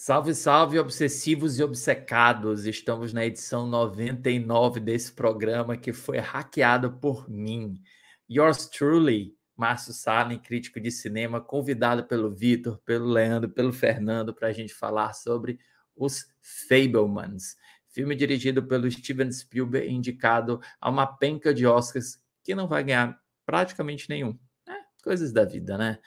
[0.00, 2.66] Salve, salve, obsessivos e obcecados!
[2.66, 7.82] Estamos na edição 99 desse programa que foi hackeado por mim.
[8.30, 14.46] Yours truly, Márcio Salem, crítico de cinema, convidado pelo Vitor, pelo Leandro, pelo Fernando, para
[14.46, 15.58] a gente falar sobre
[15.96, 16.32] os
[16.68, 17.56] Fablemans,
[17.88, 23.20] filme dirigido pelo Steven Spielberg, indicado a uma penca de Oscars que não vai ganhar
[23.44, 24.38] praticamente nenhum.
[24.68, 25.98] É, coisas da vida, né?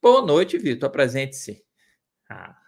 [0.00, 0.86] Boa noite, Vitor.
[0.88, 1.62] Apresente-se.
[2.26, 2.61] Ah.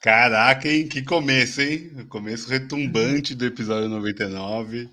[0.00, 0.88] Caraca, hein?
[0.88, 2.06] Que começo, hein?
[2.08, 4.88] começo retumbante do episódio 99.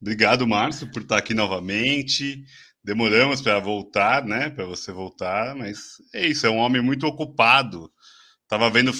[0.00, 2.44] Obrigado, Márcio, por estar aqui novamente.
[2.84, 4.50] Demoramos para voltar, né?
[4.50, 7.90] Para você voltar, mas é isso, é um homem muito ocupado.
[8.48, 8.92] Tava vendo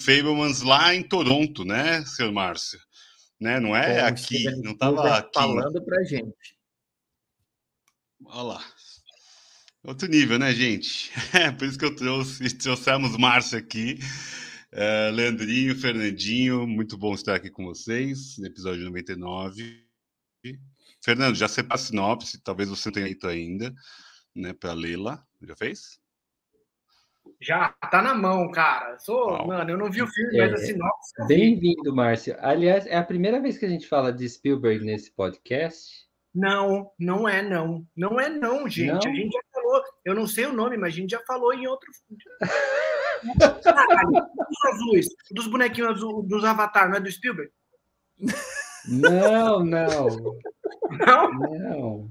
[0.00, 2.78] Fablemans lá em Toronto, né, senhor Márcio?
[3.40, 3.60] Né?
[3.60, 5.30] Não é Bom, aqui, não estava aqui.
[5.34, 6.56] Falando para gente.
[8.24, 8.64] Olha lá.
[9.88, 11.10] Outro nível, né, gente?
[11.32, 13.98] É por isso que eu trouxe, trouxemos Márcio aqui.
[14.70, 19.82] Uh, Leandrinho, Fernandinho, muito bom estar aqui com vocês no episódio 99.
[21.02, 23.72] Fernando, já separa a sinopse, talvez você não tenha feito ainda,
[24.36, 25.24] né, para lê-la.
[25.40, 25.98] Já fez?
[27.40, 28.98] Já, tá na mão, cara.
[28.98, 31.26] Sou, mano, eu não vi o filme, é, mas a sinopse.
[31.26, 32.36] Bem-vindo, Márcio.
[32.40, 36.06] Aliás, é a primeira vez que a gente fala de Spielberg nesse podcast.
[36.34, 37.86] Não, não é não.
[37.96, 38.92] Não é não, gente.
[38.92, 39.12] Não?
[39.12, 39.40] A gente já
[40.08, 41.90] eu não sei o nome, mas a gente já falou em outro.
[43.62, 47.52] Caralho, os azuis, dos bonequinhos azul, dos Avatar, não é do Spielberg?
[48.88, 50.08] Não, não.
[50.98, 51.30] Não?
[51.32, 52.10] Não.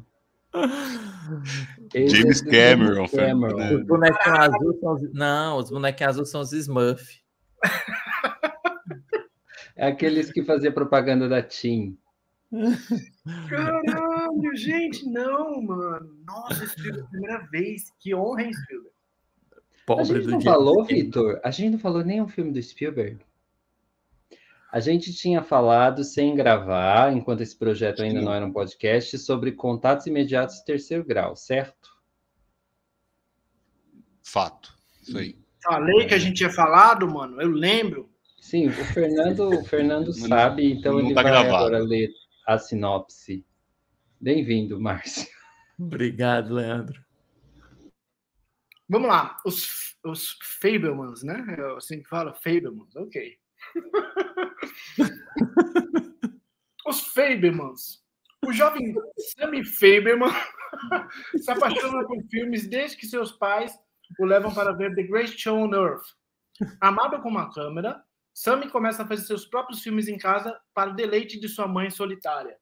[1.93, 3.07] Esse James é Cameron.
[3.07, 3.57] Cameron.
[3.57, 3.75] Né?
[3.75, 5.13] Os bonequinhos azuis são os...
[5.13, 7.19] Não, os bonequinhos azuis são os Smurf.
[9.75, 11.97] É aqueles que faziam propaganda da TIM.
[13.49, 13.81] Caralho,
[14.55, 16.15] gente, não, mano.
[16.25, 17.91] Nossa, esse é a primeira vez.
[17.99, 18.97] Que honra, hein, Spielberg?
[19.85, 21.39] Pobre a gente não falou, Vitor?
[21.43, 23.19] A gente não falou nem um filme do Spielberg.
[24.69, 29.53] A gente tinha falado sem gravar, enquanto esse projeto ainda não era um podcast, sobre
[29.53, 31.89] contatos imediatos de terceiro grau, certo?
[34.21, 34.77] Fato.
[35.01, 35.39] Isso aí.
[35.63, 37.41] Falei que a gente tinha falado, mano.
[37.41, 38.09] Eu lembro.
[38.41, 41.55] Sim, o Fernando, o Fernando sabe, então ele tá vai gravado.
[41.55, 42.09] agora ler
[42.45, 43.45] a sinopse.
[44.19, 45.27] Bem-vindo, Márcio.
[45.79, 46.99] Obrigado, Leandro.
[48.89, 51.45] Vamos lá, os, os Fablemans, né?
[51.55, 53.37] É assim que fala, Fablemans, ok.
[56.87, 58.03] os Fablemans.
[58.43, 60.31] O jovem Sammy Faberman
[61.37, 63.77] se apaixona por filmes desde que seus pais
[64.19, 66.05] o levam para ver The Great Show on Earth.
[66.81, 70.95] Amado com uma câmera, Sammy começa a fazer seus próprios filmes em casa para o
[70.95, 72.57] deleite de sua mãe solitária.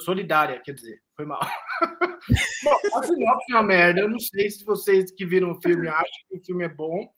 [0.00, 1.40] Solidária, quer dizer, foi mal.
[2.64, 4.00] bom, a sinopse é uma merda.
[4.00, 7.08] Eu não sei se vocês que viram o filme acham que o filme é bom,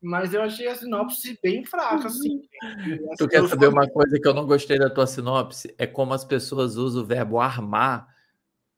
[0.00, 2.42] mas eu achei a sinopse bem fraca, assim.
[3.18, 5.74] Tu quer saber uma coisa que eu não gostei da tua sinopse?
[5.78, 8.14] É como as pessoas usam o verbo armar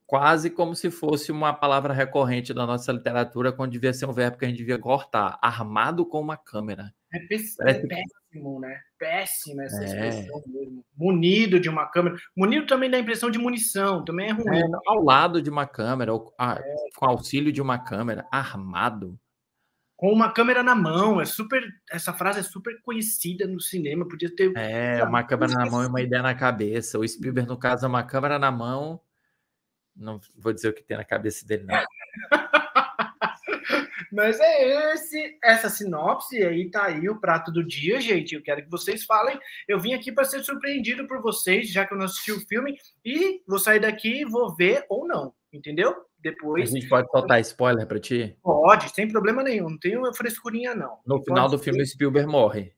[0.07, 4.39] quase como se fosse uma palavra recorrente da nossa literatura, quando devia ser um verbo
[4.39, 5.39] que a gente devia cortar.
[5.43, 6.95] Armado com uma câmera.
[7.17, 8.81] É, é péssimo, né?
[8.99, 9.87] Péssima essa é.
[9.87, 10.85] expressão mesmo.
[10.97, 12.17] Munido de uma câmera.
[12.37, 14.59] Munido também dá a impressão de munição, também é ruim.
[14.59, 16.75] É, ao lado de uma câmera, ou, ah, é.
[16.95, 19.19] com auxílio de uma câmera, armado.
[19.97, 21.63] Com uma câmera na mão, é super.
[21.91, 24.07] Essa frase é super conhecida no cinema.
[24.07, 24.53] Podia ter.
[24.57, 26.99] É, uma câmera na mão e uma ideia na cabeça.
[26.99, 29.01] O Spielberg, no caso, é uma câmera na mão.
[29.95, 31.75] Não vou dizer o que tem na cabeça dele, não.
[34.13, 38.35] Mas é esse, essa sinopse aí tá aí o prato do dia, gente.
[38.35, 39.39] Eu quero que vocês falem.
[39.67, 42.77] Eu vim aqui para ser surpreendido por vocês, já que eu não assisti o filme,
[43.05, 45.95] e vou sair daqui e vou ver ou não, entendeu?
[46.19, 46.71] Depois.
[46.71, 48.37] A gente pode soltar spoiler para ti?
[48.43, 49.71] Pode, sem problema nenhum.
[49.71, 50.99] Não tenho frescurinha, não.
[51.07, 52.75] No final do filme, o Spielberg morre.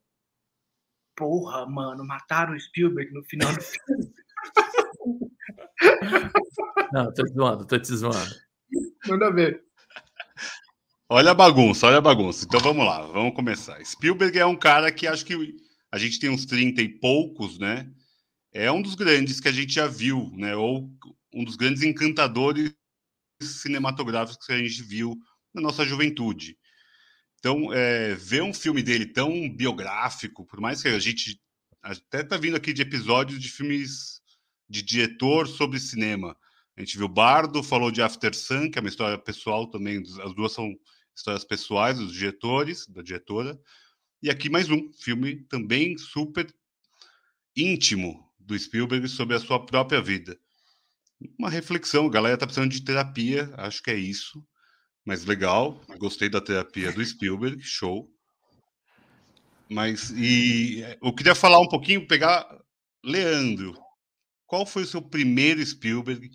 [1.17, 4.13] Porra, mano, mataram o Spielberg no final do filme.
[6.93, 8.35] não, tô te zoando, tô te zoando.
[9.07, 9.68] Manda ver.
[11.11, 12.45] Olha a bagunça, olha a bagunça.
[12.45, 13.83] Então vamos lá, vamos começar.
[13.83, 15.57] Spielberg é um cara que acho que
[15.91, 17.91] a gente tem uns 30 e poucos, né?
[18.53, 20.55] É um dos grandes que a gente já viu, né?
[20.55, 20.91] Ou
[21.33, 22.75] um dos grandes encantadores
[23.43, 25.17] cinematográficos que a gente viu
[25.55, 26.59] na nossa juventude.
[27.39, 31.41] Então, é, ver um filme dele tão biográfico, por mais que a gente
[31.83, 34.21] até tá vindo aqui de episódios de filmes
[34.69, 36.37] de diretor sobre cinema.
[36.77, 40.35] A gente viu Bardo, falou de After Sun, que é uma história pessoal também, as
[40.35, 40.77] duas são
[41.19, 43.61] histórias pessoais dos diretores, da diretora.
[44.23, 46.53] E aqui mais um filme também super
[47.57, 50.39] íntimo do Spielberg sobre a sua própria vida.
[51.37, 54.45] Uma reflexão, a galera tá precisando de terapia, acho que é isso.
[55.05, 58.09] Mas legal, gostei da terapia do Spielberg, show.
[59.69, 62.47] Mas e eu queria falar um pouquinho, pegar
[63.05, 63.77] Leandro.
[64.47, 66.31] Qual foi o seu primeiro Spielberg?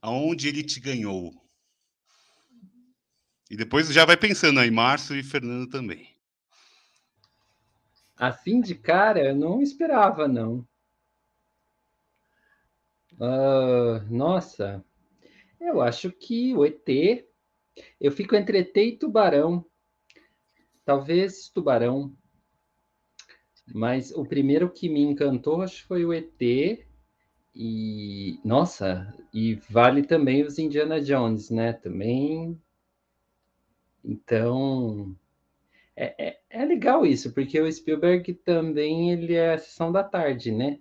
[0.00, 1.43] Aonde ele te ganhou?
[3.50, 6.14] E depois já vai pensando aí, Márcio e Fernando também.
[8.16, 10.66] Assim de cara, eu não esperava, não.
[13.14, 14.84] Uh, nossa,
[15.60, 17.26] eu acho que o ET.
[18.00, 19.64] Eu fico entre ET e Tubarão.
[20.84, 22.16] Talvez Tubarão.
[23.72, 26.86] Mas o primeiro que me encantou, acho que foi o ET.
[27.54, 31.72] E, nossa, e vale também os Indiana Jones, né?
[31.72, 32.60] Também.
[34.04, 35.16] Então,
[35.96, 40.52] é, é, é, legal isso, porque o Spielberg também ele é a sessão da tarde,
[40.52, 40.78] né?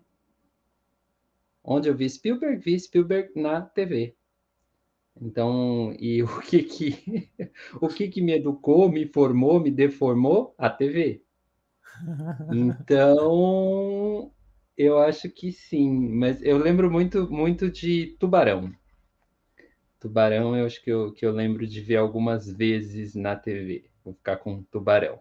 [1.63, 4.15] Onde eu vi Spielberg, vi Spielberg na TV.
[5.21, 7.29] Então, e o que que
[7.81, 10.53] o que que me educou, me formou, me deformou?
[10.57, 11.21] A TV.
[12.51, 14.33] Então,
[14.75, 18.73] eu acho que sim, mas eu lembro muito muito de Tubarão.
[20.03, 23.85] Tubarão, eu acho que eu, que eu lembro de ver algumas vezes na TV.
[24.03, 25.17] Vou ficar com Tubarão.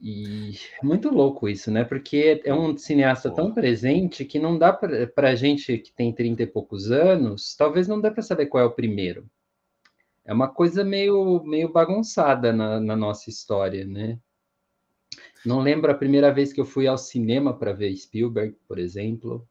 [0.00, 1.82] E é muito louco isso, né?
[1.82, 6.44] Porque é um cineasta tão presente que não dá para a gente que tem 30
[6.44, 9.28] e poucos anos, talvez não dê para saber qual é o primeiro.
[10.24, 14.16] É uma coisa meio, meio bagunçada na, na nossa história, né?
[15.44, 19.48] Não lembro a primeira vez que eu fui ao cinema para ver Spielberg, por exemplo.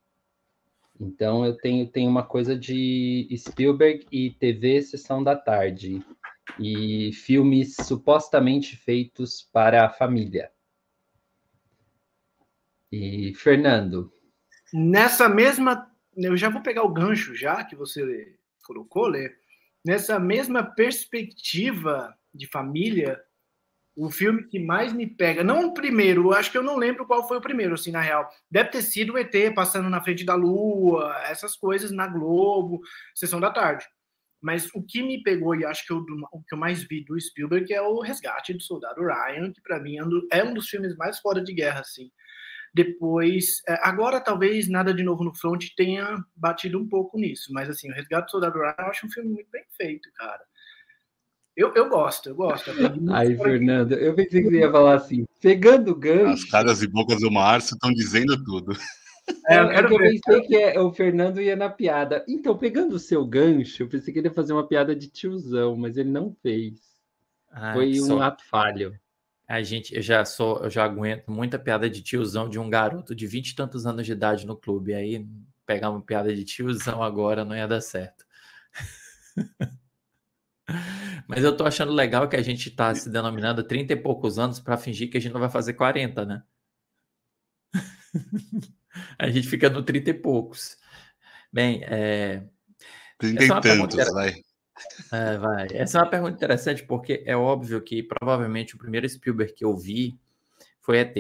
[1.01, 6.05] Então eu tenho, tenho uma coisa de Spielberg e TV Sessão da Tarde
[6.59, 10.51] e filmes supostamente feitos para a família.
[12.91, 14.13] E Fernando.
[14.71, 15.89] Nessa mesma.
[16.15, 19.33] Eu já vou pegar o gancho já que você colocou, Lê.
[19.83, 23.19] Nessa mesma perspectiva de família,
[23.95, 27.27] o filme que mais me pega, não o primeiro, acho que eu não lembro qual
[27.27, 28.29] foi o primeiro, assim, na real.
[28.49, 32.81] Deve ter sido o ET passando na frente da Lua, essas coisas na Globo,
[33.13, 33.85] Sessão da Tarde.
[34.41, 37.19] Mas o que me pegou, e acho que eu, o que eu mais vi do
[37.19, 40.67] Spielberg, é o Resgate do Soldado Ryan, que para mim é um, é um, dos
[40.67, 42.09] filmes mais fora de guerra, assim.
[42.73, 47.69] Depois, é, agora talvez Nada de Novo no Front tenha batido um pouco nisso, mas
[47.69, 50.41] assim, o Resgate do Soldado Ryan eu acho um filme muito bem feito, cara.
[51.55, 52.71] Eu, eu gosto, eu gosto.
[53.13, 56.33] Aí, Fernando, eu pensei que você ia falar assim, pegando gancho.
[56.33, 58.73] As caras e bocas do Márcio estão dizendo tudo.
[59.47, 62.23] É, eu, é eu pensei que é, o Fernando ia na piada.
[62.27, 65.75] Então, pegando o seu gancho, eu pensei que ele ia fazer uma piada de tiozão,
[65.75, 66.79] mas ele não fez.
[67.51, 68.21] Ah, Foi um só...
[68.21, 68.97] ato falho.
[69.47, 73.13] A gente, eu já sou, eu já aguento muita piada de tiozão de um garoto
[73.13, 74.93] de vinte e tantos anos de idade no clube.
[74.93, 75.27] Aí
[75.65, 78.25] pegar uma piada de tiozão agora não ia dar certo.
[81.31, 84.59] Mas eu tô achando legal que a gente tá se denominando 30 e poucos anos
[84.59, 86.43] para fingir que a gente não vai fazer 40, né?
[89.17, 90.75] a gente fica no 30 e poucos.
[91.51, 92.43] Bem, é.
[93.17, 94.35] 30 é e tantos, vai.
[95.13, 95.67] É, vai.
[95.71, 99.77] Essa é uma pergunta interessante, porque é óbvio que provavelmente o primeiro Spielberg que eu
[99.77, 100.19] vi
[100.81, 101.15] foi ET.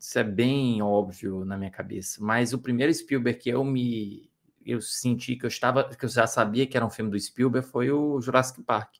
[0.00, 2.24] Isso é bem óbvio na minha cabeça.
[2.24, 4.32] Mas o primeiro Spielberg que eu me
[4.64, 7.68] eu senti que eu estava, que eu já sabia que era um filme do Spielberg
[7.68, 8.94] foi o Jurassic Park.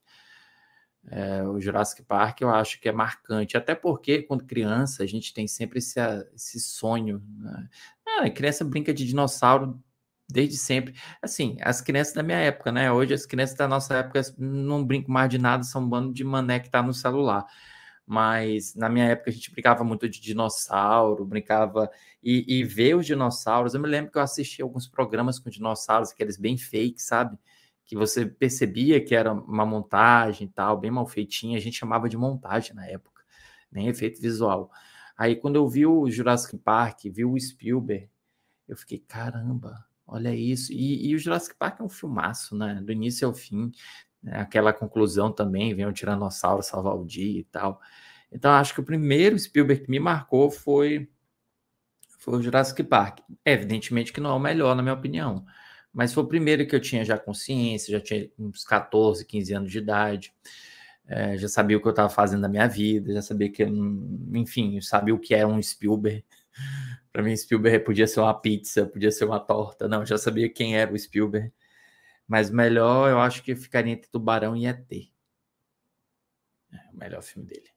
[1.10, 5.34] É, o Jurassic Park eu acho que é marcante, até porque quando criança a gente
[5.34, 5.98] tem sempre esse,
[6.34, 7.22] esse sonho.
[7.38, 7.68] Né?
[8.06, 9.82] Ah, a criança brinca de dinossauro
[10.30, 10.94] desde sempre.
[11.20, 12.90] Assim, as crianças da minha época, né?
[12.90, 16.24] Hoje as crianças da nossa época não brincam mais de nada, são um bando de
[16.24, 17.46] mané que tá no celular.
[18.06, 21.90] Mas na minha época a gente brincava muito de dinossauro, brincava
[22.22, 23.74] e, e ver os dinossauros.
[23.74, 27.38] Eu me lembro que eu assisti alguns programas com dinossauros, aqueles bem fake, sabe?
[27.84, 32.08] Que você percebia que era uma montagem e tal, bem mal feitinha, a gente chamava
[32.08, 33.22] de montagem na época,
[33.70, 34.70] nem efeito visual.
[35.16, 38.08] Aí quando eu vi o Jurassic Park, vi o Spielberg,
[38.68, 40.72] eu fiquei, caramba, olha isso.
[40.72, 42.80] E, e o Jurassic Park é um filmaço, né?
[42.82, 43.70] Do início ao fim,
[44.22, 44.40] né?
[44.40, 47.80] aquela conclusão também, vem o Tiranossauro salvar o dia e tal.
[48.30, 51.10] Então acho que o primeiro Spielberg que me marcou foi,
[52.18, 53.18] foi o Jurassic Park.
[53.44, 55.44] Evidentemente que não é o melhor, na minha opinião
[55.92, 59.72] mas foi o primeiro que eu tinha já consciência, já tinha uns 14, 15 anos
[59.72, 60.32] de idade,
[61.06, 63.62] é, já sabia o que eu estava fazendo na minha vida, já sabia que,
[64.34, 66.24] enfim, eu sabia o que era um Spielberg.
[67.12, 70.76] Para mim, Spielberg podia ser uma pizza, podia ser uma torta, não, já sabia quem
[70.76, 71.52] era o Spielberg.
[72.26, 74.90] Mas melhor, eu acho que ficaria entre Tubarão e ET.
[76.72, 77.68] É o melhor filme dele.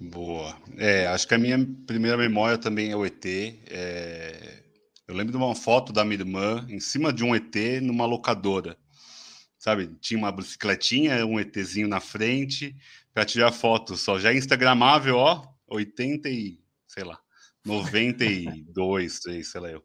[0.00, 0.56] Boa.
[0.76, 3.24] É, acho que a minha primeira memória também é o ET.
[3.24, 4.62] É...
[5.06, 8.78] Eu lembro de uma foto da minha irmã em cima de um ET numa locadora.
[9.58, 9.88] sabe?
[10.00, 12.76] Tinha uma bicicletinha, um ETzinho na frente
[13.12, 14.18] para tirar foto só.
[14.18, 17.18] Já é instagramável, ó, 80 e, sei lá,
[17.64, 19.84] 92, 3, sei lá eu.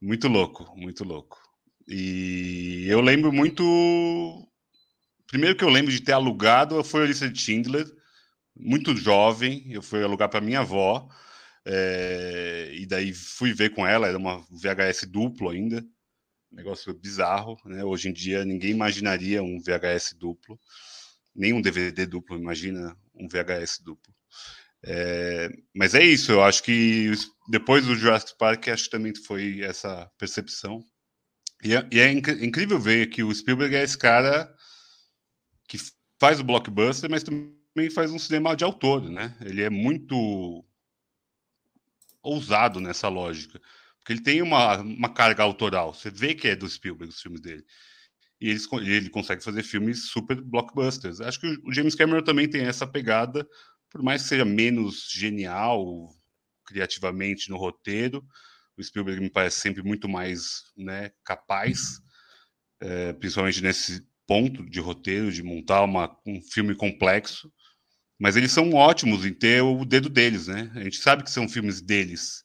[0.00, 1.38] Muito louco, muito louco.
[1.88, 4.48] E eu lembro muito.
[5.26, 7.86] Primeiro que eu lembro de ter alugado foi a lista de Schindler,
[8.56, 9.64] muito jovem.
[9.70, 11.08] Eu fui alugar para minha avó.
[11.66, 12.70] É...
[12.74, 15.84] e daí fui ver com ela, era uma VHS duplo ainda
[16.54, 17.84] negócio bizarro, né?
[17.84, 20.58] Hoje em dia ninguém imaginaria um VHS duplo,
[21.34, 24.14] nem um DVD duplo, imagina um VHS duplo.
[24.86, 27.10] É, mas é isso, eu acho que
[27.48, 30.84] depois do Jurassic Park, acho que também foi essa percepção.
[31.62, 34.52] E é, e é inc incrível ver que o Spielberg é esse cara
[35.66, 35.78] que
[36.20, 39.34] faz o blockbuster, mas também faz um cinema de autor, né?
[39.40, 40.64] Ele é muito
[42.24, 43.60] ousado nessa lógica.
[43.98, 45.94] Porque ele tem uma, uma carga autoral.
[45.94, 47.64] Você vê que é do Spielberg os filmes dele.
[48.40, 51.20] E ele, ele consegue fazer filmes super blockbusters.
[51.20, 53.46] Acho que o James Cameron também tem essa pegada,
[53.90, 56.10] por mais que seja menos genial
[56.66, 58.22] criativamente no roteiro.
[58.76, 62.00] O Spielberg me parece sempre muito mais né, capaz,
[62.80, 67.50] é, principalmente nesse ponto de roteiro, de montar uma, um filme complexo.
[68.18, 70.70] Mas eles são ótimos em ter o dedo deles, né?
[70.74, 72.44] A gente sabe que são filmes deles.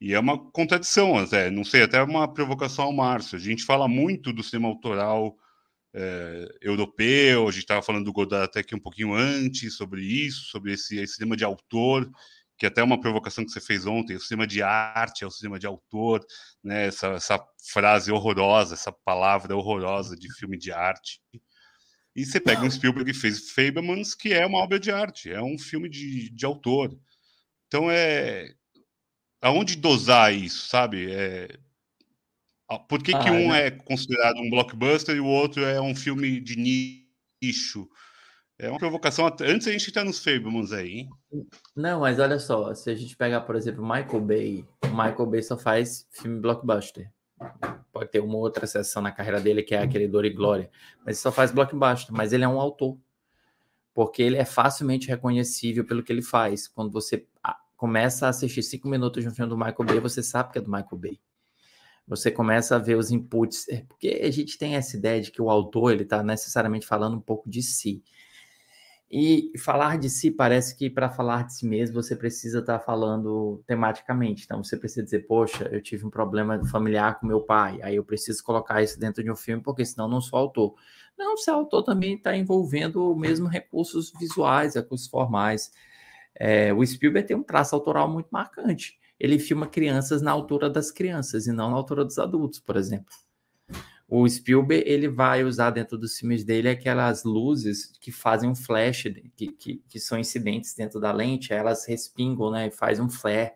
[0.00, 3.36] E é uma contradição, até, não sei, até uma provocação ao Márcio.
[3.36, 5.36] A gente fala muito do cinema autoral
[5.94, 10.44] é, europeu, a gente estava falando do Godard até aqui um pouquinho antes sobre isso,
[10.50, 12.08] sobre esse, esse cinema de autor,
[12.56, 15.30] que até é uma provocação que você fez ontem, o cinema de arte é o
[15.30, 16.24] cinema de autor,
[16.62, 16.86] né?
[16.86, 17.42] essa, essa
[17.72, 21.20] frase horrorosa, essa palavra horrorosa de filme de arte.
[22.20, 25.40] E você pega um Spielberg que fez Fablemans, que é uma obra de arte, é
[25.40, 26.94] um filme de, de autor.
[27.66, 28.52] Então é
[29.40, 31.10] aonde dosar isso, sabe?
[31.10, 31.48] É...
[32.88, 33.68] Por que, ah, que um né?
[33.68, 36.56] é considerado um blockbuster e o outro é um filme de
[37.42, 37.88] nicho?
[38.58, 39.26] É uma provocação.
[39.26, 41.10] Antes a gente está nos Fablemans aí, hein?
[41.74, 45.56] Não, mas olha só, se a gente pegar, por exemplo, Michael Bay, Michael Bay só
[45.56, 47.10] faz filme blockbuster.
[48.00, 50.70] Pode ter uma outra sessão na carreira dele que é aquele Dor e Glória,
[51.04, 52.14] mas só faz blockbuster.
[52.14, 52.96] Mas ele é um autor,
[53.92, 56.66] porque ele é facilmente reconhecível pelo que ele faz.
[56.66, 57.26] Quando você
[57.76, 60.62] começa a assistir cinco minutos de um filme do Michael Bay, você sabe que é
[60.62, 61.20] do Michael Bay.
[62.08, 65.42] Você começa a ver os inputs, é porque a gente tem essa ideia de que
[65.42, 68.02] o autor ele está necessariamente falando um pouco de si.
[69.12, 72.84] E falar de si parece que para falar de si mesmo você precisa estar tá
[72.84, 74.44] falando tematicamente.
[74.44, 78.04] Então você precisa dizer, poxa, eu tive um problema familiar com meu pai, aí eu
[78.04, 80.74] preciso colocar isso dentro de um filme porque senão não sou autor.
[81.18, 85.72] Não, ser autor também está envolvendo mesmo recursos visuais, recursos formais.
[86.34, 88.98] É, o Spielberg tem um traço autoral muito marcante.
[89.18, 93.12] Ele filma crianças na altura das crianças e não na altura dos adultos, por exemplo.
[94.12, 99.04] O Spielberg ele vai usar dentro dos filmes dele aquelas luzes que fazem um flash,
[99.36, 102.66] que, que, que são incidentes dentro da lente, elas respingam, né?
[102.66, 103.52] E faz um flare.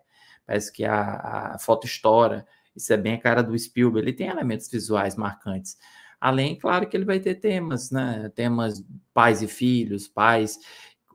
[0.46, 2.46] Parece que a, a foto estoura.
[2.76, 4.08] Isso é bem a cara do Spielberg.
[4.08, 5.76] Ele tem elementos visuais marcantes.
[6.20, 8.30] Além, claro, que ele vai ter temas, né?
[8.32, 8.80] Temas
[9.12, 10.60] pais e filhos, pais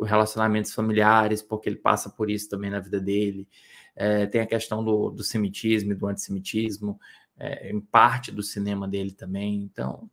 [0.04, 3.48] relacionamentos familiares, porque ele passa por isso também na vida dele.
[3.96, 7.00] É, tem a questão do, do semitismo e do antissemitismo,
[7.40, 9.62] é, em parte do cinema dele também.
[9.64, 10.10] Então,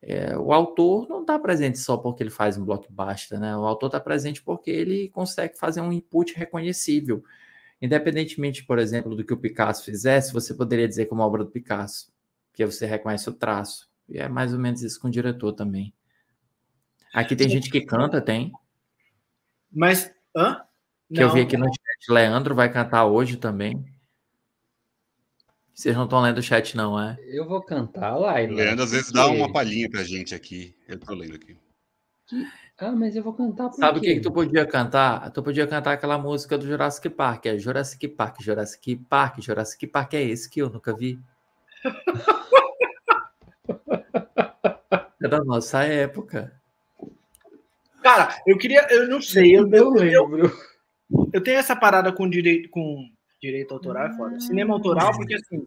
[0.00, 3.56] é, o autor não está presente só porque ele faz um blockbuster, né?
[3.56, 7.24] O autor está presente porque ele consegue fazer um input reconhecível.
[7.80, 12.12] Independentemente, por exemplo, do que o Picasso fizesse, você poderia dizer como obra do Picasso,
[12.52, 13.90] que você reconhece o traço.
[14.08, 15.92] E é mais ou menos isso com o diretor também.
[17.12, 18.52] Aqui tem gente que canta, tem.
[19.72, 20.12] Mas.
[20.36, 20.62] Hã?
[21.08, 21.28] Que não.
[21.28, 22.12] eu vi aqui no chat.
[22.12, 23.84] Leandro vai cantar hoje também.
[25.74, 27.18] Vocês não estão lendo o chat, não, é?
[27.26, 28.34] Eu vou cantar lá.
[28.34, 30.72] Leandro, às vezes, dá uma palhinha pra gente aqui.
[30.86, 31.56] Eu tô lendo aqui.
[32.78, 35.30] Ah, mas eu vou cantar por Sabe o que, que tu podia cantar?
[35.30, 37.46] Tu podia cantar aquela música do Jurassic Park.
[37.46, 40.14] É Jurassic Park, Jurassic Park, Jurassic Park.
[40.14, 41.18] É esse que eu nunca vi.
[45.22, 46.52] é da nossa época.
[48.00, 48.86] Cara, eu queria.
[48.90, 49.56] Eu não sei.
[49.56, 50.46] Eu, eu, lembro.
[50.46, 50.52] Eu,
[51.32, 53.10] eu, tenho essa parada com direito, com
[53.44, 54.40] direito autoral, é foda.
[54.40, 55.66] Cinema autoral, porque assim.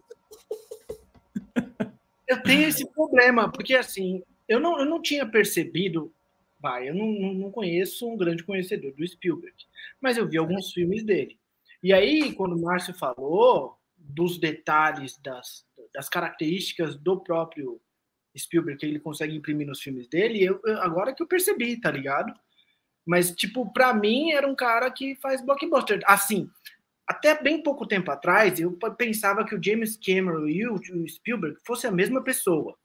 [2.26, 6.12] Eu tenho esse problema, porque assim, eu não, eu não tinha percebido.
[6.60, 9.56] Vai, eu não, não conheço um grande conhecedor do Spielberg,
[10.00, 11.38] mas eu vi alguns filmes dele.
[11.80, 17.80] E aí, quando o Márcio falou dos detalhes, das, das características do próprio
[18.36, 21.92] Spielberg que ele consegue imprimir nos filmes dele, eu, eu, agora que eu percebi, tá
[21.92, 22.34] ligado?
[23.06, 26.00] Mas, tipo, para mim era um cara que faz blockbuster.
[26.04, 26.50] Assim,
[27.08, 31.88] até bem pouco tempo atrás, eu pensava que o James Cameron e o Spielberg fossem
[31.88, 32.76] a mesma pessoa.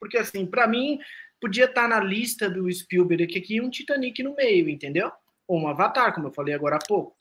[0.00, 0.98] Porque, assim, para mim,
[1.40, 5.12] podia estar tá na lista do Spielberg aqui um Titanic no meio, entendeu?
[5.46, 7.16] Ou um Avatar, como eu falei agora há pouco.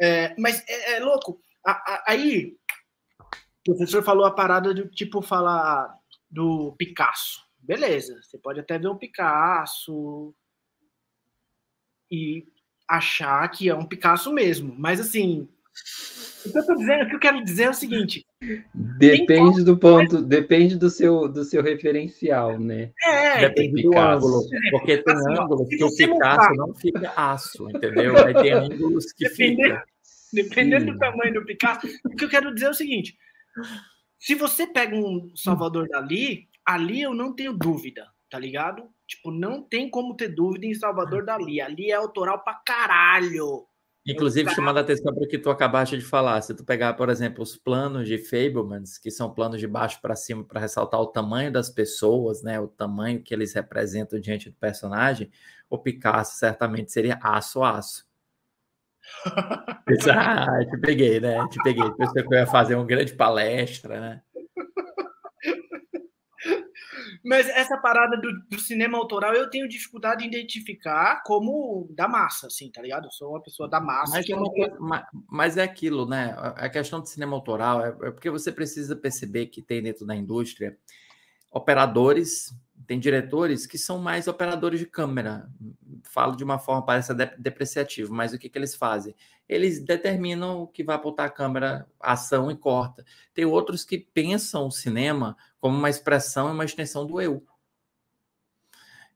[0.00, 1.40] É, mas é, é louco.
[1.66, 2.56] A, a, aí,
[3.66, 5.92] o professor falou a parada do tipo falar
[6.30, 7.42] do Picasso.
[7.58, 10.34] Beleza, você pode até ver um Picasso
[12.10, 12.46] e
[12.88, 15.48] achar que é um Picasso mesmo, mas assim,
[16.44, 18.26] o que eu tô dizendo, o que eu quero dizer é o seguinte.
[18.74, 22.90] Depende do ponto, depende do seu, do seu referencial, né?
[23.04, 24.42] É, depende do ângulo.
[24.70, 28.16] Porque tem assim, ângulos que o Picasso não fica aço, entendeu?
[28.18, 29.84] Aí tem ângulos que dependendo, fica.
[30.32, 30.92] Dependendo Sim.
[30.92, 31.86] do tamanho do Picasso.
[32.04, 33.16] O que eu quero dizer é o seguinte:
[34.18, 38.88] se você pega um Salvador Dali, ali eu não tenho dúvida, tá ligado?
[39.12, 41.60] Tipo, não tem como ter dúvida em Salvador Dali.
[41.60, 43.66] Ali é autoral pra caralho.
[44.06, 46.94] Inclusive, é chamando a atenção para o que tu acabaste de falar, se tu pegar,
[46.94, 50.98] por exemplo, os planos de Fablemans, que são planos de baixo para cima para ressaltar
[50.98, 55.30] o tamanho das pessoas, né, o tamanho que eles representam diante do personagem,
[55.68, 58.06] o Picasso certamente seria aço aço.
[60.16, 61.46] ah, te peguei, né?
[61.48, 61.90] Te peguei.
[61.92, 64.22] Pensei que eu ia fazer uma grande palestra, né?
[67.24, 72.46] Mas essa parada do, do, cinema autoral eu tenho dificuldade em identificar como da massa,
[72.46, 73.06] assim, tá ligado?
[73.06, 74.12] Eu sou uma pessoa da massa.
[74.12, 76.34] Mas, é, mas, mas é aquilo, né?
[76.38, 80.14] A questão do cinema autoral é, é porque você precisa perceber que tem dentro da
[80.14, 80.76] indústria
[81.50, 82.54] operadores
[82.86, 85.48] tem diretores que são mais operadores de câmera.
[86.02, 89.14] Falo de uma forma parece depreciativa, mas o que, que eles fazem?
[89.48, 93.04] Eles determinam o que vai apontar a câmera, ação e corta.
[93.32, 97.42] Tem outros que pensam o cinema como uma expressão e uma extensão do eu.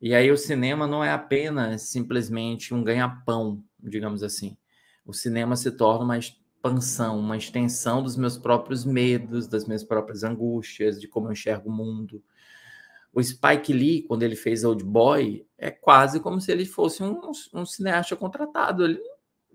[0.01, 4.57] E aí o cinema não é apenas simplesmente um ganha-pão, digamos assim.
[5.05, 10.25] O cinema se torna uma expansão, uma extensão dos meus próprios medos, das minhas próprias
[10.25, 12.23] angústias, de como eu enxergo o mundo
[13.17, 17.19] o Spike Lee, quando ele fez Old Boy, é quase como se ele fosse um,
[17.55, 18.85] um cineasta contratado.
[18.85, 19.01] Ele,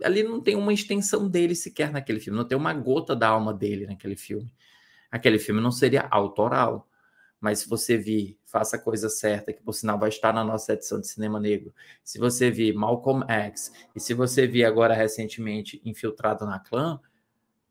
[0.04, 3.54] ali não tem uma extensão dele sequer naquele filme, não tem uma gota da alma
[3.54, 4.52] dele naquele filme.
[5.12, 6.88] Aquele filme não seria autoral.
[7.42, 10.74] Mas se você vir, faça a coisa certa, que por sinal vai estar na nossa
[10.74, 11.74] edição de Cinema Negro.
[12.04, 17.00] Se você vir Malcolm X, e se você vir agora recentemente Infiltrado na Clã,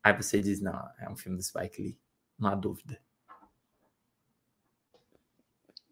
[0.03, 1.97] aí você diz: não, é um filme do Spike Lee,
[2.37, 2.99] não há dúvida.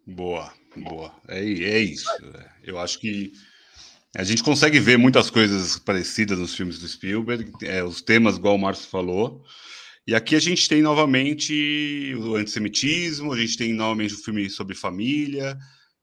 [0.06, 1.14] Boa, boa.
[1.28, 2.10] É, é isso.
[2.64, 3.32] Eu acho que
[4.16, 8.56] a gente consegue ver muitas coisas parecidas nos filmes do Spielberg, é, os temas, igual
[8.56, 9.46] o Márcio falou.
[10.10, 14.74] E aqui a gente tem novamente o antissemitismo, a gente tem novamente o filme sobre
[14.74, 15.56] família.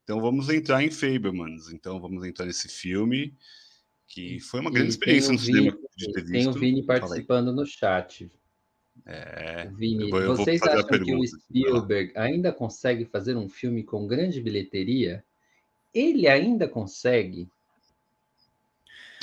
[0.05, 1.73] Então vamos entrar em Fabermans.
[1.73, 3.35] Então vamos entrar nesse filme,
[4.07, 6.33] que foi uma grande experiência no cinema de ter visto.
[6.33, 8.31] Tem o Vini participando no chat.
[9.05, 14.07] É, Vini, eu eu vocês acham que o Spielberg ainda consegue fazer um filme com
[14.07, 15.25] grande bilheteria?
[15.93, 17.49] Ele ainda consegue?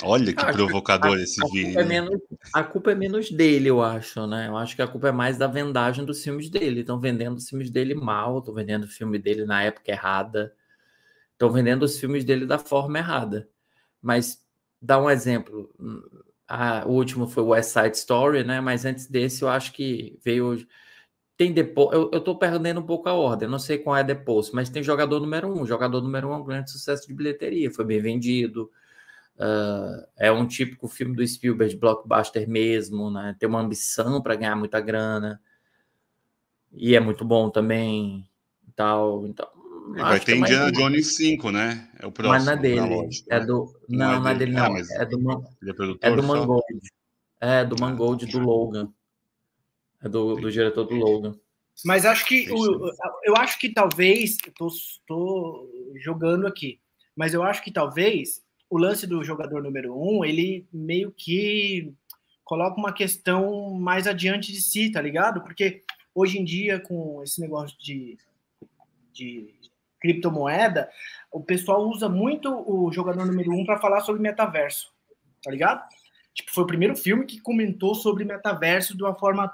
[0.04, 1.78] Olha que provocador esse vídeo.
[1.78, 2.20] É menos,
[2.52, 4.48] a culpa é menos dele, eu acho, né?
[4.48, 6.80] Eu acho que a culpa é mais da vendagem dos filmes dele.
[6.80, 10.54] Estão vendendo os filmes dele mal, estão vendendo o filme dele na época errada,
[11.32, 13.48] estão vendendo os filmes dele da forma errada.
[14.02, 14.42] Mas
[14.80, 15.70] dá um exemplo
[16.48, 18.60] a, o último foi West Side Story, né?
[18.60, 20.66] Mas antes desse, eu acho que veio.
[21.36, 21.92] Tem depois.
[21.92, 24.82] Eu, eu tô perdendo um pouco a ordem, não sei qual é depois, mas tem
[24.82, 25.66] jogador número um.
[25.66, 28.70] Jogador número um é um grande sucesso de bilheteria, foi bem vendido.
[29.36, 33.34] Uh, é um típico filme do Spielberg, blockbuster mesmo, né?
[33.38, 35.40] Tem uma ambição para ganhar muita grana.
[36.72, 38.28] E é muito bom também.
[38.76, 39.26] Tal.
[39.26, 39.48] Então,
[39.96, 41.88] vai ter é Indiana Jones 5, né?
[41.98, 42.34] É o próximo.
[42.34, 42.80] Mas na dele.
[42.80, 43.46] Lógica, é né?
[43.46, 43.80] do.
[43.88, 44.74] Não, não, é, é dele, não.
[44.74, 45.44] Ah, é do, Man...
[46.00, 46.64] é, é do Mangold.
[47.40, 48.92] É, do Mangold do Logan.
[50.02, 51.34] É do, do diretor do Logan.
[51.84, 52.90] Mas acho que o,
[53.24, 56.80] eu acho que talvez estou jogando aqui,
[57.16, 61.92] mas eu acho que talvez o lance do jogador número um ele meio que
[62.44, 65.42] coloca uma questão mais adiante de si, tá ligado?
[65.42, 65.82] Porque
[66.14, 68.18] hoje em dia com esse negócio de,
[69.12, 69.54] de
[70.00, 70.90] criptomoeda,
[71.32, 74.92] o pessoal usa muito o jogador número um para falar sobre metaverso,
[75.42, 75.82] tá ligado?
[76.34, 79.50] Tipo, foi o primeiro filme que comentou sobre metaverso de uma forma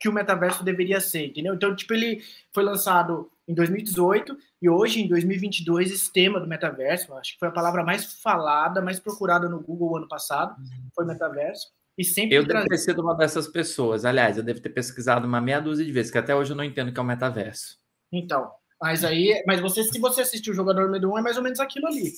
[0.00, 1.54] que o metaverso deveria ser, entendeu?
[1.54, 2.22] Então, tipo, ele
[2.52, 7.48] foi lançado em 2018 e hoje, em 2022, esse tema do metaverso, acho que foi
[7.48, 10.54] a palavra mais falada, mais procurada no Google ano passado,
[10.94, 11.68] foi metaverso.
[11.96, 14.04] E sempre eu devo ter sido uma dessas pessoas.
[14.04, 16.64] Aliás, eu devo ter pesquisado uma meia dúzia de vezes, que até hoje eu não
[16.64, 17.78] entendo o que é o metaverso.
[18.12, 21.42] Então, mas aí, mas você, se você assistir o jogador número um, é mais ou
[21.42, 22.12] menos aquilo ali.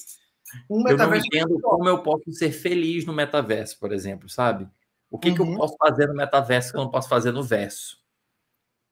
[0.70, 4.68] Um eu não entendo como eu posso ser feliz no metaverso, por exemplo, sabe?
[5.10, 5.34] O que, uhum.
[5.34, 5.56] que eu uhum.
[5.56, 7.98] posso fazer no metaverso que eu não posso fazer no verso?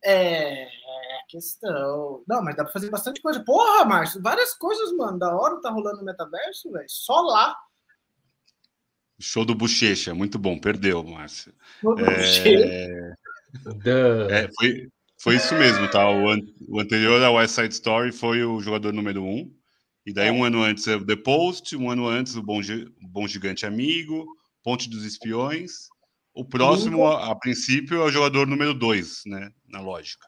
[0.05, 0.69] É, é
[1.35, 2.23] questão.
[2.29, 3.43] Não, mas dá pra fazer bastante coisa.
[3.45, 5.19] Porra, Márcio, várias coisas, mano.
[5.19, 6.87] Da hora tá rolando no metaverso, velho.
[6.89, 7.57] Só lá.
[9.21, 10.59] Show do Bochecha, muito bom.
[10.59, 11.53] Perdeu, Márcio.
[11.99, 13.15] É...
[14.31, 14.49] é...
[14.57, 14.89] foi,
[15.21, 16.09] foi isso mesmo, tá?
[16.09, 16.39] O, an...
[16.69, 19.53] o anterior ao West Side Story foi o jogador número um.
[20.07, 21.77] E daí, um ano antes, é o The Post.
[21.77, 22.87] Um ano antes, o Bom, G...
[23.01, 24.27] Bom Gigante Amigo.
[24.63, 25.89] Ponte dos Espiões.
[26.33, 29.51] O próximo, a, a princípio, é o jogador número dois, né?
[29.69, 30.27] Na lógica.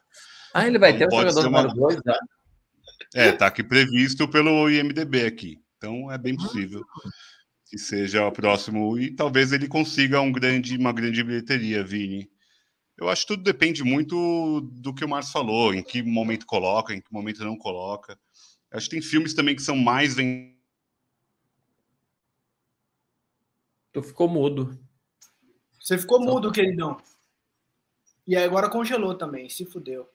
[0.57, 2.17] Ah, ele vai então, ter o jogador número 2, né?
[3.13, 5.61] É, tá aqui previsto pelo IMDB aqui.
[5.77, 6.83] Então é bem possível
[7.69, 12.27] que seja o próximo e talvez ele consiga um grande, uma grande bilheteria, Vini.
[12.97, 16.91] Eu acho que tudo depende muito do que o Márcio falou, em que momento coloca,
[16.91, 18.17] em que momento não coloca.
[18.71, 20.15] Eu acho que tem filmes também que são mais
[23.93, 24.75] Tu ficou mudo.
[25.79, 26.97] Você ficou mudo, queridão.
[28.25, 30.09] E aí agora congelou também, se fudeu.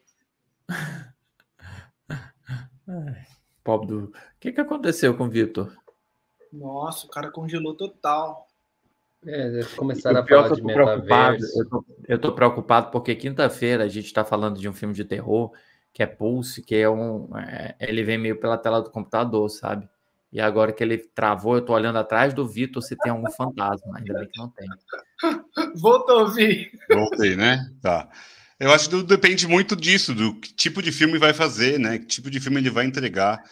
[3.64, 4.04] Pobre do.
[4.04, 5.72] O que, que aconteceu com o Vitor?
[6.52, 8.48] Nossa, o cara congelou total.
[9.24, 11.58] É, começaram a falar de metaverso.
[11.58, 15.04] Eu tô, eu tô preocupado porque quinta-feira a gente está falando de um filme de
[15.04, 15.52] terror
[15.92, 17.28] que é Pulse, que é um.
[17.36, 19.88] É, ele vem meio pela tela do computador, sabe?
[20.32, 23.98] E agora que ele travou, eu tô olhando atrás do Vitor se tem algum fantasma.
[23.98, 24.66] Ainda bem que não tem.
[25.76, 26.72] Voltou ouvir.
[26.90, 27.70] Voltei, né?
[27.82, 28.08] Tá.
[28.62, 31.98] Eu acho que depende muito disso, do que tipo de filme vai fazer, né?
[31.98, 33.42] Que tipo de filme ele vai entregar.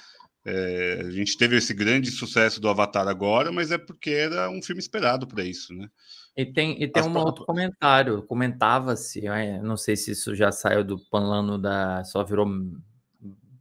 [0.45, 4.63] É, a gente teve esse grande sucesso do Avatar agora, mas é porque era um
[4.63, 5.91] filme esperado para isso, né?
[6.37, 8.23] E tem, e tem um outro comentário.
[8.23, 12.05] Comentava-se, é, não sei se isso já saiu do plano da.
[12.05, 12.47] Só virou.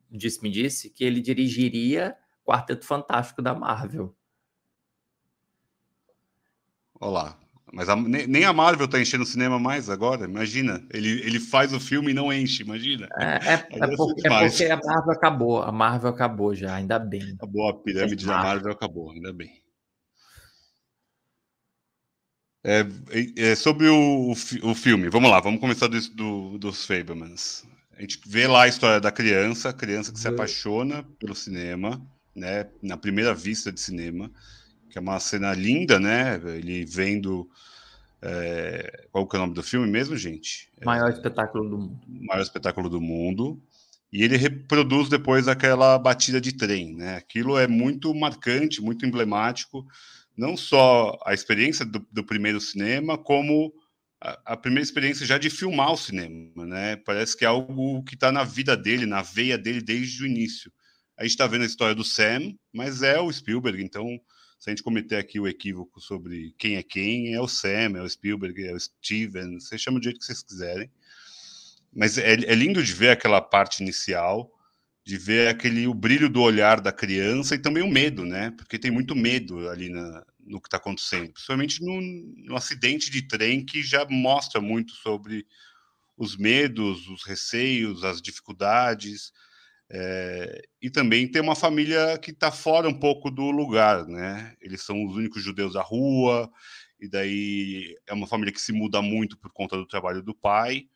[0.08, 4.16] Disse-me disse que ele dirigiria Quarteto Fantástico da Marvel.
[7.00, 7.40] Olá,
[7.72, 10.84] mas a, nem a Marvel tá enchendo o cinema mais agora, imagina.
[10.92, 13.08] Ele, ele faz o filme e não enche, imagina.
[13.18, 15.62] É, é, é, porque, é porque, a Marvel acabou.
[15.62, 17.34] A Marvel acabou já, ainda bem.
[17.36, 19.62] Acabou a pirâmide da Marvel, acabou, ainda bem.
[22.64, 22.86] É,
[23.38, 27.66] é, sobre o, o filme, vamos lá, vamos começar do, do, dos Fablemans.
[27.96, 32.02] A gente vê lá a história da criança, a criança que se apaixona pelo cinema,
[32.36, 34.30] né, na primeira vista de cinema
[34.90, 36.36] que é uma cena linda, né?
[36.56, 37.50] Ele vendo.
[38.22, 40.70] É, qual que é o nome do filme mesmo, gente?
[40.82, 42.02] É, maior espetáculo do mundo.
[42.08, 43.62] Maior espetáculo do mundo.
[44.12, 47.16] E ele reproduz depois aquela batida de trem, né?
[47.16, 49.86] Aquilo é muito marcante, muito emblemático,
[50.36, 53.72] não só a experiência do, do primeiro cinema, como
[54.20, 56.96] a, a, primeira experiência já de filmar o cinema, né?
[56.96, 60.72] Parece que é algo que está na vida dele, na veia dele desde o início.
[61.18, 64.20] A gente está vendo a história do Sam, mas é o Spielberg, então
[64.60, 68.02] se a gente cometer aqui o equívoco sobre quem é quem, é o Sam, é
[68.02, 70.92] o Spielberg, é o Steven, vocês chamam do jeito que vocês quiserem.
[71.96, 74.52] Mas é, é lindo de ver aquela parte inicial,
[75.06, 78.52] de ver aquele o brilho do olhar da criança e também o medo, né?
[78.52, 82.02] Porque tem muito medo ali na, no que está acontecendo, principalmente no,
[82.46, 85.48] no acidente de trem que já mostra muito sobre
[86.18, 89.32] os medos, os receios, as dificuldades
[89.92, 94.56] é, e também tem uma família que está fora um pouco do lugar, né?
[94.62, 96.50] Eles são os únicos judeus da rua,
[97.00, 100.88] e daí é uma família que se muda muito por conta do trabalho do pai,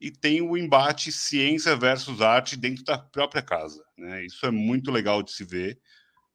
[0.00, 4.24] e tem o embate ciência versus arte dentro da própria casa, né?
[4.24, 5.78] Isso é muito legal de se ver.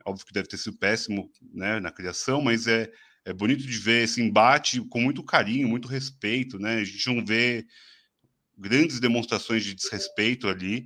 [0.06, 2.92] Óbvio que deve ter sido péssimo né, na criação, mas é,
[3.26, 6.76] é bonito de ver esse embate com muito carinho, muito respeito, né?
[6.76, 7.66] A gente não vê
[8.58, 10.86] grandes demonstrações de desrespeito ali,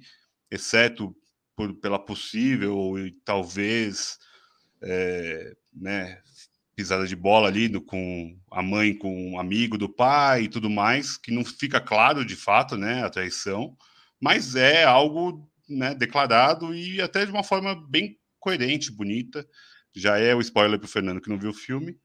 [0.52, 1.16] exceto
[1.56, 4.18] por, pela possível e talvez
[4.82, 6.22] é, né,
[6.76, 10.70] pisada de bola ali no, com a mãe com um amigo do pai e tudo
[10.70, 13.76] mais, que não fica claro de fato né, a traição,
[14.20, 19.46] mas é algo né, declarado e até de uma forma bem coerente, bonita.
[19.94, 21.98] Já é o spoiler para o Fernando que não viu o filme.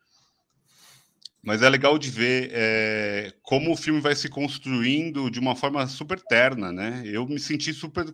[1.43, 5.87] Mas é legal de ver é, como o filme vai se construindo de uma forma
[5.87, 7.03] super terna, né?
[7.05, 8.13] Eu me senti super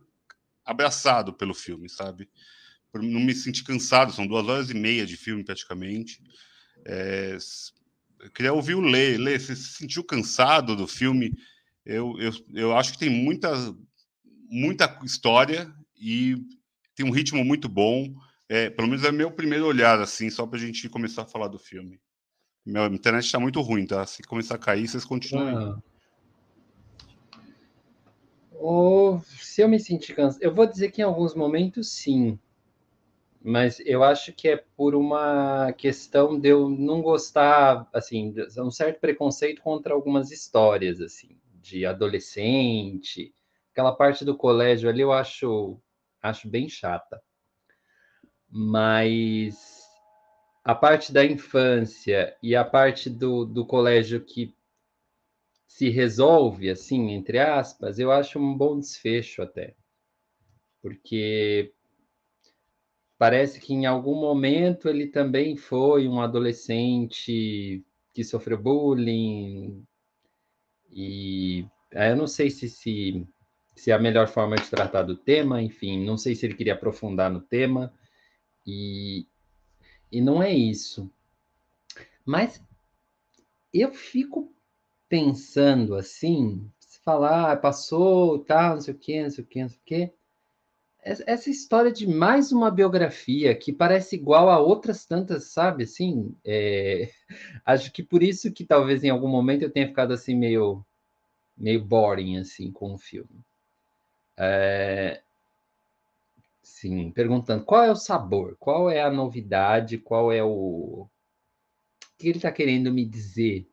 [0.71, 2.29] abraçado pelo filme, sabe?
[2.95, 6.21] Não me sentir cansado, são duas horas e meia de filme praticamente.
[6.85, 7.37] É,
[8.21, 9.17] eu queria ouvir o Lê.
[9.17, 11.33] Lê, você se sentiu cansado do filme?
[11.85, 13.51] Eu, eu, eu acho que tem muita,
[14.49, 16.37] muita história e
[16.95, 18.13] tem um ritmo muito bom.
[18.49, 21.49] É, pelo menos é meu primeiro olhar, assim, só para a gente começar a falar
[21.49, 22.01] do filme.
[22.67, 24.05] Minha internet está muito ruim, tá?
[24.05, 25.75] Se começar a cair, vocês continuam.
[25.75, 25.90] Ah.
[28.61, 32.39] Ou se eu me sentir cansado, eu vou dizer que em alguns momentos sim,
[33.43, 39.01] mas eu acho que é por uma questão de eu não gostar, assim, um certo
[39.01, 43.33] preconceito contra algumas histórias, assim, de adolescente,
[43.73, 45.81] aquela parte do colégio ali eu acho,
[46.23, 47.19] acho bem chata.
[48.47, 49.89] Mas
[50.63, 54.55] a parte da infância e a parte do, do colégio que
[55.71, 59.77] se resolve, assim, entre aspas, eu acho um bom desfecho até.
[60.83, 61.73] Porque
[63.17, 69.87] parece que em algum momento ele também foi um adolescente que sofreu bullying.
[70.91, 73.25] E eu não sei se, se,
[73.77, 76.75] se é a melhor forma de tratar do tema, enfim, não sei se ele queria
[76.75, 77.95] aprofundar no tema.
[78.67, 79.25] E,
[80.11, 81.09] e não é isso.
[82.27, 82.61] Mas
[83.73, 84.53] eu fico
[85.11, 89.63] pensando assim, se falar, ah, passou, tal, não sei o quê, não sei o quê,
[89.63, 90.13] não sei o quê.
[91.03, 95.85] Essa história de mais uma biografia que parece igual a outras tantas, sabe?
[95.85, 97.11] Assim, é...
[97.67, 100.85] acho que por isso que talvez em algum momento eu tenha ficado assim meio,
[101.57, 103.45] meio boring assim com o filme.
[104.37, 105.23] É...
[106.63, 111.09] Sim, perguntando qual é o sabor, qual é a novidade, qual é o.
[111.09, 111.11] O
[112.19, 113.70] que ele está querendo me dizer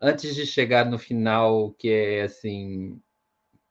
[0.00, 3.00] antes de chegar no final, que é assim.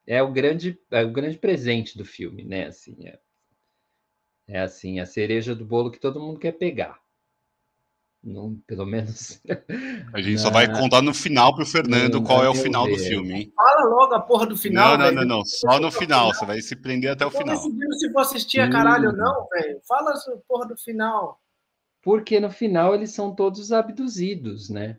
[0.06, 2.66] É o grande, é o grande presente do filme, né?
[2.66, 3.18] Assim, é,
[4.46, 7.02] é assim, a cereja do bolo que todo mundo quer pegar.
[8.24, 9.38] Não, pelo menos.
[10.14, 10.38] A gente na...
[10.38, 12.96] só vai contar no final pro Fernando qual é o final ver.
[12.96, 13.52] do filme, hein?
[13.54, 14.96] Fala logo a porra do final.
[14.96, 16.32] Não, não, não, não, Só no final.
[16.32, 17.54] Você vai se prender até o Tô final.
[17.54, 19.78] decidindo se vou assistir a caralho ou não, velho.
[19.86, 21.38] Fala a porra do final.
[22.02, 24.98] Porque no final eles são todos abduzidos, né?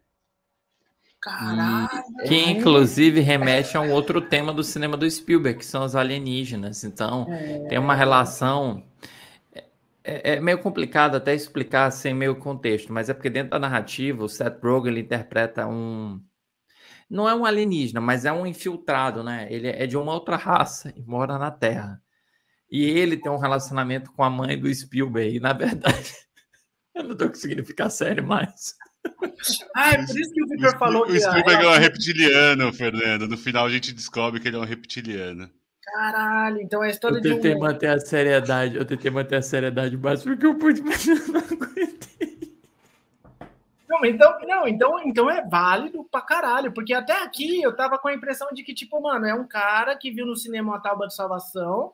[1.26, 1.90] Caralho.
[2.28, 6.84] Que inclusive remete a um outro tema do cinema do Spielberg, que são os alienígenas.
[6.84, 7.68] Então, é...
[7.68, 8.84] tem uma relação
[10.04, 14.24] é, é, meio complicado até explicar sem meio contexto, mas é porque dentro da narrativa
[14.24, 16.22] o Seth Rogen ele interpreta um
[17.10, 19.48] não é um alienígena, mas é um infiltrado, né?
[19.52, 22.02] Ele é de uma outra raça e mora na Terra.
[22.70, 25.38] E ele tem um relacionamento com a mãe do Spielberg.
[25.38, 26.14] E na verdade,
[26.96, 28.76] eu não tô conseguindo ficar sério mais.
[29.76, 31.14] Ah, é por isso que o Victor falou o que.
[31.14, 33.28] O Spielberg é um reptiliano, Fernando.
[33.28, 35.50] No final a gente descobre que ele é um reptiliano.
[35.84, 37.30] Caralho, então é a história eu de.
[37.30, 37.60] Eu tentei um...
[37.60, 41.40] manter a seriedade, eu tentei manter a seriedade mas porque eu pude, mas eu não
[41.40, 42.56] aguentei.
[43.88, 48.08] Não, então, não, então, então é válido pra caralho, porque até aqui eu tava com
[48.08, 51.08] a impressão de que, tipo, mano, é um cara que viu no cinema uma tábua
[51.08, 51.94] de salvação.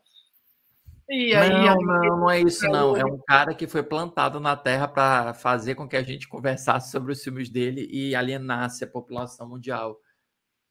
[1.14, 2.96] E aí, não, não, não é isso, não.
[2.96, 6.90] É um cara que foi plantado na Terra para fazer com que a gente conversasse
[6.90, 10.00] sobre os filmes dele e alienasse a população mundial.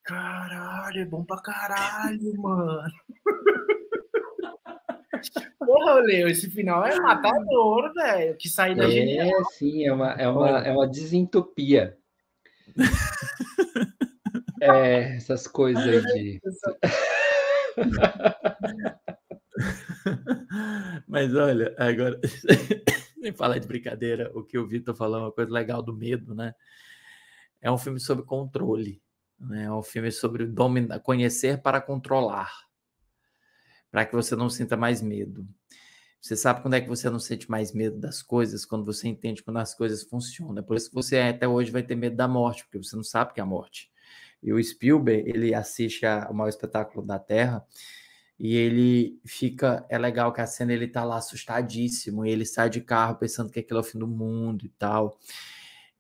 [0.02, 2.90] Caralho, é bom pra caralho, mano.
[5.58, 8.34] Porra, Leo, esse final é matador, velho.
[8.38, 9.28] Que saída é, genial.
[9.28, 11.98] É, sim, é uma, é uma, é uma desentupia.
[14.58, 16.40] é, essas coisas aí de.
[21.06, 22.20] Mas olha, agora,
[23.16, 26.34] nem falar de brincadeira, o que o Vitor falou é uma coisa legal do medo,
[26.34, 26.54] né?
[27.60, 29.02] É um filme sobre controle.
[29.38, 29.64] Né?
[29.64, 32.50] É um filme sobre dominar, conhecer para controlar,
[33.90, 35.46] para que você não sinta mais medo.
[36.20, 38.66] Você sabe quando é que você não sente mais medo das coisas?
[38.66, 40.58] Quando você entende quando as coisas funcionam.
[40.58, 43.02] É por isso que você até hoje vai ter medo da morte, porque você não
[43.02, 43.90] sabe que é a morte.
[44.42, 47.64] E o Spielberg, ele assiste a, o maior espetáculo da Terra
[48.40, 49.84] e ele fica.
[49.90, 53.52] É legal que a cena ele tá lá assustadíssimo e ele sai de carro pensando
[53.52, 55.18] que aquilo é o fim do mundo e tal.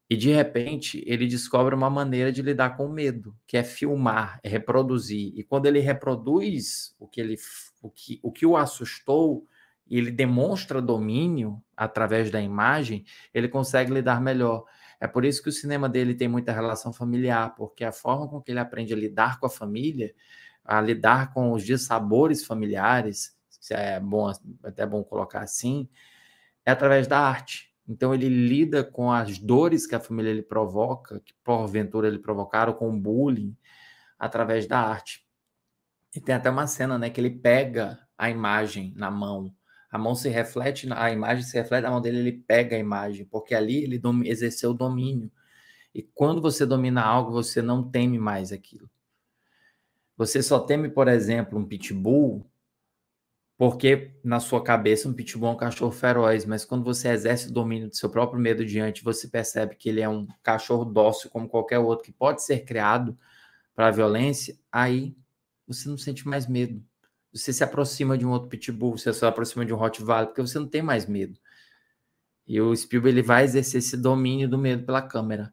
[0.08, 4.40] E de repente ele descobre uma maneira de lidar com o medo, que é filmar,
[4.42, 5.32] é reproduzir.
[5.36, 7.36] E quando ele reproduz o que ele
[7.82, 9.46] o que o, que o assustou,
[9.86, 14.64] e ele demonstra domínio através da imagem, ele consegue lidar melhor.
[14.98, 18.40] É por isso que o cinema dele tem muita relação familiar, porque a forma com
[18.40, 20.14] que ele aprende a lidar com a família,
[20.64, 24.30] a lidar com os dissabores familiares, se é bom
[24.62, 25.88] até bom colocar assim,
[26.64, 27.70] é através da arte.
[27.88, 32.72] Então ele lida com as dores que a família lhe provoca, que porventura lhe provocaram
[32.72, 33.56] com bullying
[34.18, 35.26] através da arte.
[36.14, 39.52] E tem até uma cena, né, que ele pega a imagem na mão.
[39.90, 43.24] A mão se reflete, a imagem se reflete na mão dele, ele pega a imagem,
[43.24, 45.30] porque ali ele exerceu o domínio.
[45.92, 48.88] E quando você domina algo, você não teme mais aquilo.
[50.20, 52.46] Você só teme, por exemplo, um pitbull
[53.56, 57.52] porque na sua cabeça um pitbull é um cachorro feroz, mas quando você exerce o
[57.52, 61.48] domínio do seu próprio medo diante, você percebe que ele é um cachorro dócil como
[61.48, 63.16] qualquer outro que pode ser criado
[63.74, 65.16] para a violência, aí
[65.66, 66.84] você não sente mais medo.
[67.32, 70.58] Você se aproxima de um outro pitbull, você se aproxima de um Rottweiler, porque você
[70.58, 71.38] não tem mais medo.
[72.46, 75.50] E o Spielberg ele vai exercer esse domínio do medo pela câmera.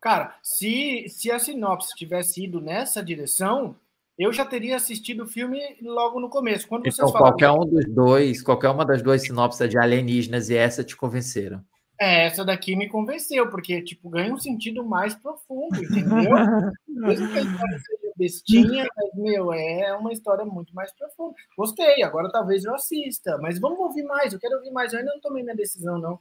[0.00, 3.76] Cara, se, se a sinopse tivesse ido nessa direção,
[4.18, 6.66] eu já teria assistido o filme logo no começo.
[6.68, 7.26] Quando então, falaram...
[7.26, 11.62] qualquer um dos dois, qualquer uma das duas sinopses de alienígenas e essa te convenceram.
[12.00, 16.30] É, essa daqui me convenceu, porque tipo, ganha um sentido mais profundo, entendeu?
[16.86, 21.34] Mesmo que a história seja bestinha, mas, meu, é uma história muito mais profunda.
[21.56, 25.12] Gostei, agora talvez eu assista, mas vamos ouvir mais, eu quero ouvir mais, eu ainda
[25.12, 26.20] não tomei minha decisão, não.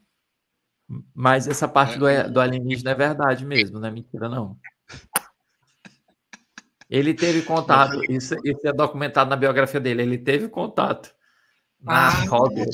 [1.13, 4.57] Mas essa parte do, do alienígena é verdade mesmo, não é mentira, não.
[6.89, 11.13] Ele teve contato, isso, isso é documentado na biografia dele, ele teve contato
[11.81, 12.65] na ah, roda.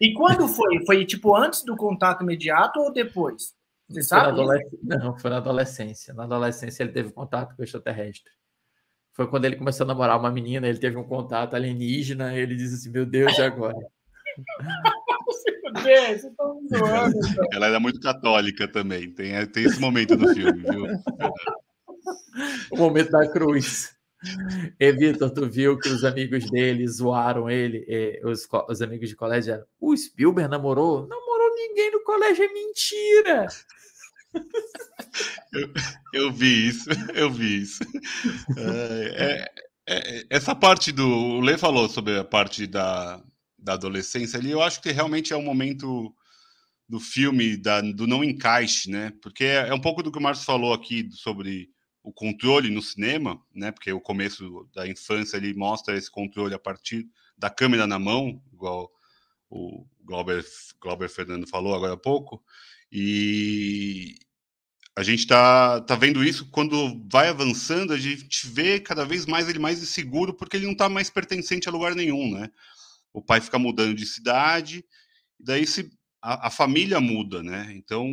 [0.00, 0.84] E quando foi?
[0.84, 3.54] Foi tipo antes do contato imediato ou depois?
[3.88, 4.38] Você sabe?
[4.82, 6.12] Não, foi na adolescência.
[6.12, 8.30] Na adolescência ele teve contato com o extraterrestre.
[9.12, 12.74] Foi quando ele começou a namorar uma menina, ele teve um contato alienígena, ele disse
[12.74, 13.76] assim: Meu Deus, e agora?
[17.52, 19.10] Ela era muito católica também.
[19.10, 20.86] Tem, tem esse momento do filme, viu?
[22.70, 23.94] o momento da cruz.
[24.78, 27.84] E Vitor, tu viu que os amigos dele zoaram ele,
[28.24, 31.08] os, os amigos de colégio o Spielberg namorou?
[31.08, 33.48] Namorou ninguém no colégio, é mentira!
[35.52, 35.70] Eu,
[36.14, 37.82] eu vi isso, eu vi isso.
[38.56, 39.50] É,
[39.86, 41.06] é, é, essa parte do.
[41.06, 43.22] O Lê falou sobre a parte da,
[43.62, 46.14] da adolescência ali, eu acho que realmente é um momento
[46.88, 49.12] do filme da, do não encaixe, né?
[49.22, 51.70] Porque é, é um pouco do que o Márcio falou aqui sobre
[52.02, 53.70] o controle no cinema, né?
[53.70, 58.42] Porque o começo da infância ele mostra esse controle a partir da câmera na mão,
[58.52, 58.90] igual
[59.48, 60.44] o Glauber,
[60.80, 62.42] Glauber Fernando falou agora há pouco.
[62.90, 64.16] E
[64.96, 69.48] a gente está tá vendo isso quando vai avançando, a gente vê cada vez mais
[69.48, 72.50] ele mais inseguro porque ele não está mais pertencente a lugar nenhum, né?
[73.12, 74.84] O pai fica mudando de cidade,
[75.38, 75.90] e daí se
[76.22, 77.72] a, a família muda, né?
[77.74, 78.08] Então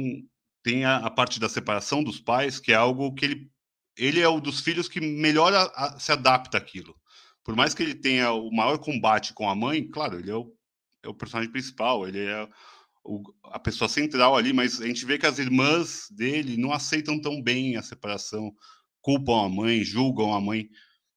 [0.63, 3.51] tem a, a, parte da separação dos pais, que é algo que ele
[3.97, 6.95] ele é um dos filhos que melhor a, se adapta àquilo.
[7.43, 10.53] Por mais que ele tenha o maior combate com a mãe, claro, ele é o,
[11.03, 12.47] é o personagem principal, ele é
[13.03, 17.19] o, a pessoa central ali, mas a gente vê que as irmãs dele não aceitam
[17.19, 18.53] tão bem a separação,
[19.01, 20.69] culpam a mãe, julgam a mãe.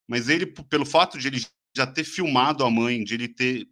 [0.09, 3.67] Mas ele, pelo fato de ele já ter filmado a mãe, de ele ter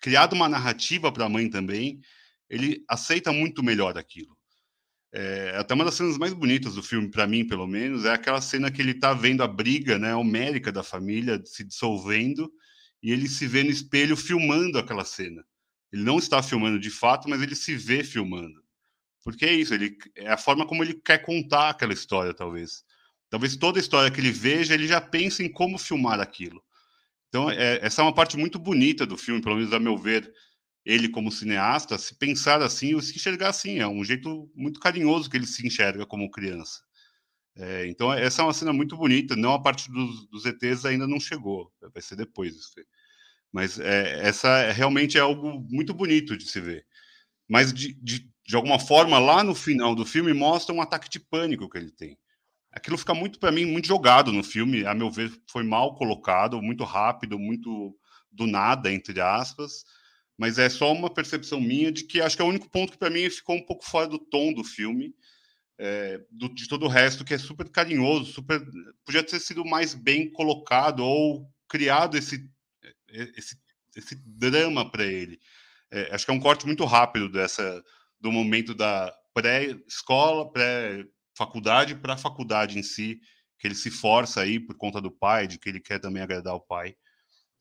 [0.00, 2.00] criado uma narrativa para a mãe também,
[2.50, 4.36] ele aceita muito melhor aquilo.
[5.14, 8.40] É, até uma das cenas mais bonitas do filme, para mim, pelo menos, é aquela
[8.40, 12.50] cena que ele está vendo a briga né, homérica da família se dissolvendo
[13.02, 15.44] e ele se vê no espelho filmando aquela cena.
[15.92, 18.62] Ele não está filmando de fato, mas ele se vê filmando.
[19.22, 22.82] Porque é isso, ele, é a forma como ele quer contar aquela história, talvez.
[23.28, 26.62] Talvez toda história que ele veja, ele já pense em como filmar aquilo.
[27.32, 30.30] Então, é, essa é uma parte muito bonita do filme, pelo menos a meu ver
[30.84, 33.78] ele como cineasta, se pensar assim ou se enxergar assim.
[33.78, 36.82] É um jeito muito carinhoso que ele se enxerga como criança.
[37.56, 39.34] É, então, essa é uma cena muito bonita.
[39.34, 42.54] Não a parte dos, dos ETs ainda não chegou, vai ser depois.
[43.50, 46.86] Mas é, essa realmente é algo muito bonito de se ver.
[47.48, 51.18] Mas, de, de, de alguma forma, lá no final do filme, mostra um ataque de
[51.18, 52.18] pânico que ele tem.
[52.72, 54.86] Aquilo fica muito, para mim, muito jogado no filme.
[54.86, 57.96] A meu ver, foi mal colocado, muito rápido, muito
[58.30, 59.84] do nada, entre aspas
[60.42, 62.98] mas é só uma percepção minha de que acho que é o único ponto que
[62.98, 65.14] para mim ficou um pouco fora do tom do filme,
[65.78, 68.60] é, do, de todo o resto, que é super carinhoso, super
[69.04, 72.48] podia ter sido mais bem colocado ou criado esse,
[73.08, 73.56] esse,
[73.94, 75.38] esse drama para ele.
[75.90, 77.82] É, acho que é um corte muito rápido dessa
[78.20, 80.50] do momento da pré-escola,
[81.46, 83.20] pré-faculdade para a faculdade em si,
[83.58, 86.54] que ele se força aí por conta do pai, de que ele quer também agradar
[86.54, 86.94] o pai,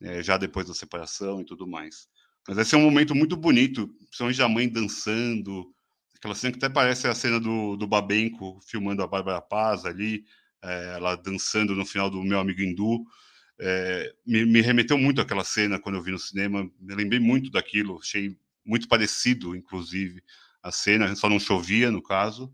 [0.01, 2.07] é, já depois da separação e tudo mais.
[2.47, 5.71] Mas esse é um momento muito bonito, principalmente a mãe dançando,
[6.15, 10.25] aquela cena que até parece a cena do, do Babenco filmando a Bárbara Paz ali,
[10.63, 13.03] é, ela dançando no final do Meu Amigo Hindu.
[13.59, 17.51] É, me, me, remeteu muito àquela cena quando eu vi no cinema, me lembrei muito
[17.51, 20.23] daquilo, achei muito parecido, inclusive,
[20.63, 22.51] a cena, só não chovia no caso,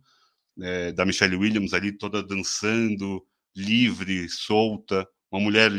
[0.62, 5.72] é, da Michelle Williams ali toda dançando, livre, solta, uma mulher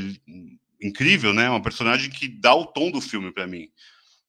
[0.80, 1.48] incrível, né?
[1.48, 3.68] Uma personagem que dá o tom do filme para mim.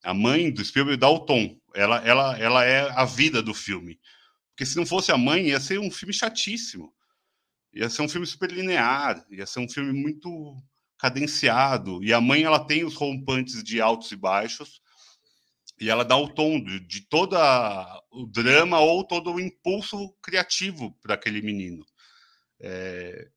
[0.04, 1.58] A mãe do Spielberg dá o tom.
[1.76, 4.00] Ela, ela, ela é a vida do filme.
[4.50, 6.94] Porque se não fosse a mãe, ia ser um filme chatíssimo.
[7.74, 10.58] Ia ser um filme super linear, ia ser um filme muito
[10.98, 12.04] cadenciado.
[12.04, 14.82] E a mãe, ela tem os rompantes de altos e baixos,
[15.80, 17.36] e ela dá o tom de, de todo
[18.12, 21.86] o drama ou todo o impulso criativo para aquele menino.
[22.60, 23.30] É,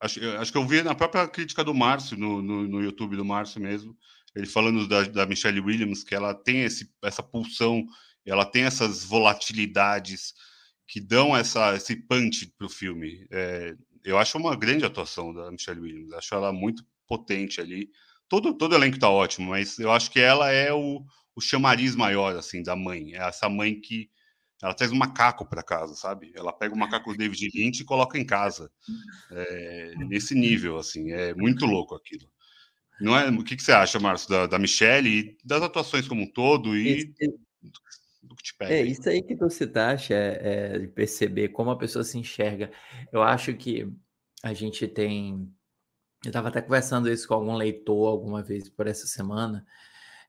[0.00, 3.24] acho, acho, que eu vi na própria crítica do Márcio, no, no, no YouTube do
[3.24, 3.96] Márcio mesmo,
[4.34, 7.86] ele falando da, da Michelle Williams, que ela tem esse, essa pulsão,
[8.24, 10.34] ela tem essas volatilidades
[10.86, 13.26] que dão essa, esse punch para o filme.
[13.30, 13.74] É,
[14.04, 16.12] eu acho uma grande atuação da Michelle Williams.
[16.12, 17.90] Acho ela muito potente ali.
[18.28, 21.04] Todo, todo elenco tá ótimo, mas eu acho que ela é o,
[21.36, 23.14] o chamariz maior, assim, da mãe.
[23.14, 24.10] É essa mãe que
[24.62, 26.32] ela traz um macaco para casa, sabe?
[26.34, 28.70] Ela pega o macaco do David Lynch e coloca em casa.
[29.30, 32.26] É, nesse nível, assim, é muito louco aquilo.
[32.98, 33.28] Não é?
[33.28, 36.74] O que, que você acha, Márcio, da, da Michelle e das atuações como um todo
[36.74, 37.12] e
[38.22, 38.72] do que te pega?
[38.72, 40.40] É isso aí que tu citaste, é,
[40.74, 42.72] é de perceber como a pessoa se enxerga.
[43.12, 43.86] Eu acho que
[44.42, 45.46] a gente tem.
[46.24, 49.66] Eu estava até conversando isso com algum leitor alguma vez por essa semana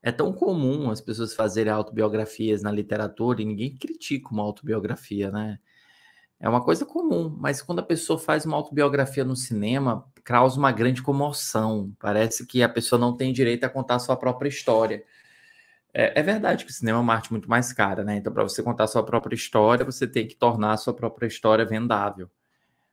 [0.01, 5.59] é tão comum as pessoas fazerem autobiografias na literatura e ninguém critica uma autobiografia, né?
[6.39, 10.71] É uma coisa comum, mas quando a pessoa faz uma autobiografia no cinema, causa uma
[10.71, 11.91] grande comoção.
[11.99, 15.03] Parece que a pessoa não tem direito a contar a sua própria história.
[15.93, 18.17] É, é verdade que o cinema é uma arte muito mais cara, né?
[18.17, 21.27] Então, para você contar a sua própria história, você tem que tornar a sua própria
[21.27, 22.29] história vendável.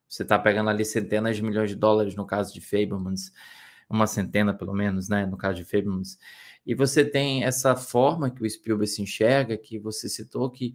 [0.09, 3.33] Você está pegando ali centenas de milhões de dólares no caso de Fablemans,
[3.91, 5.27] uma centena pelo menos, né?
[5.27, 6.19] No caso de Fablemans.
[6.67, 10.75] E você tem essa forma que o Spielberg se enxerga, que você citou, que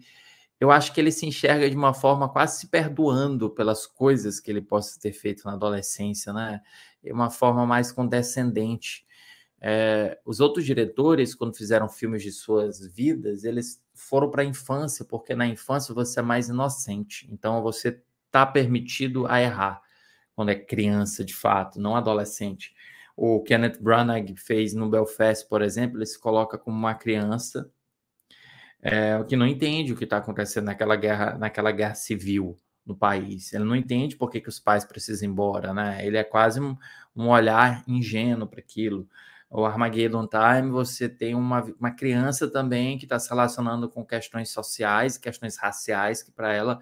[0.59, 4.51] eu acho que ele se enxerga de uma forma quase se perdoando pelas coisas que
[4.51, 6.61] ele possa ter feito na adolescência, né?
[7.03, 9.05] É uma forma mais condescendente.
[9.61, 15.05] É, os outros diretores, quando fizeram filmes de suas vidas, eles foram para a infância,
[15.05, 17.27] porque na infância você é mais inocente.
[17.31, 19.81] Então você está permitido a errar
[20.35, 22.73] quando é criança, de fato, não adolescente
[23.21, 27.69] o Kenneth Branagh fez no Belfast, por exemplo, ele se coloca como uma criança
[28.81, 32.55] é, que não entende o que está acontecendo naquela guerra, naquela guerra civil
[32.85, 33.51] no país.
[33.51, 36.05] Ele não entende por que, que os pais precisam ir embora, né?
[36.07, 36.77] Ele é quase um,
[37.13, 39.05] um olhar ingênuo para aquilo.
[39.49, 44.49] O Armageddon Time, você tem uma, uma criança também que está se relacionando com questões
[44.49, 46.79] sociais, questões raciais, que para ela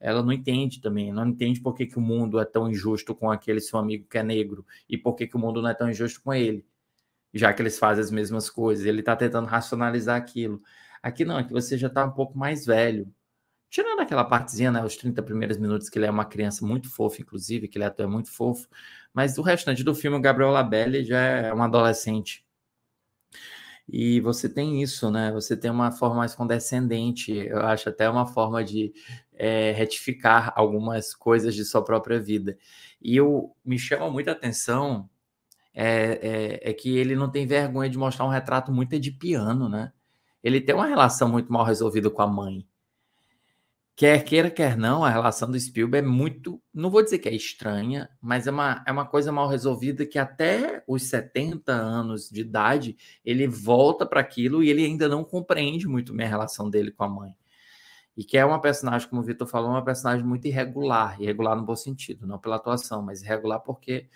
[0.00, 3.30] ela não entende também, não entende por que, que o mundo é tão injusto com
[3.30, 5.90] aquele seu amigo que é negro e por que, que o mundo não é tão
[5.90, 6.64] injusto com ele,
[7.34, 8.86] já que eles fazem as mesmas coisas.
[8.86, 10.62] Ele está tentando racionalizar aquilo.
[11.02, 13.12] Aqui não, aqui você já está um pouco mais velho.
[13.70, 17.20] Tirando aquela partezinha, né, os 30 primeiros minutos, que ele é uma criança muito fofa,
[17.20, 18.66] inclusive, que ele até é muito fofo,
[19.12, 22.47] mas o restante do filme, o Gabriel Labelle já é um adolescente.
[23.88, 25.32] E você tem isso, né?
[25.32, 28.92] Você tem uma forma mais condescendente, eu acho até uma forma de
[29.34, 32.58] é, retificar algumas coisas de sua própria vida.
[33.00, 35.08] E eu me chama muita atenção
[35.74, 39.68] é, é, é, que ele não tem vergonha de mostrar um retrato muito de piano,
[39.68, 39.92] né?
[40.44, 42.67] Ele tem uma relação muito mal resolvida com a mãe.
[43.98, 47.34] Quer queira, quer não, a relação do Spielberg é muito, não vou dizer que é
[47.34, 52.40] estranha, mas é uma, é uma coisa mal resolvida que até os 70 anos de
[52.42, 56.92] idade ele volta para aquilo e ele ainda não compreende muito bem a relação dele
[56.92, 57.34] com a mãe.
[58.16, 61.64] E que é uma personagem, como o Vitor falou, uma personagem muito irregular, irregular no
[61.64, 64.08] bom sentido, não pela atuação, mas irregular porque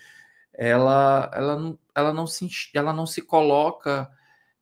[0.55, 4.09] ela, ela, ela, não, se, ela não se coloca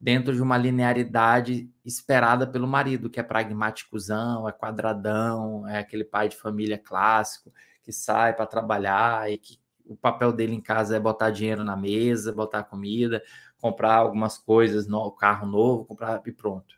[0.00, 6.28] dentro de uma linearidade esperada pelo marido, que é pragmáticozão, é quadradão, é aquele pai
[6.28, 11.00] de família clássico que sai para trabalhar e que o papel dele em casa é
[11.00, 13.22] botar dinheiro na mesa, botar comida,
[13.58, 16.76] comprar algumas coisas, no carro novo, comprar e pronto.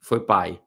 [0.00, 0.60] Foi pai.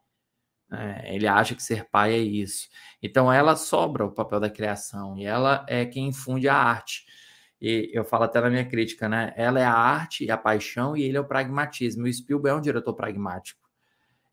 [0.72, 2.70] É, ele acha que ser pai é isso.
[3.02, 7.06] Então ela sobra o papel da criação e ela é quem infunde a arte.
[7.62, 9.34] E eu falo até na minha crítica, né?
[9.36, 12.06] Ela é a arte e a paixão e ele é o pragmatismo.
[12.06, 13.68] E o Spielberg é um diretor pragmático.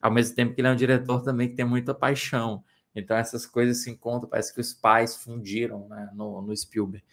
[0.01, 2.63] Ao mesmo tempo que ele é um diretor também que tem muita paixão.
[2.95, 7.05] Então essas coisas se encontram, parece que os pais fundiram né, no, no Spielberg.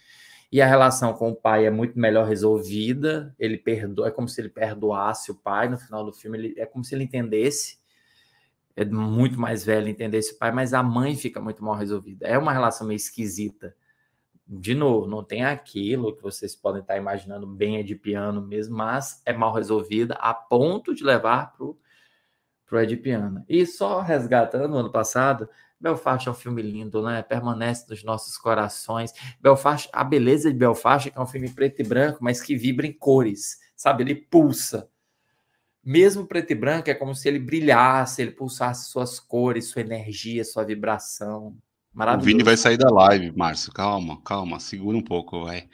[0.51, 3.33] E a relação com o pai é muito melhor resolvida.
[3.39, 6.37] Ele perdoa, é como se ele perdoasse o pai no final do filme.
[6.37, 7.81] Ele, é como se ele entendesse
[8.75, 12.25] é muito mais velho entender esse pai, mas a mãe fica muito mal resolvida.
[12.27, 13.75] É uma relação meio esquisita.
[14.53, 18.75] De novo, não tem aquilo que vocês podem estar imaginando bem é de piano mesmo,
[18.75, 21.79] mas é mal resolvida a ponto de levar pro
[22.65, 23.45] pro Ed Piano.
[23.49, 25.47] E só resgatando ano passado,
[25.79, 27.21] Belfast é um filme lindo, né?
[27.21, 29.13] Permanece nos nossos corações.
[29.41, 32.55] Belfast, a beleza de Belfast é que é um filme preto e branco, mas que
[32.55, 34.03] vibra em cores, sabe?
[34.03, 34.89] Ele pulsa
[35.83, 40.43] mesmo preto e branco, é como se ele brilhasse, ele pulsasse suas cores, sua energia,
[40.45, 41.57] sua vibração.
[41.93, 42.23] Maravilhoso.
[42.23, 43.71] O Vini vai sair da live, Márcio.
[43.71, 45.67] Calma, calma, segura um pouco, vai.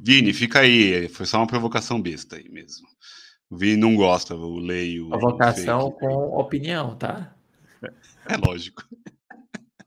[0.00, 1.08] Vini, fica aí.
[1.08, 2.86] Foi só uma provocação besta aí mesmo.
[3.48, 5.08] O Vini não gosta, eu leio.
[5.08, 7.34] Provocação com opinião, tá?
[8.28, 8.82] É lógico.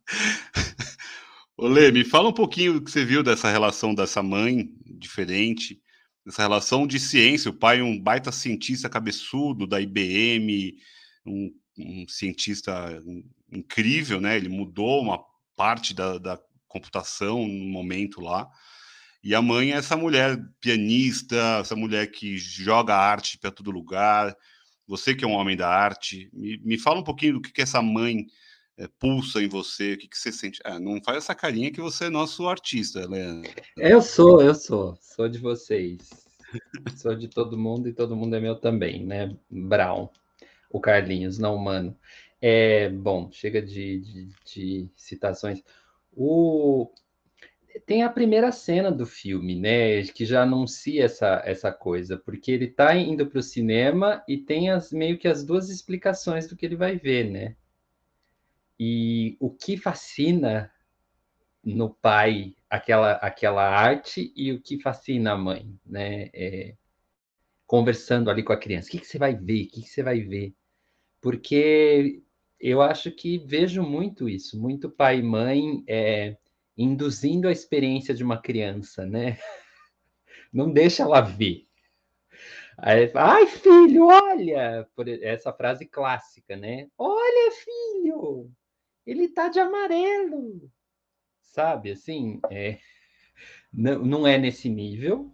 [1.57, 5.81] Ô, Lê, me fala um pouquinho do que você viu dessa relação dessa mãe diferente
[6.27, 7.49] essa relação de ciência.
[7.49, 10.77] O pai é um baita cientista cabeçudo da IBM,
[11.25, 13.01] um, um cientista
[13.51, 14.35] incrível, né?
[14.35, 15.23] Ele mudou uma
[15.57, 18.47] parte da, da computação no momento lá.
[19.23, 24.33] E a mãe é essa mulher pianista, essa mulher que joga arte para todo lugar.
[24.87, 27.61] Você que é um homem da arte, me, me fala um pouquinho do que, que
[27.61, 28.25] essa mãe
[28.77, 30.61] é, pulsa em você, o que, que você sente.
[30.63, 33.51] Ah, não faz essa carinha que você é nosso artista, Leandro.
[33.75, 36.09] Eu sou, eu sou, sou de vocês.
[36.95, 39.35] sou de todo mundo e todo mundo é meu também, né?
[39.49, 40.09] Brown,
[40.69, 41.97] o Carlinhos, não humano.
[42.41, 45.63] É, bom, chega de, de, de citações.
[46.13, 46.91] O,
[47.85, 52.65] tem a primeira cena do filme, né, que já anuncia essa, essa coisa, porque ele
[52.65, 56.65] está indo para o cinema e tem as meio que as duas explicações do que
[56.65, 57.55] ele vai ver, né?
[58.79, 60.71] E o que fascina
[61.63, 66.29] no pai aquela aquela arte e o que fascina a mãe, né?
[66.33, 66.75] É,
[67.65, 69.65] conversando ali com a criança, o que, que você vai ver?
[69.65, 70.53] O que, que você vai ver?
[71.21, 72.23] Porque
[72.59, 76.37] eu acho que vejo muito isso, muito pai e mãe é,
[76.77, 79.37] induzindo a experiência de uma criança, né?
[80.51, 81.67] Não deixa ela ver.
[82.77, 84.87] Aí, Ai, filho, olha!
[84.95, 86.87] Por essa frase clássica, né?
[86.97, 88.51] Olha, filho!
[89.05, 90.71] Ele tá de amarelo!
[91.41, 92.77] Sabe, assim, é...
[93.73, 95.33] não, não é nesse nível,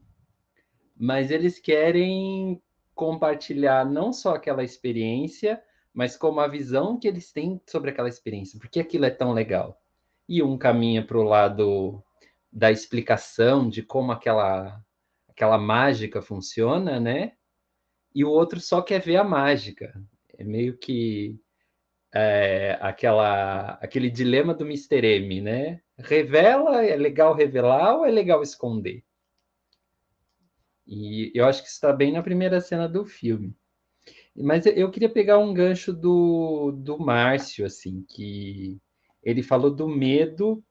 [0.95, 2.61] mas eles querem
[2.95, 5.61] compartilhar não só aquela experiência,
[5.93, 9.79] mas como a visão que eles têm sobre aquela experiência, porque aquilo é tão legal
[10.27, 12.03] e um caminha para o lado
[12.51, 14.83] da explicação de como aquela
[15.27, 17.33] aquela mágica funciona, né?
[18.13, 19.93] E o outro só quer ver a mágica.
[20.37, 21.39] É meio que
[22.13, 25.05] é, aquela aquele dilema do Mr.
[25.05, 25.81] M, né?
[25.97, 29.03] Revela, é legal revelar ou é legal esconder?
[30.85, 33.55] E eu acho que isso está bem na primeira cena do filme.
[34.35, 38.79] Mas eu queria pegar um gancho do, do Márcio, assim, que
[39.23, 40.63] ele falou do medo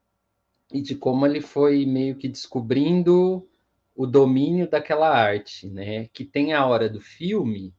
[0.73, 3.49] e de como ele foi meio que descobrindo
[3.95, 6.09] o domínio daquela arte, né?
[6.13, 7.73] Que tem a hora do filme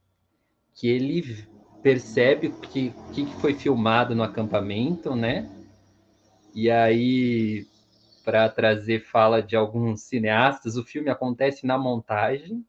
[0.73, 1.23] que ele
[1.81, 5.49] percebe o que, que foi filmado no acampamento, né?
[6.55, 7.67] E aí,
[8.23, 12.63] para trazer fala de alguns cineastas, o filme acontece na montagem,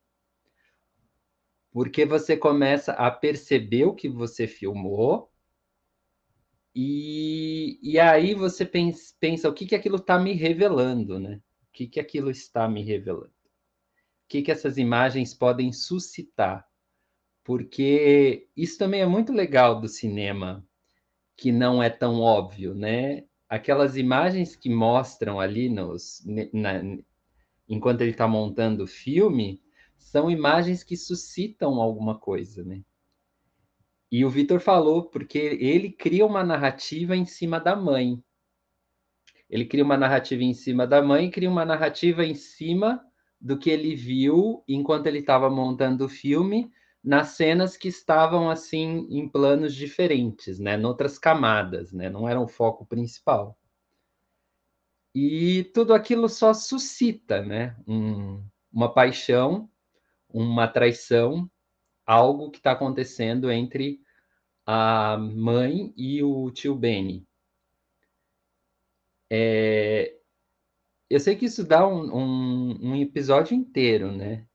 [1.74, 5.28] porque você começa a perceber o que você filmou
[6.72, 11.40] e, e aí você pensa, pensa o que, que aquilo está me revelando, né?
[11.68, 13.26] O que, que aquilo está me revelando?
[13.26, 16.64] O que, que essas imagens podem suscitar?
[17.42, 20.64] Porque isso também é muito legal do cinema,
[21.36, 23.24] que não é tão óbvio, né?
[23.48, 26.22] Aquelas imagens que mostram ali nos,
[26.52, 26.80] na,
[27.68, 29.60] enquanto ele está montando o filme,
[29.96, 32.82] são imagens que suscitam alguma coisa, né?
[34.10, 38.22] E o Vitor falou porque ele cria uma narrativa em cima da mãe.
[39.50, 43.04] Ele cria uma narrativa em cima da mãe, cria uma narrativa em cima
[43.40, 46.72] do que ele viu enquanto ele estava montando o filme,
[47.04, 52.48] nas cenas que estavam assim em planos diferentes, né, noutras camadas, né, não era o
[52.48, 53.58] foco principal.
[55.14, 58.42] E tudo aquilo só suscita, né, um,
[58.72, 59.68] uma paixão,
[60.34, 61.48] uma traição,
[62.04, 64.00] algo que está acontecendo entre
[64.66, 67.24] a mãe e o tio Benny.
[69.30, 70.16] É,
[71.08, 74.46] eu sei que isso dá um, um, um, episódio inteiro, né?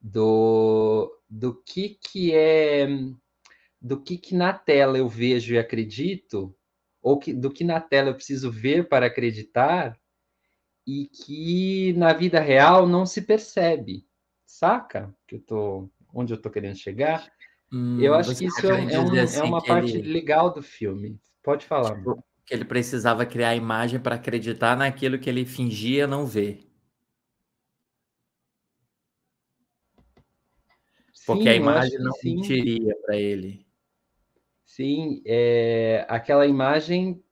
[0.00, 2.86] Do, do que que é
[3.80, 6.56] do que que na tela eu vejo e acredito,
[7.02, 9.98] ou que, do que na tela eu preciso ver para acreditar,
[10.86, 14.07] e que na vida real não se percebe,
[14.48, 15.14] saca?
[15.26, 17.30] Que eu tô, onde eu estou querendo chegar?
[17.70, 20.10] Hum, eu acho que isso é, é, um, é assim, é uma parte ele...
[20.10, 21.20] legal do filme.
[21.42, 21.96] Pode falar.
[21.96, 26.66] Tipo, que ele precisava criar a imagem para acreditar naquilo que ele fingia não ver.
[31.26, 32.36] Porque sim, a imagem não sim.
[32.36, 33.66] mentiria para ele.
[34.64, 37.22] Sim, é, aquela imagem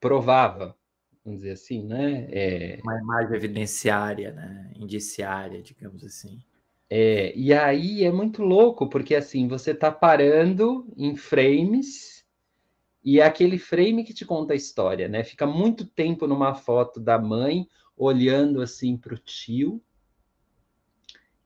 [0.00, 0.76] provava,
[1.24, 2.28] vamos dizer assim, né?
[2.30, 2.78] É...
[2.82, 4.72] Uma imagem evidenciária, né?
[4.76, 6.40] indiciária, digamos assim.
[6.90, 12.24] É, e aí é muito louco, porque assim, você está parando em frames
[13.02, 15.24] e é aquele frame que te conta a história, né?
[15.24, 19.82] Fica muito tempo numa foto da mãe olhando assim para o tio.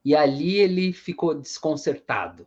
[0.04, 2.46] E ali ele ficou desconcertado.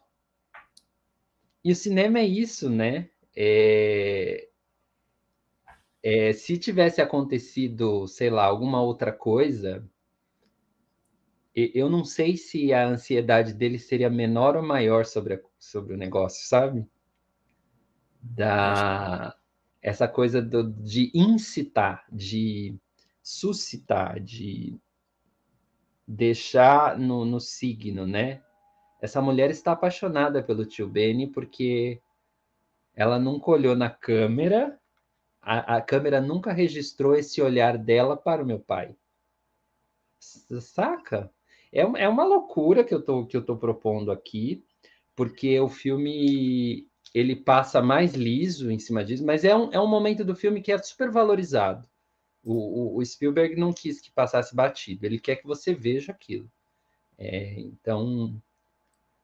[1.63, 3.09] E o cinema é isso, né?
[3.35, 4.47] É...
[6.03, 9.87] É, se tivesse acontecido, sei lá, alguma outra coisa,
[11.53, 15.97] eu não sei se a ansiedade dele seria menor ou maior sobre, a, sobre o
[15.97, 16.87] negócio, sabe?
[18.21, 19.35] Da,
[19.81, 22.79] essa coisa do, de incitar, de
[23.21, 24.79] suscitar, de
[26.07, 28.41] deixar no, no signo, né?
[29.01, 32.01] Essa mulher está apaixonada pelo tio Benny porque
[32.95, 34.79] ela nunca olhou na câmera,
[35.41, 38.95] a, a câmera nunca registrou esse olhar dela para o meu pai.
[40.19, 41.31] Saca?
[41.71, 44.63] É, é uma loucura que eu tô, que eu tô propondo aqui,
[45.15, 49.87] porque o filme ele passa mais liso em cima disso, mas é um, é um
[49.87, 51.87] momento do filme que é super valorizado.
[52.43, 56.49] O, o, o Spielberg não quis que passasse batido, ele quer que você veja aquilo.
[57.17, 58.41] É, então,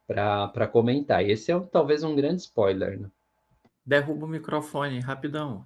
[0.05, 2.99] para comentar, esse é talvez um grande spoiler.
[2.99, 3.09] Né?
[3.85, 5.65] Derruba o microfone rapidão,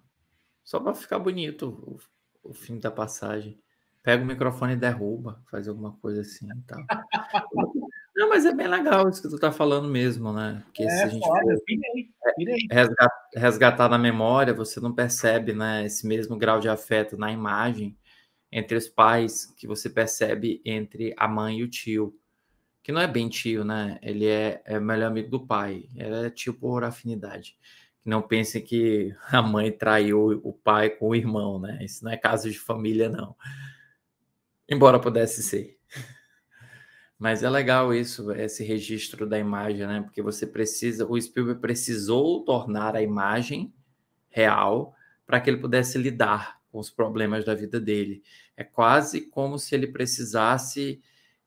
[0.64, 2.00] só para ficar bonito
[2.44, 3.60] o, o fim da passagem.
[4.04, 6.80] Pega o microfone e derruba, faz alguma coisa assim e tal.
[8.16, 10.62] Não, mas é bem legal isso que tu tá falando mesmo, né?
[10.66, 11.56] Porque é, se a gente foda,
[12.70, 17.98] resgatar, resgatar na memória, você não percebe, né, esse mesmo grau de afeto na imagem
[18.52, 22.14] entre os pais que você percebe entre a mãe e o tio.
[22.84, 23.98] Que não é bem tio, né?
[24.02, 25.86] Ele é, é melhor amigo do pai.
[25.96, 27.56] Ele é tio por afinidade.
[28.04, 31.80] Não pense que a mãe traiu o pai com o irmão, né?
[31.82, 33.36] Isso não é caso de família, não.
[34.68, 35.78] Embora pudesse ser.
[37.20, 40.02] Mas é legal isso, esse registro da imagem, né?
[40.02, 43.72] Porque você precisa, o Spielberg precisou tornar a imagem
[44.30, 44.96] real
[45.26, 48.24] para que ele pudesse lidar com os problemas da vida dele.
[48.58, 51.00] É quase como se ele precisasse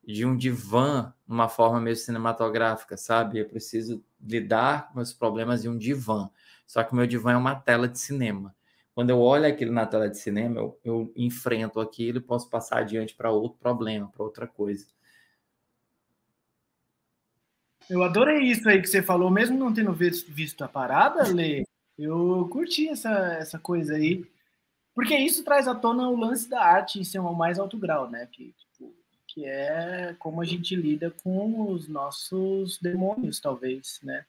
[0.07, 3.39] de um divã, uma forma meio cinematográfica, sabe?
[3.39, 6.29] Eu preciso lidar com os problemas de um divã.
[6.65, 8.55] Só que o meu divã é uma tela de cinema.
[8.93, 12.79] Quando eu olho aquilo na tela de cinema, eu, eu enfrento aquilo e posso passar
[12.79, 14.85] adiante para outro problema, para outra coisa.
[17.89, 21.63] Eu adorei isso aí que você falou, mesmo não tendo visto a parada, Lê.
[21.97, 24.25] Eu curti essa, essa coisa aí.
[24.93, 28.27] Porque isso traz à tona o lance da arte em seu mais alto grau, né?
[28.31, 28.95] Que, tipo,
[29.27, 34.25] que é como a gente lida com os nossos demônios, talvez, né?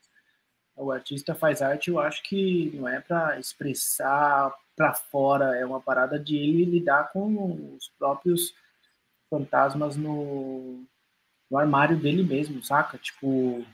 [0.77, 5.81] O artista faz arte, eu acho que não é para expressar para fora, é uma
[5.81, 8.55] parada de ele lidar com os próprios
[9.31, 10.85] fantasmas no,
[11.51, 12.99] no armário dele mesmo, saca?
[12.99, 13.64] Tipo,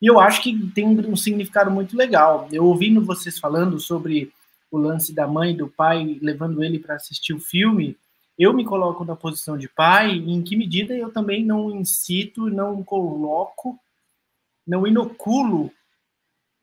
[0.00, 2.48] e eu acho que tem um significado muito legal.
[2.52, 4.32] Eu ouvindo vocês falando sobre
[4.70, 7.98] o lance da mãe do pai levando ele para assistir o filme,
[8.38, 12.48] eu me coloco na posição de pai, e em que medida eu também não incito,
[12.48, 13.78] não coloco,
[14.66, 15.70] não inoculo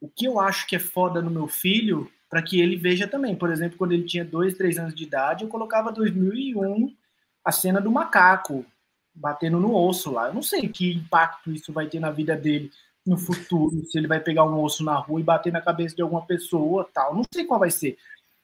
[0.02, 3.36] o que eu acho que é foda no meu filho para que ele veja também.
[3.36, 6.96] Por exemplo, quando ele tinha dois, três anos de idade, eu colocava 2001
[7.44, 8.66] a cena do macaco,
[9.14, 10.28] batendo no osso lá.
[10.28, 12.72] Eu não sei que impacto isso vai ter na vida dele
[13.06, 16.02] no futuro, se ele vai pegar um osso na rua e bater na cabeça de
[16.02, 17.16] alguma pessoa, tal.
[17.16, 17.98] Não sei qual vai ser.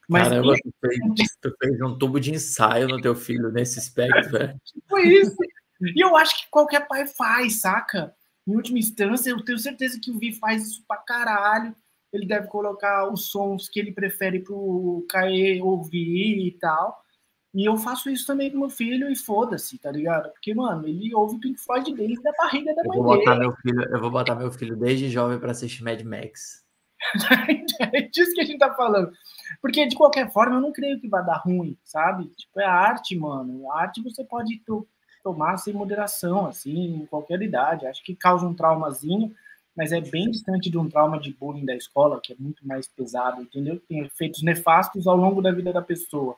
[0.08, 0.99] Mas Caramba, tu fez,
[1.41, 4.60] tu fez um tubo de ensaio no teu filho nesse aspecto, velho.
[4.88, 5.36] Foi isso.
[5.82, 8.14] E eu acho que qualquer pai faz, saca?
[8.47, 11.75] Em última instância, eu tenho certeza que o Vi faz isso pra caralho.
[12.13, 17.03] Ele deve colocar os sons que ele prefere pro Caê ouvir e tal.
[17.55, 20.29] E eu faço isso também com meu filho e foda-se, tá ligado?
[20.31, 23.39] Porque, mano, ele ouve Pink Floyd desde a barriga da mãe dele.
[23.39, 26.65] Meu filho, eu vou botar meu filho desde jovem para assistir Mad Max.
[27.79, 29.09] é disso que a gente tá falando.
[29.61, 32.25] Porque, de qualquer forma, eu não creio que vai dar ruim, sabe?
[32.35, 33.71] Tipo, é arte, mano.
[33.71, 34.61] A arte você pode
[35.26, 37.88] tomar sem moderação, assim, em qualquer idade.
[37.88, 39.36] Acho que causa um traumazinho,
[39.76, 42.88] mas é bem distante de um trauma de bullying da escola, que é muito mais
[42.88, 43.82] pesado, entendeu?
[43.89, 46.38] Tem efeitos nefastos ao longo da vida da pessoa.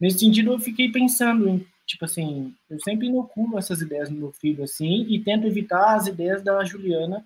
[0.00, 4.32] Nesse sentido, eu fiquei pensando em, tipo assim, eu sempre inoculo essas ideias no meu
[4.32, 7.24] filho, assim, e tento evitar as ideias da Juliana,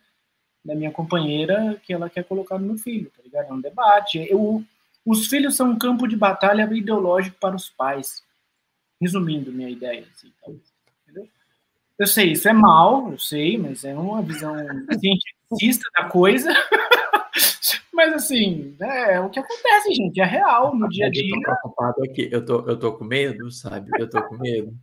[0.63, 3.49] da minha companheira, que ela quer colocar no meu filho, tá ligado?
[3.49, 4.27] É um debate.
[4.31, 4.63] Eu,
[5.07, 8.23] os filhos são um campo de batalha ideológico para os pais.
[9.01, 10.63] Resumindo minha ideia, assim, talvez.
[10.63, 10.72] Entendeu?
[11.99, 14.55] Eu sei, isso é mal, eu sei, mas é uma visão
[14.99, 16.53] cientista da coisa.
[17.93, 21.29] Mas assim, é, é o que acontece, gente, é real no dia a dia.
[21.29, 23.91] Eu tô preocupado aqui, eu tô, eu tô com medo, sabe?
[23.99, 24.75] Eu tô com medo.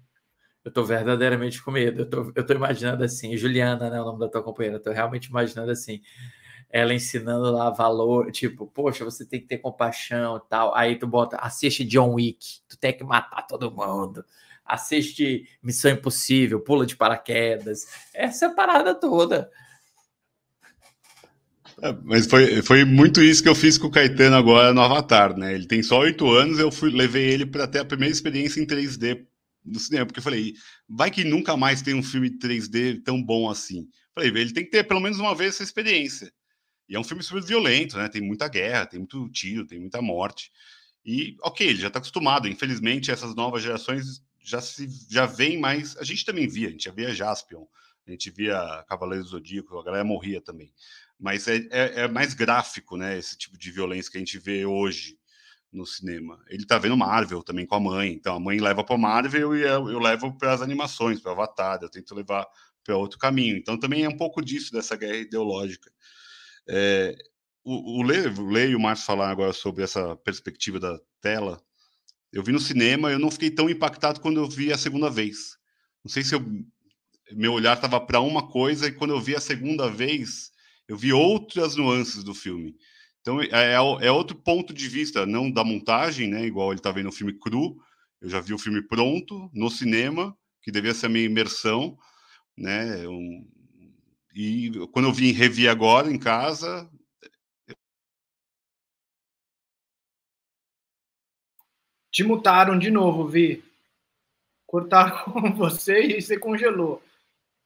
[0.64, 2.01] Eu tô verdadeiramente com medo.
[2.01, 4.91] Eu tô, eu tô imaginando assim, Juliana, né, o nome da tua companheira, eu tô
[4.91, 6.01] realmente imaginando assim,
[6.70, 10.76] ela ensinando lá valor, tipo, poxa, você tem que ter compaixão e tal.
[10.76, 14.24] Aí tu bota, assiste John Wick, tu tem que matar todo mundo.
[14.70, 17.88] Assiste Missão Impossível, pula de paraquedas.
[18.13, 19.49] Essa é parada toda.
[21.82, 25.38] É, mas foi, foi muito isso que eu fiz com o Caetano agora no Avatar,
[25.38, 25.53] né?
[25.53, 28.65] Ele tem só oito anos, eu fui, levei ele para ter a primeira experiência em
[28.65, 29.26] 3D
[29.65, 30.53] no cinema, porque eu falei,
[30.88, 33.88] vai que nunca mais tem um filme 3D tão bom assim.
[34.13, 36.32] Falei, ele tem que ter pelo menos uma vez essa experiência.
[36.88, 38.09] E é um filme super violento, né?
[38.09, 40.51] Tem muita guerra, tem muito tiro, tem muita morte.
[41.05, 42.47] E, ok, ele já está acostumado.
[42.47, 45.95] Infelizmente, essas novas gerações já se já vem mais.
[45.97, 47.66] A gente também via, a gente já via Jaspion,
[48.08, 50.74] a gente via Cavaleiro do Zodíaco, a galera morria também.
[51.20, 53.18] Mas é, é, é, mais gráfico, né?
[53.18, 55.18] Esse tipo de violência que a gente vê hoje
[55.72, 56.39] no cinema.
[56.47, 59.62] Ele tá vendo Marvel também com a mãe, então a mãe leva para Marvel e
[59.62, 62.47] eu, eu levo para as animações, para Avatar, eu tento levar
[62.84, 63.56] para outro caminho.
[63.58, 65.91] Então também é um pouco disso, dessa guerra ideológica.
[66.68, 67.16] É,
[67.64, 71.62] o, o, Lê, o Lê e o Márcio falaram agora sobre essa perspectiva da tela.
[72.32, 75.57] Eu vi no cinema, eu não fiquei tão impactado quando eu vi a segunda vez.
[76.03, 76.45] Não sei se eu,
[77.32, 80.51] meu olhar estava para uma coisa e quando eu vi a segunda vez,
[80.88, 82.75] eu vi outras nuances do filme.
[83.21, 86.45] Então é, é, é outro ponto de vista, não da montagem, né?
[86.45, 87.77] Igual ele está vendo o filme cru.
[88.21, 91.97] Eu já vi o filme pronto no cinema, que devia ser a minha imersão,
[92.57, 93.03] né?
[94.36, 96.89] E quando eu vim revi agora em casa,
[102.20, 103.63] Te mutaram de novo, Vi.
[104.67, 107.01] Cortaram com você e você congelou.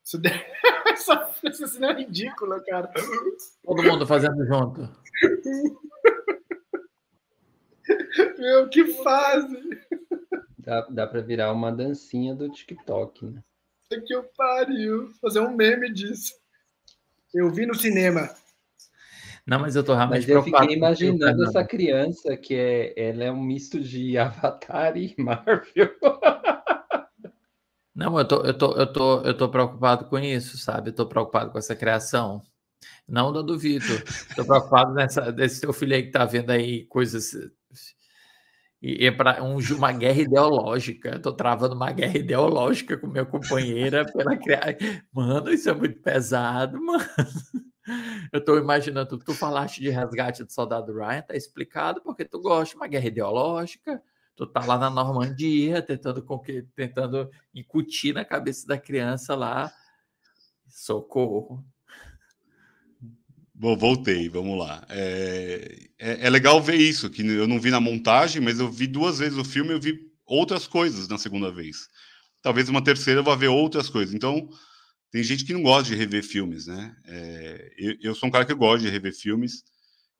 [0.06, 0.46] Isso deve...
[0.86, 2.94] Essa, essa cena é ridícula, cara.
[3.66, 4.88] Todo mundo fazendo junto.
[8.38, 9.82] Meu, que fase!
[10.60, 13.44] Dá, dá pra virar uma dancinha do TikTok, né?
[14.06, 15.12] Que eu pariu.
[15.20, 16.36] Fazer um meme disso.
[17.34, 18.30] Eu vi no cinema.
[19.46, 23.32] Não, mas eu tô realmente Mas eu fiquei imaginando essa criança que é, ela é
[23.32, 25.90] um misto de Avatar e Marvel.
[27.94, 30.90] Não, eu tô, eu tô, eu tô, eu tô preocupado com isso, sabe?
[30.90, 32.42] Eu tô preocupado com essa criação.
[33.08, 34.02] Não da do Vitor.
[34.36, 37.34] Tô preocupado nessa, desse teu filho aí que tá vendo aí coisas.
[38.82, 41.20] E é para um, uma guerra ideológica.
[41.20, 44.76] Tô travando uma guerra ideológica com minha companheira pela criar.
[45.12, 47.06] Mano, isso é muito pesado, mano.
[48.32, 52.74] Eu estou imaginando, tu falaste de resgate do soldado Ryan, tá explicado porque tu gosta
[52.74, 54.02] de uma guerra ideológica,
[54.36, 56.26] tu tá lá na Normandia tentando,
[56.76, 59.72] tentando incutir na cabeça da criança lá,
[60.68, 61.64] socorro.
[63.54, 64.84] Bom, voltei, vamos lá.
[64.90, 68.88] É, é, é, legal ver isso, que eu não vi na montagem, mas eu vi
[68.88, 71.88] duas vezes o filme, eu vi outras coisas na segunda vez.
[72.42, 74.14] Talvez uma terceira eu vá ver outras coisas.
[74.14, 74.50] Então,
[75.14, 76.96] tem gente que não gosta de rever filmes, né?
[77.06, 79.64] É, eu, eu, sou um cara que gosta de rever filmes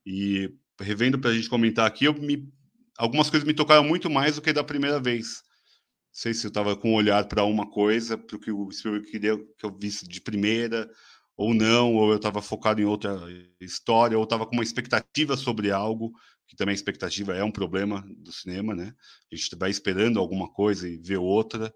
[0.06, 2.48] e revendo para a gente comentar aqui, eu me,
[2.96, 5.26] algumas coisas me tocaram muito mais do que da primeira vez.
[5.26, 8.72] Não sei se eu estava com um olhar para uma coisa, para o que o
[8.72, 10.88] Spielberg queria que eu visse de primeira,
[11.36, 13.20] ou não, ou eu estava focado em outra
[13.60, 16.14] história, ou estava com uma expectativa sobre algo,
[16.48, 18.94] que também a expectativa é um problema do cinema, né?
[19.32, 21.74] A gente vai esperando alguma coisa e vê outra.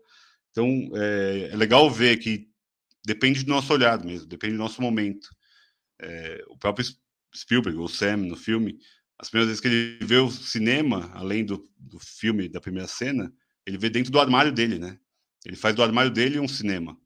[0.51, 2.55] Então, é, é legal ver que
[3.05, 5.29] depende do nosso olhar mesmo, depende do nosso momento.
[5.99, 6.85] É, o próprio
[7.35, 8.79] Spielberg, o Sam, no filme,
[9.19, 13.33] as primeiras vezes que ele vê o cinema, além do, do filme, da primeira cena,
[13.65, 14.99] ele vê dentro do armário dele, né?
[15.45, 16.97] Ele faz do armário dele um cinema,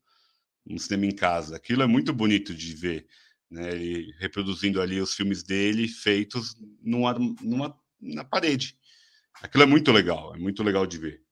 [0.68, 1.56] um cinema em casa.
[1.56, 3.08] Aquilo é muito bonito de ver,
[3.50, 3.74] né?
[3.74, 8.78] Ele reproduzindo ali os filmes dele feitos numa, numa, na parede.
[9.42, 11.24] Aquilo é muito legal, é muito legal de ver.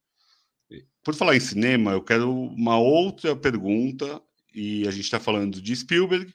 [1.03, 4.21] Por falar em cinema, eu quero uma outra pergunta
[4.53, 6.33] e a gente está falando de Spielberg,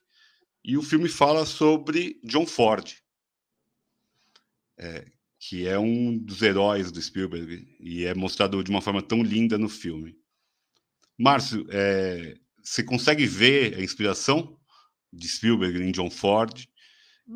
[0.65, 2.95] e o filme fala sobre John Ford,
[4.79, 5.05] é,
[5.39, 9.59] que é um dos heróis do Spielberg, e é mostrado de uma forma tão linda
[9.59, 10.17] no filme.
[11.19, 14.57] Márcio, é, você consegue ver a inspiração
[15.13, 16.67] de Spielberg em John Ford?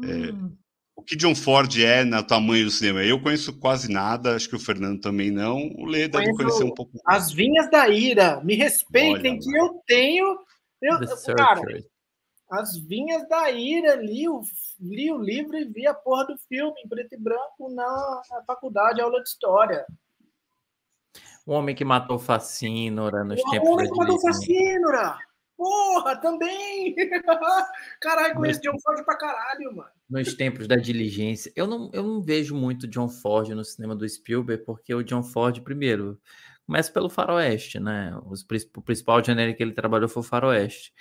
[0.02, 0.56] É, hum.
[0.96, 3.04] o que John Ford é no tamanho do cinema?
[3.04, 5.70] Eu conheço quase nada, acho que o Fernando também não.
[5.76, 6.98] O Lê deve conhecer um pouco.
[7.06, 10.38] As Vinhas da Ira, me respeitem Olha, que eu tenho
[10.82, 11.62] eu, cara,
[12.50, 14.40] as vinhas da ira, li o,
[14.80, 18.42] li o livro e vi a porra do filme em preto e branco na, na
[18.44, 19.86] faculdade, aula de história.
[21.46, 25.18] O homem que matou Facínora nos o tempos O homem que matou Facínora!
[25.58, 26.94] Porra, também!
[28.00, 29.90] Caralho, conheço John Ford pra caralho, mano.
[30.08, 31.52] Nos tempos da diligência.
[31.56, 35.24] Eu não, eu não vejo muito John Ford no cinema do Spielberg, porque o John
[35.24, 36.18] Ford, primeiro,
[36.68, 38.14] Começa pelo faroeste, né?
[38.26, 40.92] O principal gênero que ele trabalhou foi o faroeste.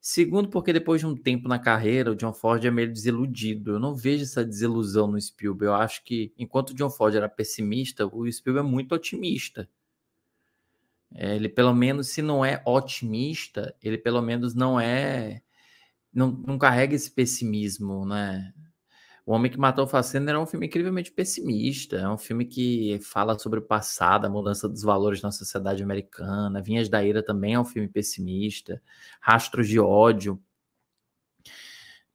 [0.00, 3.72] Segundo, porque depois de um tempo na carreira, o John Ford é meio desiludido.
[3.72, 5.66] Eu não vejo essa desilusão no Spielberg.
[5.66, 9.68] Eu acho que, enquanto o John Ford era pessimista, o Spielberg é muito otimista.
[11.14, 15.42] É, ele, pelo menos, se não é otimista, ele pelo menos não é.
[16.14, 18.54] Não, não carrega esse pessimismo, né?
[19.26, 22.98] O Homem que Matou o Fassender é um filme incrivelmente pessimista, é um filme que
[23.02, 26.60] fala sobre o passado, a mudança dos valores na sociedade americana.
[26.60, 28.82] Vinhas da Ira também é um filme pessimista.
[29.20, 30.38] Rastros de ódio.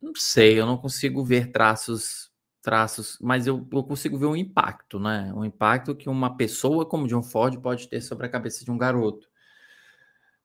[0.02, 2.32] Não sei, eu não consigo ver traços,
[2.62, 5.34] traços, mas eu, eu consigo ver um impacto, né?
[5.36, 8.78] Um impacto que uma pessoa como John Ford pode ter sobre a cabeça de um
[8.78, 9.29] garoto.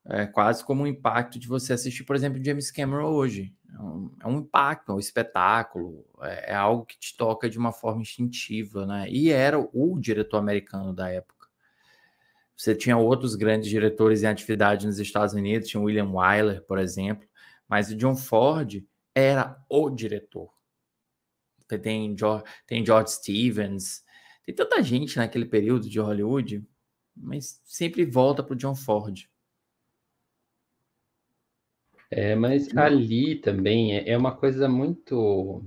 [0.07, 3.55] É quase como um impacto de você assistir, por exemplo, James Cameron hoje.
[3.73, 7.59] É um, é um impacto, é um espetáculo, é, é, algo que te toca de
[7.59, 9.09] uma forma instintiva, né?
[9.09, 11.49] E era o diretor americano da época.
[12.57, 17.27] Você tinha outros grandes diretores em atividade nos Estados Unidos, tinha William Wyler, por exemplo,
[17.69, 18.85] mas o John Ford
[19.15, 20.53] era o diretor.
[21.83, 24.05] Tem George, tem George Stevens,
[24.45, 26.65] tem tanta gente naquele período de Hollywood,
[27.17, 29.29] mas sempre volta para o John Ford.
[32.17, 35.65] É, mas ali também é, é uma coisa muito.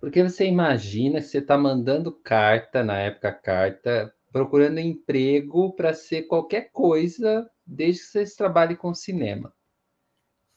[0.00, 6.22] Porque você imagina que você está mandando carta, na época carta, procurando emprego para ser
[6.22, 9.52] qualquer coisa, desde que você trabalhe com cinema.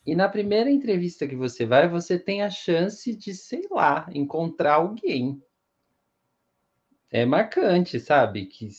[0.05, 4.75] E na primeira entrevista que você vai, você tem a chance de, sei lá, encontrar
[4.75, 5.43] alguém.
[7.11, 8.45] É marcante, sabe?
[8.45, 8.69] Que,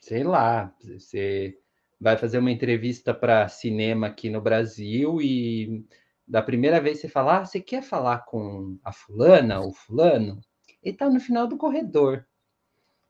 [0.00, 1.61] sei lá, você
[2.02, 5.86] vai fazer uma entrevista para cinema aqui no Brasil e
[6.26, 10.40] da primeira vez você fala, ah, você quer falar com a fulana, o fulano?
[10.82, 12.26] Ele tá no final do corredor.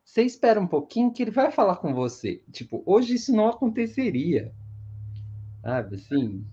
[0.05, 2.43] Você espera um pouquinho que ele vai falar com você.
[2.53, 4.53] Tipo, hoje isso não aconteceria.
[5.63, 6.47] Sabe, assim...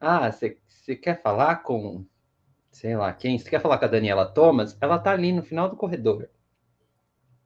[0.00, 2.06] Ah, você quer falar com,
[2.70, 3.38] sei lá, quem?
[3.38, 4.78] Você quer falar com a Daniela Thomas?
[4.80, 6.30] Ela tá ali no final do corredor.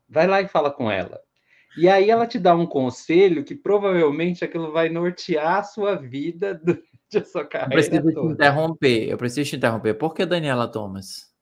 [0.09, 1.24] Vai lá e fala com ela.
[1.77, 6.55] E aí ela te dá um conselho que provavelmente aquilo vai nortear a sua vida
[6.63, 7.75] durante a sua carreira.
[7.75, 8.29] Eu preciso toda.
[8.29, 9.09] te interromper.
[9.09, 9.95] Eu preciso te interromper.
[9.95, 11.33] Por que Daniela Thomas?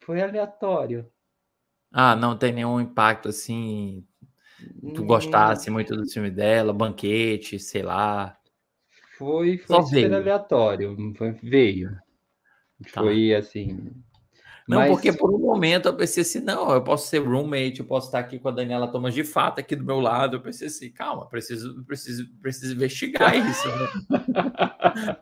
[0.00, 1.10] Foi aleatório.
[1.90, 4.06] Ah, não tem nenhum impacto assim.
[4.94, 8.36] Tu gostasse muito do filme dela, banquete, sei lá.
[9.18, 10.96] Foi, foi super aleatório.
[11.16, 11.90] Foi, veio.
[12.92, 13.02] Tá.
[13.02, 13.92] Foi assim.
[14.68, 14.90] Não, Mas...
[14.90, 18.20] porque por um momento eu pensei assim, não, eu posso ser roommate, eu posso estar
[18.20, 20.36] aqui com a Daniela Thomas de fato aqui do meu lado.
[20.36, 23.68] Eu pensei assim, calma, preciso, preciso, preciso investigar isso.
[23.68, 25.16] Né?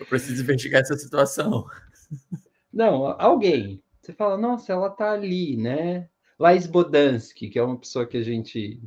[0.00, 1.64] eu preciso investigar essa situação.
[2.72, 3.82] Não, alguém.
[4.00, 6.08] Você fala, nossa, ela tá ali, né?
[6.38, 8.82] Lais Bodansky, que é uma pessoa que a gente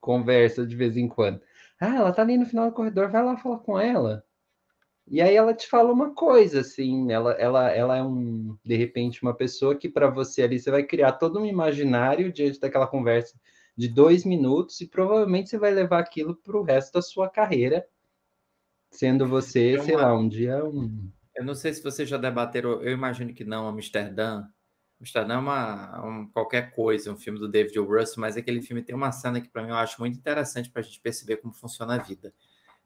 [0.00, 1.40] conversa de vez em quando.
[1.80, 4.24] Ah, ela tá ali no final do corredor, vai lá falar com ela.
[5.06, 9.22] E aí ela te fala uma coisa, assim, ela, ela, ela é um, de repente,
[9.22, 13.38] uma pessoa que para você ali, você vai criar todo um imaginário diante daquela conversa
[13.76, 17.86] de dois minutos e provavelmente você vai levar aquilo para o resto da sua carreira,
[18.90, 19.84] sendo você, é uma...
[19.84, 21.10] sei lá, um dia um...
[21.34, 24.44] Eu não sei se vocês já debateram, eu imagino que não, Amsterdã.
[25.00, 27.84] Amsterdã é uma, um, qualquer coisa, um filme do David O.
[27.84, 30.80] Russell, mas aquele filme tem uma cena que para mim eu acho muito interessante para
[30.80, 32.32] a gente perceber como funciona a vida.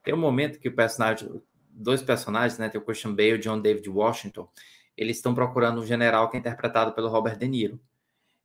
[0.03, 1.29] Tem um momento que o personagem,
[1.77, 2.69] dois personagens, né?
[2.69, 4.49] Tem o Christian Bale e o John David Washington.
[4.97, 7.79] Eles estão procurando um general que é interpretado pelo Robert De Niro.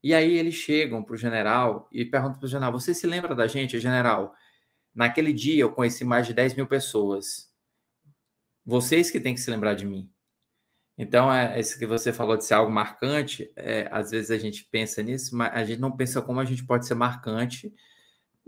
[0.03, 3.33] E aí eles chegam para o general e perguntam para o general: Você se lembra
[3.33, 4.35] da gente, general?
[4.93, 7.49] Naquele dia eu conheci mais de 10 mil pessoas.
[8.65, 10.09] Vocês que têm que se lembrar de mim.
[10.97, 14.65] Então, é, isso que você falou de ser algo marcante, é, às vezes a gente
[14.65, 17.73] pensa nisso, mas a gente não pensa como a gente pode ser marcante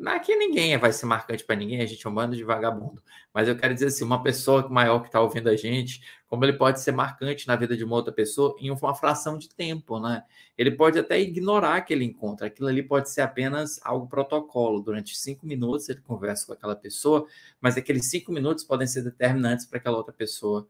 [0.06, 3.02] Aqui ninguém vai ser marcante para ninguém, a gente é um bando de vagabundo.
[3.34, 6.54] Mas eu quero dizer assim, uma pessoa maior que está ouvindo a gente, como ele
[6.54, 10.24] pode ser marcante na vida de uma outra pessoa em uma fração de tempo, né?
[10.58, 12.46] Ele pode até ignorar aquele encontro.
[12.46, 14.82] Aquilo ali pode ser apenas algo protocolo.
[14.82, 17.28] Durante cinco minutos ele conversa com aquela pessoa,
[17.62, 20.68] mas aqueles cinco minutos podem ser determinantes para aquela outra pessoa.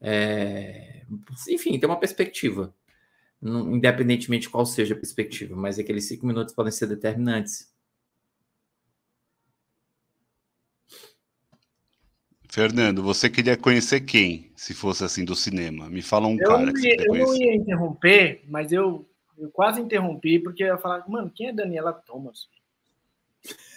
[0.00, 1.04] É...
[1.48, 2.74] Enfim, tem uma perspectiva.
[3.42, 7.72] Independentemente qual seja a perspectiva, mas aqueles cinco minutos podem ser determinantes.
[12.50, 15.88] Fernando, você queria conhecer quem, se fosse assim do cinema?
[15.90, 19.50] Me fala um eu cara que ia, você Eu não ia interromper, mas eu, eu
[19.50, 22.48] quase interrompi, porque eu ia falar, mano, quem é Daniela Thomas?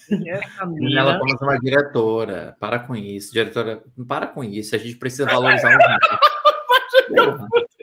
[0.07, 2.55] Quem é Daniela Thomas é uma diretora.
[2.59, 3.84] Para com isso, diretora.
[4.07, 5.82] Para com isso, a gente precisa valorizar o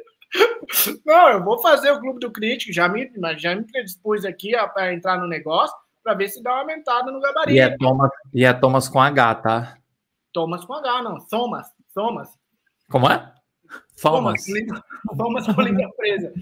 [1.04, 4.92] Não, eu vou fazer o Clube do Crítico, já me, já me predispus aqui para
[4.92, 7.56] entrar no negócio, para ver se dá uma aumentada no gabarito.
[7.56, 9.77] E é Thomas, e é Thomas com H, tá?
[10.38, 11.18] Thomas com H, não.
[11.26, 11.66] Thomas.
[11.92, 12.38] Thomas.
[12.88, 13.34] Como é?
[14.00, 14.44] Thomas.
[15.16, 16.32] Thomas com língua presa.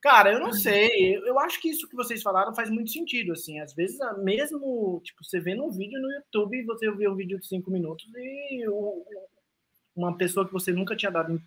[0.00, 1.16] Cara, eu não sei.
[1.16, 3.32] Eu acho que isso que vocês falaram faz muito sentido.
[3.32, 7.40] Assim, às vezes, mesmo tipo, você vê um vídeo no YouTube, você vê um vídeo
[7.40, 8.64] de cinco minutos e
[9.96, 11.42] uma pessoa que você nunca tinha dado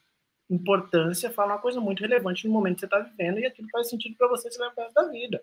[0.50, 3.90] importância fala uma coisa muito relevante no momento que você está vivendo e aquilo faz
[3.90, 5.42] sentido para você se levar da vida.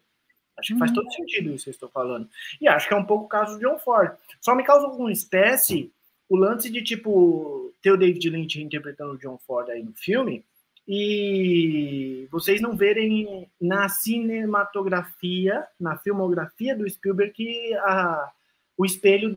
[0.58, 0.96] Acho que faz uhum.
[0.96, 2.28] todo sentido isso que eu estou falando.
[2.61, 4.14] E acho que é um pouco o caso do John Ford.
[4.42, 5.90] Só me causa alguma espécie
[6.30, 10.44] o lance de, tipo, ter o David Lynch interpretando o John Ford aí no filme
[10.86, 18.30] e vocês não verem na cinematografia, na filmografia do Spielberg, a,
[18.78, 19.34] o espelho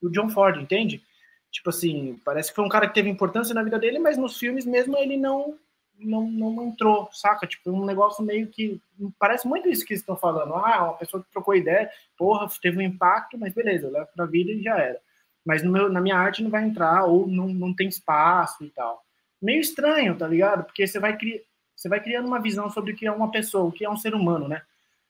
[0.00, 1.02] do John Ford, entende?
[1.50, 4.38] Tipo assim, parece que foi um cara que teve importância na vida dele, mas nos
[4.38, 5.58] filmes mesmo ele não
[5.98, 7.46] não, não entrou, saca?
[7.46, 8.80] Tipo, um negócio meio que.
[9.18, 10.54] Parece muito isso que estão falando.
[10.54, 11.88] Ah, uma pessoa que trocou ideia,
[12.18, 15.00] porra, teve um impacto, mas beleza, leva pra vida e já era.
[15.44, 19.02] Mas meu, na minha arte não vai entrar, ou não, não tem espaço e tal.
[19.40, 20.64] Meio estranho, tá ligado?
[20.64, 21.42] Porque você vai, cri...
[21.76, 23.96] você vai criando uma visão sobre o que é uma pessoa, o que é um
[23.96, 24.62] ser humano, né?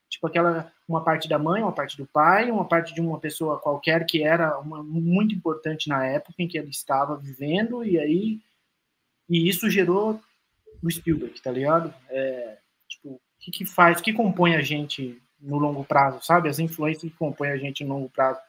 [0.09, 3.59] Tipo aquela, uma parte da mãe, uma parte do pai, uma parte de uma pessoa
[3.59, 8.41] qualquer que era uma, muito importante na época em que ele estava vivendo, e aí
[9.29, 10.21] e isso gerou
[10.83, 11.93] o Spielberg, tá ligado?
[12.11, 12.59] É,
[12.89, 16.49] tipo, o que, que faz, o que compõe a gente no longo prazo, sabe?
[16.49, 18.41] As influências que compõem a gente no longo prazo.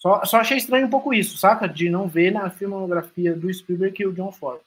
[0.00, 1.68] Só, só achei estranho um pouco isso, saca?
[1.68, 4.60] De não ver na filmografia do Spielberg o John Ford.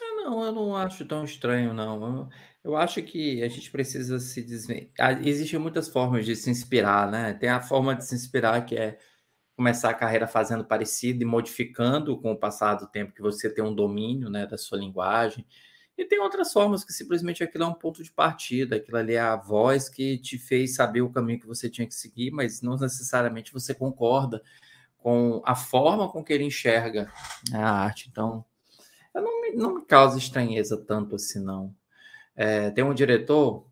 [0.00, 2.04] Não, eu não acho tão estranho, não.
[2.04, 2.28] Eu,
[2.64, 4.90] eu acho que a gente precisa se desver...
[4.98, 7.34] Ah, existem muitas formas de se inspirar, né?
[7.34, 8.98] Tem a forma de se inspirar que é
[9.56, 13.64] começar a carreira fazendo parecido e modificando com o passar do tempo que você tem
[13.64, 15.46] um domínio, né, da sua linguagem.
[15.96, 19.20] E tem outras formas que simplesmente aquilo é um ponto de partida, aquilo ali é
[19.20, 22.76] a voz que te fez saber o caminho que você tinha que seguir, mas não
[22.76, 24.42] necessariamente você concorda
[24.98, 27.10] com a forma com que ele enxerga
[27.52, 28.08] a arte.
[28.10, 28.44] Então,
[29.14, 31.74] não me, não me causa estranheza tanto assim, não.
[32.34, 33.66] É, tem um diretor,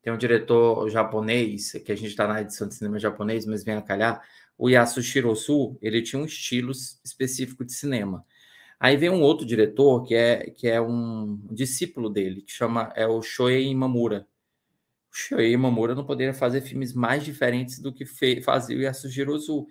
[0.00, 3.74] tem um diretor japonês, que a gente está na edição de cinema japonês, mas vem
[3.74, 4.22] a calhar,
[4.56, 8.24] o Yasushiro Su, ele tinha um estilo específico de cinema.
[8.80, 13.06] Aí vem um outro diretor que é, que é um discípulo dele, que chama é
[13.06, 14.26] o Shoei Imamura.
[15.12, 18.06] O Shoei Imamura não poderia fazer filmes mais diferentes do que
[18.42, 19.66] fazia o Yasushiro Su.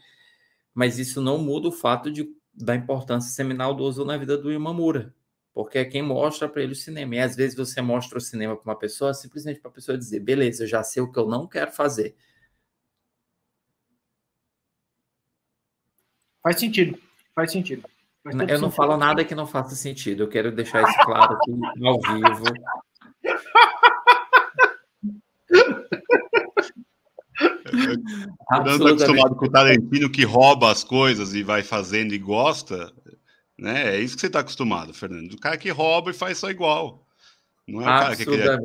[0.74, 2.28] Mas isso não muda o fato de
[2.58, 5.14] da importância seminal do Ozu na vida do Imamura,
[5.53, 7.16] porque é quem mostra para ele o cinema.
[7.16, 10.20] E às vezes você mostra o cinema para uma pessoa simplesmente para a pessoa dizer:
[10.22, 12.16] beleza, eu já sei o que eu não quero fazer.
[16.41, 16.99] Faz sentido,
[17.36, 17.88] faz sentido.
[18.32, 18.71] Eu não sentido.
[18.71, 21.51] falo nada que não faça sentido, eu quero deixar isso claro aqui
[21.86, 22.43] ao vivo.
[28.49, 32.91] Fernando está acostumado com o Tarantino que rouba as coisas e vai fazendo e gosta,
[33.57, 33.95] né?
[33.95, 35.34] É isso que você está acostumado, Fernando.
[35.34, 37.05] O cara que rouba e faz só igual.
[37.67, 38.57] Não é o cara que queria.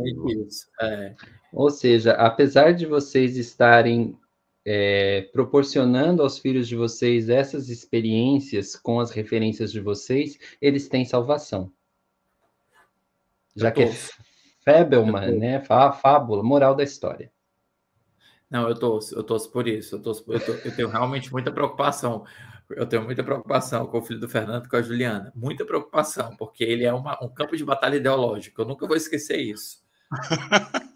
[0.47, 0.67] Isso.
[0.81, 1.15] É.
[1.53, 4.17] Ou seja, apesar de vocês estarem
[4.65, 11.05] é, proporcionando aos filhos de vocês essas experiências com as referências de vocês, eles têm
[11.05, 11.73] salvação.
[13.55, 13.93] Já que é
[14.65, 15.61] Fabelman, né?
[15.61, 17.31] Fábula, moral da história.
[18.49, 19.97] Não, eu torço, eu torço por isso.
[19.97, 22.25] Eu, torço, eu, tô, eu tenho realmente muita preocupação.
[22.71, 25.33] Eu tenho muita preocupação com o filho do Fernando, com a Juliana.
[25.35, 28.61] Muita preocupação, porque ele é uma, um campo de batalha ideológico.
[28.61, 29.83] Eu nunca vou esquecer isso.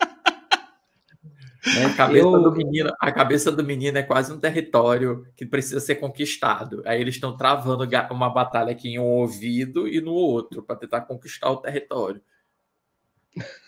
[1.67, 2.43] A cabeça, eu...
[2.43, 6.83] do menino, a cabeça do menino é quase um território que precisa ser conquistado.
[6.87, 11.01] Aí eles estão travando uma batalha aqui em um ouvido e no outro para tentar
[11.03, 12.21] conquistar o território.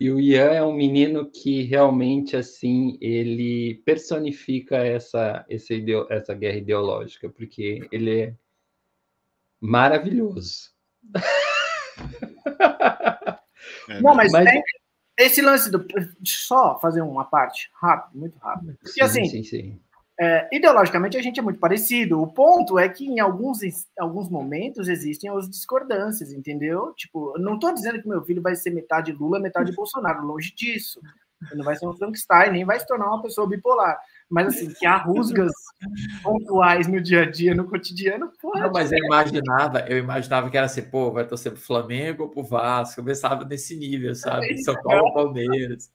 [0.00, 5.74] E o Ian é um menino que realmente assim ele personifica essa essa,
[6.08, 8.34] essa guerra ideológica, porque ele é
[9.60, 10.70] maravilhoso.
[13.88, 14.44] É, Não, mas, mas...
[14.44, 14.62] Tem,
[15.16, 15.84] esse lance do
[16.24, 18.74] só fazer uma parte rápido, muito rápido.
[18.74, 19.80] Porque sim, assim, sim, sim.
[20.18, 22.20] É, ideologicamente a gente é muito parecido.
[22.20, 23.58] O ponto é que em alguns,
[23.98, 26.92] alguns momentos existem as discordâncias, entendeu?
[26.94, 31.00] Tipo, não estou dizendo que meu filho vai ser metade Lula, metade Bolsonaro, longe disso.
[31.50, 33.98] Ele não vai ser um Frankenstein, nem vai se tornar uma pessoa bipolar.
[34.30, 35.52] Mas assim, que há rusgas
[36.22, 38.60] pontuais no dia a dia, no cotidiano, pode.
[38.60, 42.28] Não, mas eu imaginava, eu imaginava que era assim, pô, vai torcer pro Flamengo ou
[42.30, 43.00] pro Vasco.
[43.00, 44.56] Eu pensava nesse nível, sabe?
[44.62, 45.90] São Paulo, Palmeiras.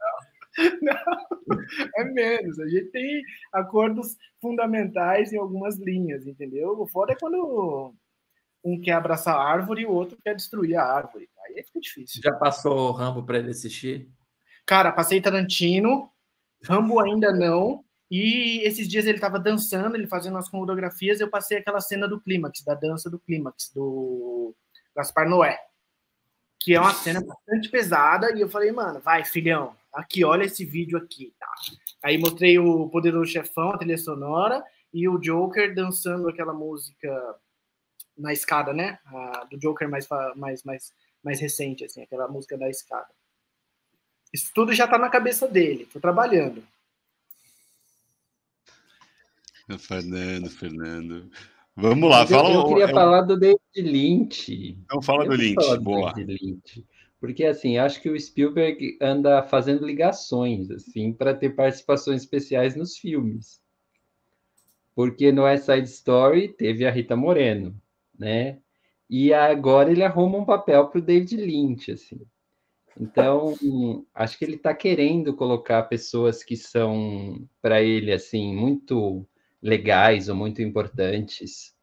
[0.82, 1.58] Não,
[1.98, 2.60] é menos.
[2.60, 3.22] A gente tem
[3.54, 6.80] acordos fundamentais em algumas linhas, entendeu?
[6.80, 7.94] O foda é quando
[8.64, 11.30] um quer abraçar a árvore e o outro quer destruir a árvore.
[11.46, 12.22] Aí fica difícil.
[12.22, 14.10] Já passou o Rambo para ele assistir?
[14.66, 16.10] Cara, passei Tarantino,
[16.64, 17.84] Rambo ainda não.
[18.10, 22.20] E esses dias ele estava dançando, ele fazendo as coreografias, eu passei aquela cena do
[22.20, 24.56] clímax, da dança do clímax, do
[24.96, 25.60] Gaspar Noé.
[26.60, 30.66] Que é uma cena bastante pesada, e eu falei, mano, vai, filhão, aqui, olha esse
[30.66, 31.34] vídeo aqui.
[31.40, 31.48] Tá.
[32.04, 37.36] Aí mostrei o Poderoso Chefão, a trilha sonora, e o Joker dançando aquela música
[38.18, 39.00] na escada, né?
[39.06, 40.94] A, do Joker mais, mais, mais,
[41.24, 43.08] mais recente, assim, aquela música da escada.
[44.34, 46.64] Isso tudo já tá na cabeça dele, tô trabalhando.
[49.78, 51.30] Fernando, Fernando.
[51.76, 52.50] Vamos lá, fala.
[52.50, 54.78] Eu, eu queria falar do David Lynch.
[54.84, 56.14] Então fala eu do Lynch, boa.
[56.14, 56.86] David Lynch.
[57.20, 62.98] Porque assim, acho que o Spielberg anda fazendo ligações assim para ter participações especiais nos
[62.98, 63.62] filmes.
[64.96, 67.80] Porque no West Side Story teve a Rita Moreno,
[68.18, 68.60] né?
[69.10, 72.22] E agora ele arruma um papel para o David Lynch, assim.
[73.00, 73.56] Então,
[74.14, 79.26] acho que ele está querendo colocar pessoas que são para ele assim muito
[79.62, 81.76] legais ou muito importantes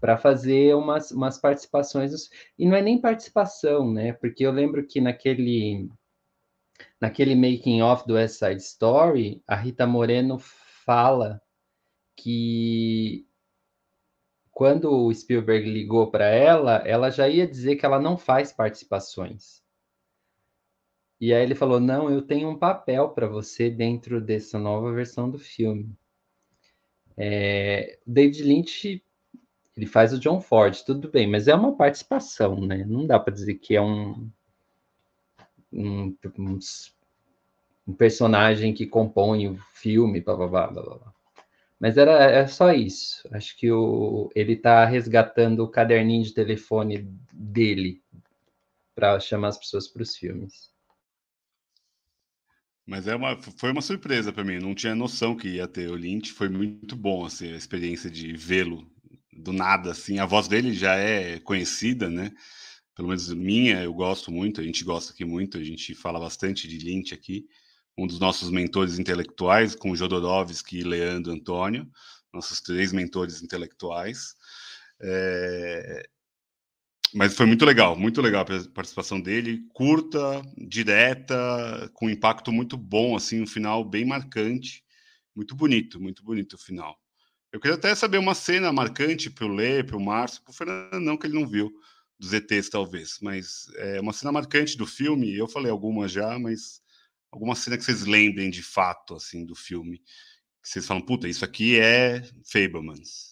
[0.00, 2.30] para fazer umas, umas participações.
[2.58, 4.12] E não é nem participação, né?
[4.14, 5.88] Porque eu lembro que naquele,
[7.00, 11.40] naquele making of do West Side Story, a Rita Moreno fala
[12.16, 13.26] que
[14.50, 19.62] quando o Spielberg ligou para ela, ela já ia dizer que ela não faz participações.
[21.20, 25.30] E aí ele falou: Não, eu tenho um papel para você dentro dessa nova versão
[25.30, 25.94] do filme.
[27.16, 29.02] É, David Lynch
[29.76, 32.84] ele faz o John Ford, tudo bem, mas é uma participação, né?
[32.86, 34.30] Não dá para dizer que é um,
[35.72, 36.14] um,
[37.86, 41.14] um, personagem que compõe o filme, blá, blá, blá, blá, blá.
[41.78, 43.26] Mas era é só isso.
[43.32, 48.02] Acho que o, ele está resgatando o caderninho de telefone dele
[48.94, 50.69] para chamar as pessoas para os filmes.
[52.86, 54.58] Mas é uma, foi uma surpresa para mim.
[54.58, 56.32] Não tinha noção que ia ter o Lynch.
[56.32, 58.90] Foi muito bom assim, a experiência de vê-lo
[59.32, 60.18] do nada, assim.
[60.18, 62.32] A voz dele já é conhecida, né?
[62.94, 66.68] Pelo menos minha, eu gosto muito, a gente gosta aqui muito, a gente fala bastante
[66.68, 67.46] de Lynch aqui.
[67.96, 71.88] Um dos nossos mentores intelectuais, com Jodorowsky e Leandro Antônio,
[72.32, 74.34] nossos três mentores intelectuais.
[75.00, 76.08] É...
[77.14, 83.16] Mas foi muito legal, muito legal a participação dele, curta, direta, com impacto muito bom,
[83.16, 84.84] assim, um final bem marcante,
[85.34, 86.96] muito bonito, muito bonito o final.
[87.52, 90.54] Eu queria até saber uma cena marcante para o Lê, para o Márcio, para o
[90.54, 91.72] Fernando, não, que ele não viu,
[92.18, 95.34] dos ETs, talvez, mas é uma cena marcante do filme.
[95.34, 96.80] Eu falei algumas já, mas
[97.32, 99.98] alguma cena que vocês lembrem de fato, assim, do filme.
[100.62, 103.29] Que vocês falam, puta, isso aqui é Fablemans.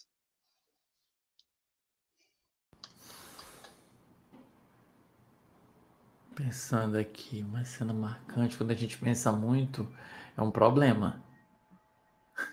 [6.38, 9.92] Pensando aqui, uma cena marcante, quando a gente pensa muito,
[10.36, 11.20] é um problema.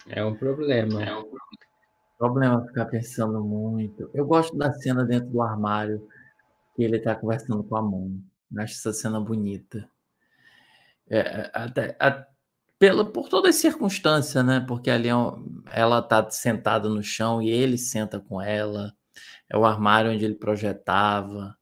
[0.08, 1.04] É um problema.
[1.04, 1.30] É um
[2.18, 4.10] problema ficar pensando muito.
[4.12, 6.10] Eu gosto da cena dentro do armário
[6.76, 8.20] que ele está conversando com a mãe.
[8.52, 9.88] Eu acho essa cena bonita.
[11.08, 12.26] É, até, a,
[12.80, 14.66] pela, por toda a circunstância, né?
[14.68, 15.14] Porque ali é
[15.72, 18.96] ela está sentada no chão e ele senta com ela.
[19.48, 21.56] É o armário onde ele projetava.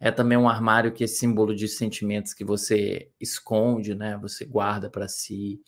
[0.00, 4.16] É também um armário que é símbolo de sentimentos que você esconde, né?
[4.18, 5.60] Você guarda para si.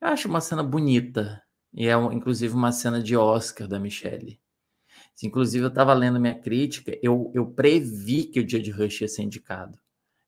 [0.00, 1.40] Eu acho uma cena bonita.
[1.72, 4.40] E é, inclusive, uma cena de Oscar da Michelle.
[5.22, 9.08] Inclusive, eu estava lendo minha crítica, eu, eu previ que o Dia de Rush ia
[9.08, 9.78] ser indicado.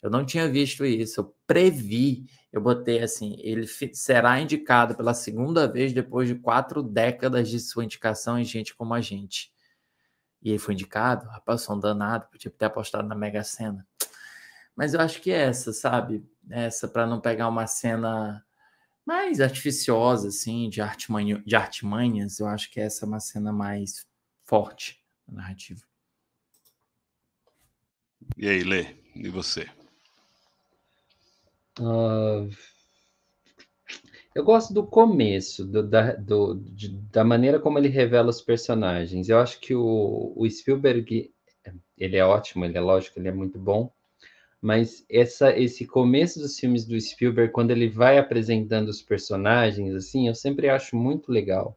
[0.02, 5.68] Eu não tinha visto isso, eu previ, eu botei assim, ele será indicado pela segunda
[5.70, 9.52] vez depois de quatro décadas de sua indicação em Gente Como a Gente.
[10.42, 13.86] E ele foi indicado, rapaz, sou um danado, podia ter apostado na Mega Sena.
[14.74, 16.24] Mas eu acho que é essa, sabe?
[16.48, 18.44] Essa, para não pegar uma cena
[19.04, 24.06] mais artificiosa, assim, de, artimanha, de artimanhas, eu acho que essa é uma cena mais
[24.44, 25.82] forte na narrativa.
[28.36, 29.68] E aí, Lê, e você?
[31.78, 32.50] Uh,
[34.34, 39.28] eu gosto do começo, do, da, do, de, da maneira como ele revela os personagens.
[39.28, 41.32] Eu acho que o, o Spielberg,
[41.98, 43.92] ele é ótimo, ele é lógico, ele é muito bom,
[44.60, 50.28] mas essa, esse começo dos filmes do Spielberg, quando ele vai apresentando os personagens, assim,
[50.28, 51.76] eu sempre acho muito legal,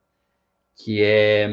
[0.75, 1.47] que é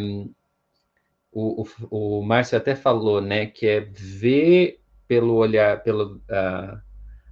[1.33, 6.81] o, o, o Márcio até falou, né, que é ver pelo olhar, pelo uh,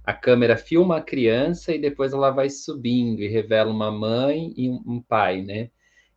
[0.09, 4.67] a câmera filma a criança e depois ela vai subindo e revela uma mãe e
[4.67, 5.69] um, pai, né?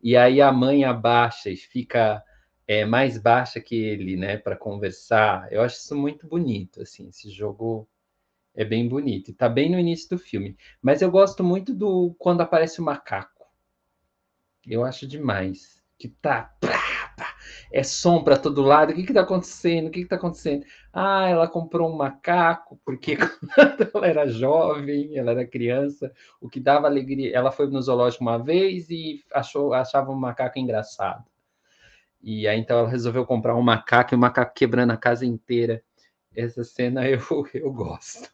[0.02, 2.24] E aí a mãe abaixa e fica
[2.66, 5.46] é, mais baixa que ele, né, para conversar.
[5.52, 7.86] Eu acho isso muito bonito, assim, esse jogo
[8.54, 9.30] é bem bonito.
[9.30, 10.56] E tá bem no início do filme.
[10.80, 13.44] Mas eu gosto muito do quando aparece o macaco.
[14.66, 15.82] Eu acho demais.
[15.98, 16.56] Que tá.
[17.72, 18.92] É som para todo lado.
[18.92, 19.88] O que que tá acontecendo?
[19.88, 20.64] O que que tá acontecendo?
[20.92, 26.60] Ah, ela comprou um macaco porque quando ela era jovem, ela era criança, o que
[26.60, 27.34] dava alegria.
[27.34, 31.24] Ela foi no zoológico uma vez e achou, achava um macaco engraçado.
[32.22, 35.82] E aí então ela resolveu comprar um macaco e o macaco quebrando a casa inteira.
[36.34, 37.20] Essa cena eu,
[37.54, 38.30] eu gosto.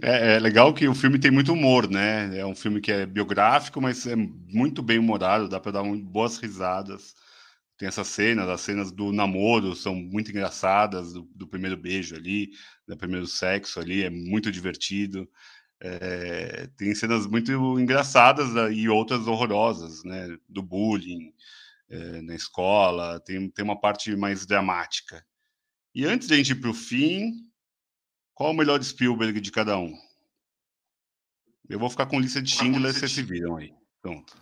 [0.00, 2.38] É, é, legal que o filme tem muito humor, né?
[2.38, 6.38] É um filme que é biográfico, mas é muito bem humorado, dá para dar boas
[6.38, 7.14] risadas.
[7.76, 12.50] Tem essas cenas, as cenas do namoro são muito engraçadas, do, do primeiro beijo ali,
[12.86, 15.28] do primeiro sexo ali, é muito divertido.
[15.80, 20.36] É, tem cenas muito engraçadas e outras horrorosas, né?
[20.48, 21.32] Do bullying
[21.90, 25.24] é, na escola, tem, tem uma parte mais dramática.
[25.94, 27.32] E antes de a gente ir para o fim,
[28.38, 29.92] qual o melhor Spielberg de cada um?
[31.68, 33.74] Eu vou ficar com lista de Schindler, vocês se viram aí.
[34.00, 34.32] Pronto.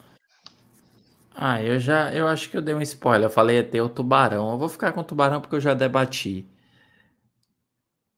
[1.34, 3.28] Ah, eu já, eu acho que eu dei um spoiler.
[3.28, 4.50] Eu falei ter o Tubarão.
[4.50, 6.46] Eu vou ficar com o Tubarão porque eu já debati.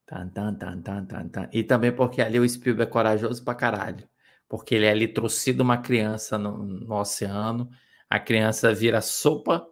[0.05, 1.49] Tan, tan, tan, tan, tan, tan.
[1.53, 4.09] E também porque ali o Spielberg é corajoso pra caralho.
[4.49, 7.71] Porque ele ali trouxe uma criança no, no oceano,
[8.11, 9.65] a criança vira sopa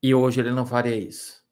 [0.00, 1.43] e hoje ele não faria isso.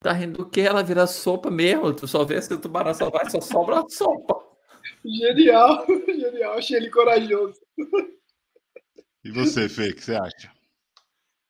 [0.00, 0.62] Tá rindo do que?
[0.62, 1.94] Ela vira sopa mesmo.
[1.94, 4.34] Tu só vê se o tubarão só vai, só sobra sopa.
[5.04, 6.54] Genial, genial.
[6.54, 7.60] Achei ele corajoso.
[9.22, 10.50] E você, Fê, o que você acha?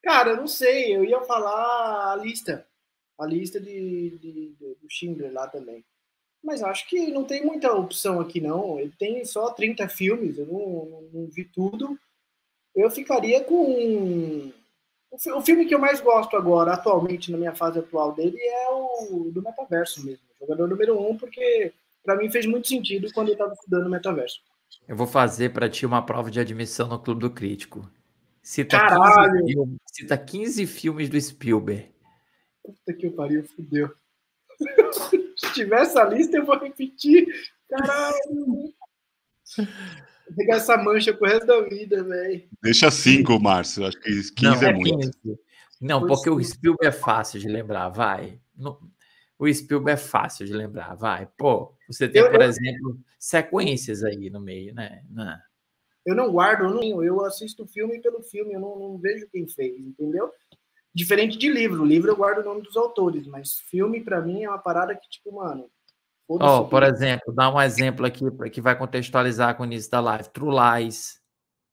[0.02, 0.96] Cara, eu não sei.
[0.96, 2.66] Eu ia falar a lista.
[3.18, 5.84] A lista de, de, de do Schindler lá também.
[6.42, 8.80] Mas acho que não tem muita opção aqui, não.
[8.80, 11.98] Ele tem só 30 filmes, eu não, não, não vi tudo.
[12.74, 14.52] Eu ficaria com.
[15.10, 19.30] O filme que eu mais gosto agora, atualmente, na minha fase atual dele, é o
[19.32, 20.24] do metaverso mesmo.
[20.40, 21.72] Jogador número um, porque
[22.04, 24.40] para mim fez muito sentido quando eu estava estudando metaverso.
[24.86, 27.90] Eu vou fazer para ti uma prova de admissão no Clube do Crítico.
[28.42, 29.32] Cita Caralho!
[29.32, 31.90] 15 filmes, cita 15 filmes do Spielberg.
[32.62, 33.92] Puta que pariu, fudeu.
[35.36, 37.26] Se tiver essa lista, eu vou repetir.
[37.68, 38.72] Caralho!
[40.30, 42.48] Vou pegar essa mancha pro resto da vida, velho.
[42.62, 43.84] Deixa cinco, Márcio.
[43.84, 45.10] Acho que 15 Não, é, é muito.
[45.22, 45.38] 15.
[45.80, 48.38] Não, porque o Spielberg é fácil de lembrar, vai.
[49.38, 51.26] O Spielberg é fácil de lembrar, vai.
[51.36, 52.48] Pô, você tem, eu, por eu...
[52.48, 55.02] exemplo, sequências aí no meio, né?
[55.10, 55.36] Não.
[56.06, 59.48] Eu não guardo, eu, não, eu assisto filme pelo filme, eu não, não vejo quem
[59.48, 60.30] fez, entendeu?
[60.94, 61.84] Diferente de livro.
[61.84, 65.08] Livro eu guardo o nome dos autores, mas filme, para mim, é uma parada que,
[65.08, 65.70] tipo, mano.
[66.38, 70.28] Oh, por exemplo, dá um exemplo aqui que vai contextualizar com o início da live.
[70.28, 71.20] True Lies.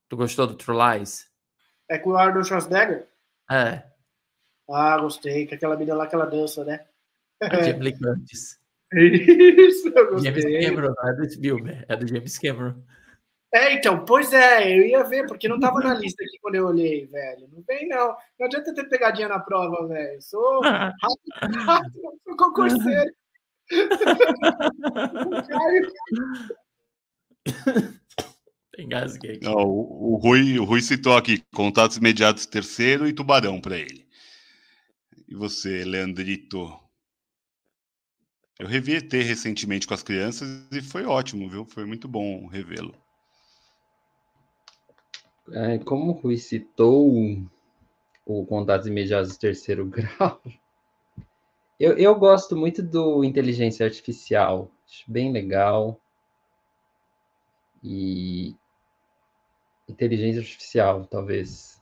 [0.10, 1.30] Tu gostou do True Lies?
[1.90, 3.08] É com o Arnold Schwarzenegger?
[3.52, 3.84] É.
[4.70, 5.48] Ah, gostei.
[5.48, 6.86] Com aquela menina lá que ela dança, né?
[7.42, 8.60] Jamie Lee Curtis.
[8.94, 10.42] Isso, eu gostei.
[10.42, 12.84] James Cameron, é do Spielberg, é do James Cameron.
[13.54, 16.66] É, então, pois é, eu ia ver, porque não estava na lista aqui quando eu
[16.68, 17.48] olhei, velho.
[17.52, 18.16] Não vem, não.
[18.40, 20.22] Não adianta ter pegadinha na prova, velho.
[20.22, 23.12] Sou rápido, rápido, sou concurseiro.
[28.78, 29.44] Engasguei aqui.
[29.44, 34.08] Não, o, o, Rui, o Rui citou aqui contatos imediatos terceiro e tubarão para ele.
[35.28, 36.80] E você, Leandrito?
[38.60, 41.66] Eu revi ET recentemente com as crianças e foi ótimo, viu?
[41.66, 42.96] Foi muito bom revê-lo.
[45.52, 47.10] É, como o Rui citou
[48.26, 50.42] o Contatos Imediatos terceiro grau,
[51.80, 54.72] eu, eu gosto muito do Inteligência Artificial.
[54.88, 56.00] Acho bem legal.
[57.84, 58.56] E
[59.88, 61.82] Inteligência Artificial, talvez.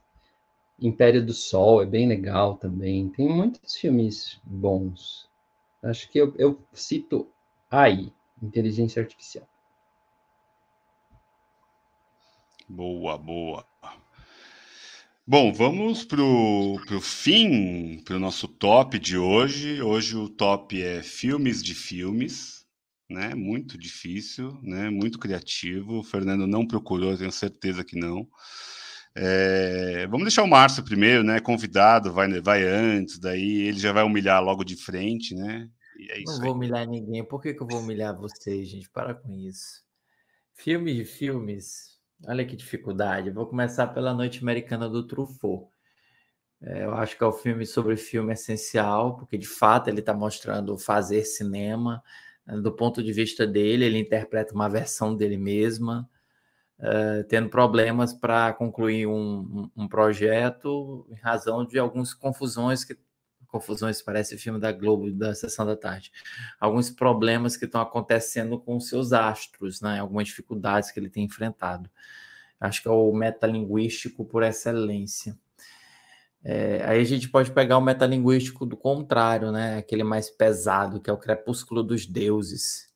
[0.79, 3.09] Império do Sol é bem legal também.
[3.09, 5.29] Tem muitos filmes bons.
[5.81, 7.27] Acho que eu, eu cito
[7.71, 8.11] aí,
[8.41, 9.47] Inteligência Artificial.
[12.67, 13.65] Boa, boa.
[15.27, 19.81] Bom, vamos para o fim, para o nosso top de hoje.
[19.81, 22.63] Hoje o top é filmes de filmes,
[23.09, 23.33] né?
[23.33, 24.87] Muito difícil, né?
[24.91, 25.97] Muito criativo.
[25.97, 28.27] O Fernando não procurou, tenho certeza que não.
[29.15, 31.39] É, vamos deixar o Márcio primeiro, né?
[31.39, 35.67] Convidado, vai, vai antes, daí ele já vai humilhar logo de frente, né?
[36.11, 36.51] É não vou aí.
[36.51, 37.23] humilhar ninguém.
[37.23, 38.87] Por que, que eu vou humilhar vocês, gente?
[38.91, 39.83] Para com isso.
[40.53, 43.29] Filmes de filmes Olha que dificuldade.
[43.29, 45.67] vou começar pela Noite Americana do Truffaut.
[46.61, 50.13] É, eu acho que é o filme sobre filme essencial, porque de fato ele está
[50.13, 52.01] mostrando fazer cinema.
[52.45, 56.09] Né, do ponto de vista dele, ele interpreta uma versão dele mesma,
[56.79, 62.97] uh, tendo problemas para concluir um, um, um, projeto em razão de algumas confusões que
[63.55, 66.11] confusões, parece filme da Globo, da Sessão da Tarde.
[66.59, 70.01] Alguns problemas que estão acontecendo com seus astros, né?
[70.01, 71.89] algumas dificuldades que ele tem enfrentado.
[72.59, 75.37] Acho que é o metalinguístico por excelência.
[76.43, 79.77] É, aí a gente pode pegar o metalinguístico do contrário, né?
[79.77, 82.93] aquele mais pesado, que é o Crepúsculo dos Deuses,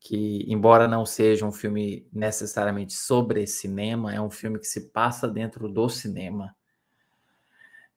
[0.00, 5.28] que, embora não seja um filme necessariamente sobre cinema, é um filme que se passa
[5.28, 6.57] dentro do cinema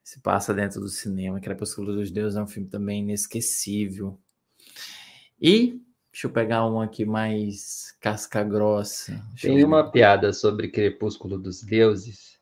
[0.04, 1.40] se passa dentro do cinema.
[1.40, 4.20] Crepúsculo dos Deuses é um filme também inesquecível.
[5.40, 9.14] E deixa eu pegar um aqui mais casca grossa.
[9.30, 12.40] Deixa Tem uma piada sobre Crepúsculo dos Deuses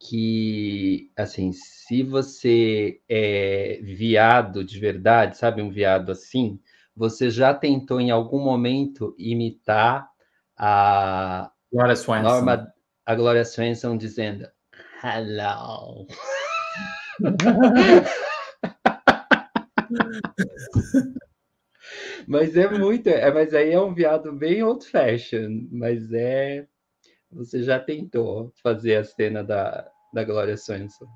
[0.00, 6.60] que, assim, se você é viado de verdade, sabe, um viado assim,
[6.94, 10.08] você já tentou em algum momento imitar
[10.56, 12.28] a Glória Swanson.
[12.28, 12.72] Norma,
[13.04, 14.48] a Glória Swanson dizendo
[15.02, 16.06] Hello.
[22.26, 26.66] mas é muito, é, mas aí é um viado bem old fashion, mas é
[27.30, 31.06] você já tentou fazer a cena da, da Glória Swanson.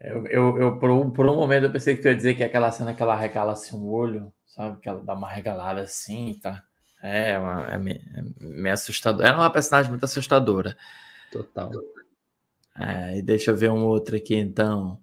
[0.00, 2.42] Eu, eu, eu por, um, por um momento eu pensei que tu ia dizer que
[2.42, 4.80] é aquela cena que ela regala assim o olho, sabe?
[4.80, 6.62] Que ela dá uma regalada assim, tá?
[7.02, 9.24] É, uma, é, meio, é meio assustador.
[9.24, 10.76] Ela é uma personagem muito assustadora.
[11.30, 11.70] Total.
[12.78, 15.00] É, deixa eu ver um outro aqui então.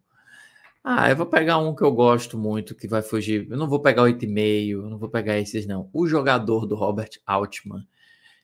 [0.83, 3.47] Ah, eu vou pegar um que eu gosto muito, que vai fugir.
[3.49, 5.89] Eu não vou pegar 8,5, não vou pegar esses, não.
[5.93, 7.87] O jogador do Robert Altman,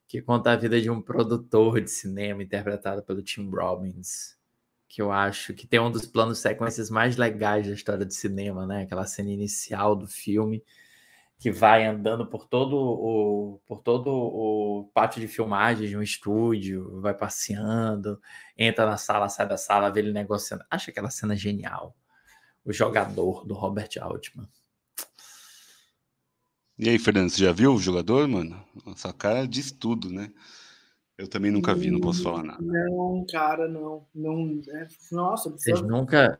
[0.07, 4.37] que conta a vida de um produtor de cinema interpretado pelo Tim Robbins,
[4.87, 8.65] que eu acho que tem um dos planos sequências mais legais da história do cinema,
[8.65, 8.83] né?
[8.83, 10.63] Aquela cena inicial do filme
[11.39, 16.99] que vai andando por todo o por todo o pátio de filmagem de um estúdio,
[16.99, 18.19] vai passeando,
[18.57, 20.65] entra na sala, sai da sala, vê ele negociando.
[20.69, 21.95] Acho aquela cena genial.
[22.65, 24.49] O jogador do Robert Altman.
[26.77, 28.61] E aí, Fernando, você já viu o jogador, mano?
[28.87, 30.31] Essa cara diz tudo, né?
[31.17, 32.61] Eu também nunca vi, não posso falar nada.
[32.61, 34.05] Não, cara, não.
[34.13, 36.39] não é, nossa, vocês nunca,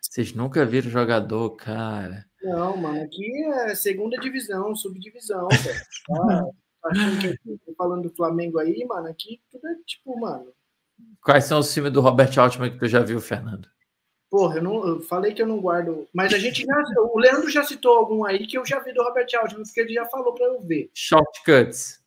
[0.00, 2.29] vocês nunca viram jogador, cara.
[2.42, 5.80] Não, mano, aqui é segunda divisão, subdivisão, velho.
[6.82, 10.52] Tá achando que eu falando do Flamengo aí, mano, aqui tudo é tipo, mano.
[11.22, 13.68] Quais são os filmes do Robert Altman que tu já viu, Fernando?
[14.30, 16.08] Porra, eu, não, eu falei que eu não guardo.
[16.14, 16.84] Mas a gente já.
[17.12, 19.92] O Leandro já citou algum aí que eu já vi do Robert Altman, porque ele
[19.92, 20.90] já falou pra eu ver.
[20.94, 22.00] Shortcuts.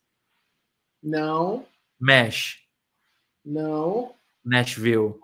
[1.02, 1.66] Não.
[2.00, 2.64] Mesh.
[3.44, 4.14] Não.
[4.44, 5.20] Nashville.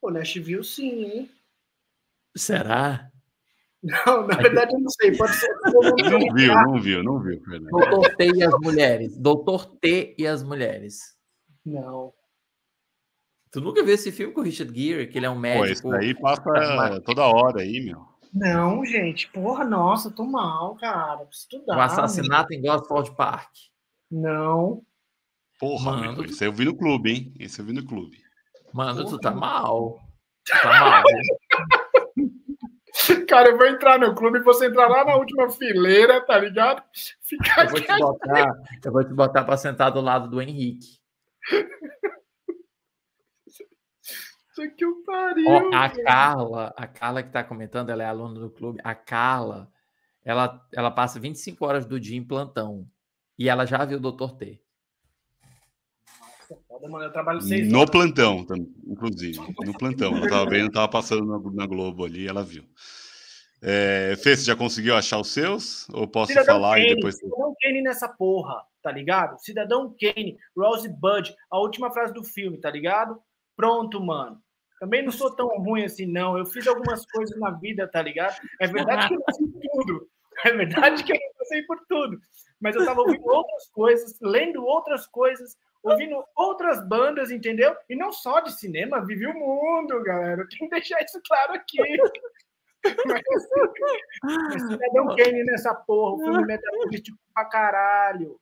[0.00, 1.30] Pô, Nashville sim, hein?
[2.36, 3.11] Será?
[3.82, 5.16] Não, na verdade eu não sei.
[5.16, 5.48] Pode ser.
[5.64, 7.42] Não viu, não viu, não viu.
[7.70, 9.18] Doutor T e as mulheres.
[9.18, 11.16] Doutor T e as mulheres.
[11.66, 12.12] Não.
[13.50, 15.82] Tu nunca viu esse filme com o Richard Gere, que ele é um médico?
[15.82, 18.12] Pô, esse aí passa toda hora aí, meu.
[18.32, 19.28] Não, gente.
[19.28, 21.26] Porra, nossa, tô mal, cara.
[21.30, 21.76] Estudar.
[21.76, 22.58] O assassinato meu.
[22.58, 23.50] em Gosford Park.
[24.10, 24.82] Não.
[25.60, 27.34] Porra, Mano, meu, esse eu vi no clube, hein?
[27.38, 28.16] Esse eu vi no clube.
[28.72, 29.10] Mano, Porra.
[29.10, 30.00] tu tá mal.
[30.46, 31.02] Tu tá mal.
[33.28, 36.82] Cara, eu vou entrar no clube e você entrar lá na última fileira, tá ligado?
[37.20, 41.00] Ficar eu vou te botar, eu vou te botar para sentar do lado do Henrique.
[44.52, 45.74] Isso aqui eu pariu.
[45.74, 48.80] a Carla, a Carla que tá comentando, ela é aluna do clube.
[48.84, 49.72] A Carla,
[50.24, 52.86] ela, ela passa 25 horas do dia em plantão.
[53.38, 54.36] E ela já viu o Dr.
[54.36, 54.60] T.
[56.88, 57.90] Mano, eu trabalho seis no horas.
[57.90, 58.46] plantão,
[58.86, 59.38] inclusive.
[59.38, 60.16] No plantão.
[60.16, 62.64] Eu tava vendo, tava passando na, Globo ali, ela viu.
[63.62, 65.88] É, Fê, você já conseguiu achar os seus?
[65.90, 67.16] Ou posso Cidadão falar Kane, e depois.
[67.16, 69.38] Cidadão Kane nessa porra, tá ligado?
[69.38, 73.22] Cidadão Kane, Rose Bud, a última frase do filme, tá ligado?
[73.56, 74.42] Pronto, mano.
[74.80, 76.36] Também não sou tão ruim assim, não.
[76.36, 78.34] Eu fiz algumas coisas na vida, tá ligado?
[78.60, 80.08] É verdade que eu não passei por tudo.
[80.44, 82.20] É verdade que eu não passei por tudo.
[82.60, 87.76] Mas eu tava ouvindo outras coisas, lendo outras coisas, ouvindo outras bandas, entendeu?
[87.88, 90.42] E não só de cinema, vivi o mundo, galera.
[90.42, 91.78] Eu tenho que deixar isso claro aqui.
[93.06, 93.22] Mas,
[94.22, 98.38] mas Cidadão Kane nessa porra, o filme metabolístico pra caralho.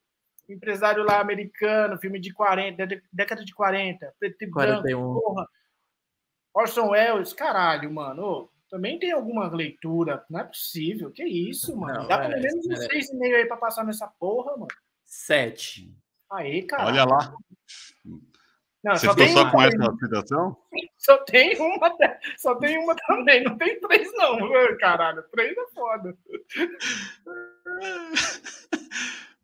[0.49, 5.15] Empresário lá americano, filme de 40, década de 40, preto e branco, 41.
[5.15, 5.49] porra.
[6.53, 8.51] Orson Welles, caralho, mano.
[8.69, 10.25] também tem alguma leitura.
[10.29, 11.11] Não é possível.
[11.11, 12.01] Que isso, mano.
[12.01, 14.69] Não, Dá pelo menos uns seis e meio aí pra passar nessa porra, mano.
[15.05, 15.95] Sete.
[16.31, 16.87] Aí, cara.
[16.87, 17.35] Olha lá.
[18.83, 20.57] Não, Você ficou só com essa citação?
[20.97, 21.95] Só tem uma,
[22.39, 24.39] só tem uma também, não tem três, não,
[24.79, 25.23] caralho.
[25.31, 26.17] Três é foda.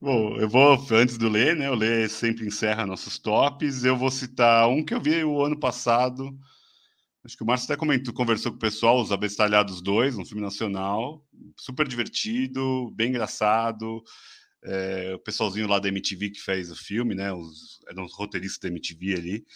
[0.01, 1.71] Bom, eu vou, antes do ler, né?
[1.71, 3.85] O ler sempre encerra nossos tops.
[3.85, 6.31] Eu vou citar um que eu vi o ano passado.
[7.25, 10.43] Acho que o Márcio até comentou, conversou com o pessoal, Os Abestalhados 2, um filme
[10.43, 11.25] nacional,
[11.57, 14.01] super divertido, bem engraçado.
[14.67, 17.33] É, o pessoalzinho lá da MTV que fez o filme, né?
[17.33, 19.47] Os, eram os roteiristas da MTV ali.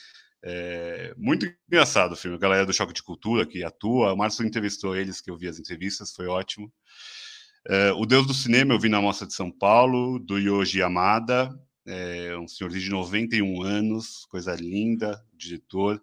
[0.42, 2.36] É, muito engraçado o filme.
[2.36, 4.12] A galera do Choque de Cultura que atua.
[4.12, 6.72] O Márcio entrevistou eles, que eu vi as entrevistas, foi ótimo.
[7.68, 11.50] É, o Deus do Cinema eu vi na Mostra de São Paulo, do Yoji Yamada.
[11.84, 16.00] é um senhorzinho de 91 anos, coisa linda, diretor,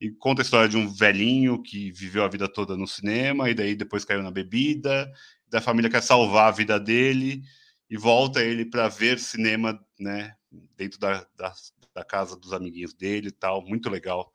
[0.00, 3.54] e conta a história de um velhinho que viveu a vida toda no cinema e
[3.54, 5.10] daí depois caiu na bebida,
[5.48, 7.42] da família quer salvar a vida dele
[7.90, 10.34] e volta ele para ver cinema, né,
[10.76, 11.52] dentro da, da,
[11.94, 14.32] da, casa dos amiguinhos dele e tal, muito legal,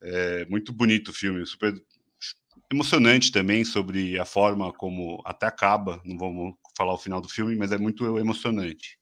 [0.00, 1.74] é, muito bonito o filme, super
[2.70, 7.56] emocionante também sobre a forma como até acaba, não vamos falar o final do filme,
[7.56, 8.98] mas é muito emocionante.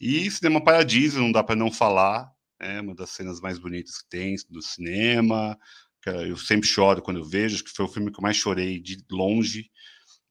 [0.00, 2.30] E Cinema Paradiso, não dá para não falar,
[2.60, 5.58] é uma das cenas mais bonitas que tem do cinema.
[6.06, 8.78] Eu sempre choro quando eu vejo, acho que foi o filme que eu mais chorei
[8.78, 9.70] de longe,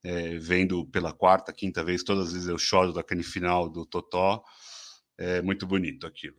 [0.03, 4.43] é, vendo pela quarta, quinta vez, todas as vezes eu choro daquele final do Totó.
[5.17, 6.37] É muito bonito aquilo.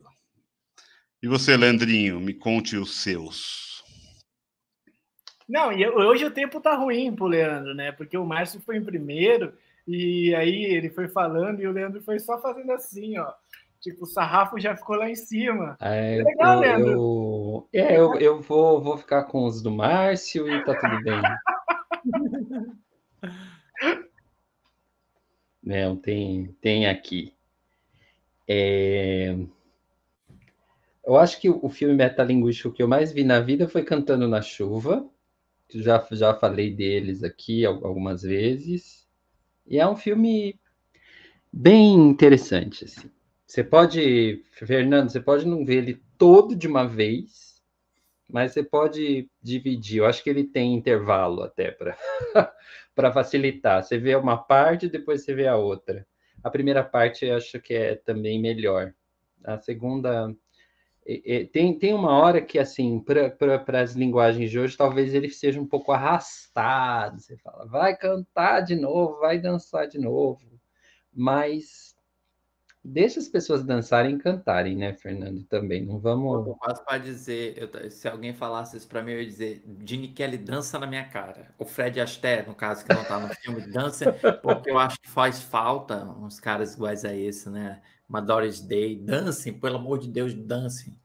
[1.21, 3.83] E você, Leandrinho, me conte os seus.
[5.47, 7.91] Não, e hoje o tempo tá ruim pro Leandro, né?
[7.91, 9.53] Porque o Márcio foi em primeiro,
[9.87, 13.31] e aí ele foi falando e o Leandro foi só fazendo assim, ó.
[13.79, 15.77] Tipo, o sarrafo já ficou lá em cima.
[15.79, 16.91] É, legal, eu, Leandro.
[16.91, 21.21] Eu, é, eu, eu vou, vou ficar com os do Márcio e tá tudo bem.
[25.65, 27.33] Não, tem, tem aqui.
[28.47, 29.35] É...
[31.03, 34.41] Eu acho que o filme metalinguístico que eu mais vi na vida foi Cantando na
[34.43, 35.09] Chuva.
[35.73, 39.07] Já, já falei deles aqui algumas vezes.
[39.65, 40.59] E é um filme
[41.51, 43.09] bem interessante, assim.
[43.47, 47.63] Você pode, Fernando, você pode não ver ele todo de uma vez,
[48.29, 49.97] mas você pode dividir.
[49.97, 51.97] Eu acho que ele tem intervalo até para
[52.95, 53.83] para facilitar.
[53.83, 56.07] Você vê uma parte, depois você vê a outra.
[56.43, 58.93] A primeira parte eu acho que é também melhor.
[59.43, 60.33] A segunda
[61.53, 65.67] tem, tem uma hora que, assim, para as linguagens de hoje, talvez ele seja um
[65.67, 67.21] pouco arrastado.
[67.21, 70.59] Você fala, vai cantar de novo, vai dançar de novo.
[71.13, 71.94] Mas
[72.85, 75.43] deixa as pessoas dançarem e cantarem, né, Fernando?
[75.43, 75.85] Também.
[75.85, 76.47] Não vamos.
[76.47, 80.09] Eu quase para dizer, eu, se alguém falasse isso para mim, eu ia dizer: Gene
[80.09, 81.53] Kelly dança na minha cara.
[81.57, 85.09] O Fred Astaire, no caso, que não está no filme, dança, porque eu acho que
[85.09, 87.81] faz falta uns caras iguais a esse, né?
[88.07, 90.97] uma Doris Day, dancem, pelo amor de Deus, dancem.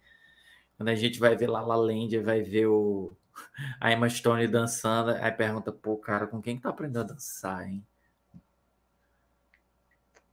[0.77, 3.13] Quando a gente vai ver lá La Land, vai ver o,
[3.81, 7.69] a Emma Stone dançando, aí pergunta, pô, cara, com quem que tá aprendendo a dançar,
[7.69, 7.85] hein?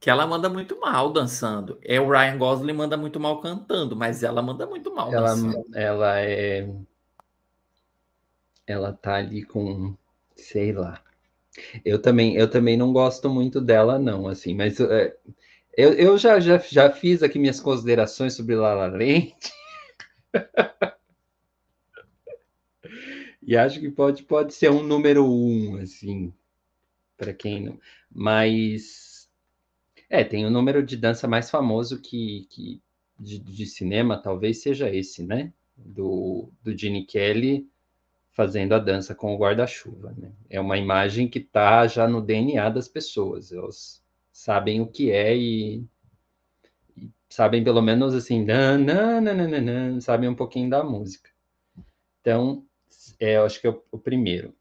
[0.00, 1.78] Que ela manda muito mal dançando.
[1.82, 5.64] É o Ryan Gosling manda muito mal cantando, mas ela manda muito mal ela, dançando.
[5.74, 6.68] Ela é.
[8.66, 9.96] Ela tá ali com.
[10.36, 11.02] Sei lá.
[11.84, 15.16] Eu também, eu também não gosto muito dela, não, assim, mas é,
[15.76, 19.34] eu, eu já, já, já fiz aqui minhas considerações sobre La La Land.
[23.42, 26.32] e acho que pode, pode ser um número um, assim,
[27.16, 27.80] para quem não.
[28.10, 29.07] Mas
[30.08, 32.80] é, tem o número de dança mais famoso que, que
[33.18, 35.52] de, de, cinema, talvez seja esse, né?
[35.76, 37.68] Do, do Gene Kelly
[38.32, 40.14] fazendo a dança com o guarda-chuva.
[40.16, 40.30] Né?
[40.48, 43.52] É uma imagem que está já no DNA das pessoas.
[43.52, 44.02] Elas
[44.32, 45.84] sabem o que é e,
[46.96, 51.30] e sabem pelo menos assim, nananana, sabem um pouquinho da música.
[52.20, 52.64] Então,
[53.18, 54.54] é, eu acho que é o, o primeiro.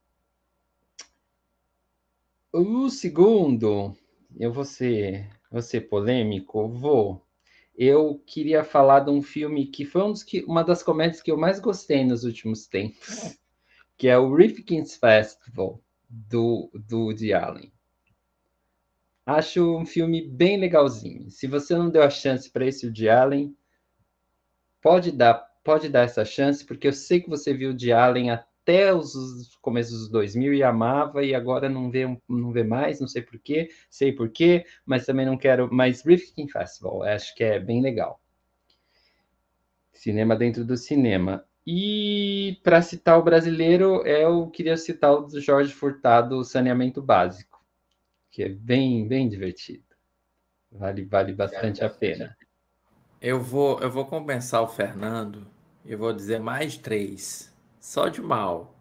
[2.52, 3.96] O segundo,
[4.40, 5.30] eu vou ser,
[5.62, 7.26] ser polêmico, vou.
[7.76, 11.32] Eu queria falar de um filme que foi um dos que, uma das comédias que
[11.32, 13.38] eu mais gostei nos últimos tempos,
[13.98, 17.72] que é o Rifkin's Festival, do, do Woody Allen.
[19.26, 21.30] Acho um filme bem legalzinho.
[21.30, 23.56] Se você não deu a chance para esse de Allen,
[24.82, 28.32] pode dar, pode dar essa chance, porque eu sei que você viu de Allen
[28.68, 33.08] até os começos dos 2000 e amava e agora não vê, não vê mais, não
[33.08, 35.70] sei porquê, sei porquê, mas também não quero.
[35.72, 38.22] Mas Rifkin Festival, acho que é bem legal.
[39.94, 41.46] Cinema dentro do cinema.
[41.66, 47.58] E para citar o brasileiro, eu queria citar o Jorge Furtado, Saneamento Básico
[48.38, 49.84] que é bem, bem divertido.
[50.72, 52.38] Vale, vale bastante a pena.
[53.20, 55.48] Eu vou, eu vou compensar o Fernando.
[55.84, 57.52] Eu vou dizer mais três.
[57.88, 58.78] Só de mal.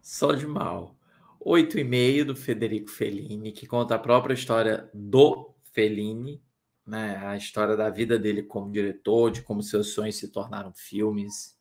[0.00, 0.96] Só de mal.
[1.40, 6.40] Oito e meio do Federico Fellini, que conta a própria história do Fellini,
[6.86, 7.16] né?
[7.16, 11.58] A história da vida dele como diretor, de como seus sonhos se tornaram filmes.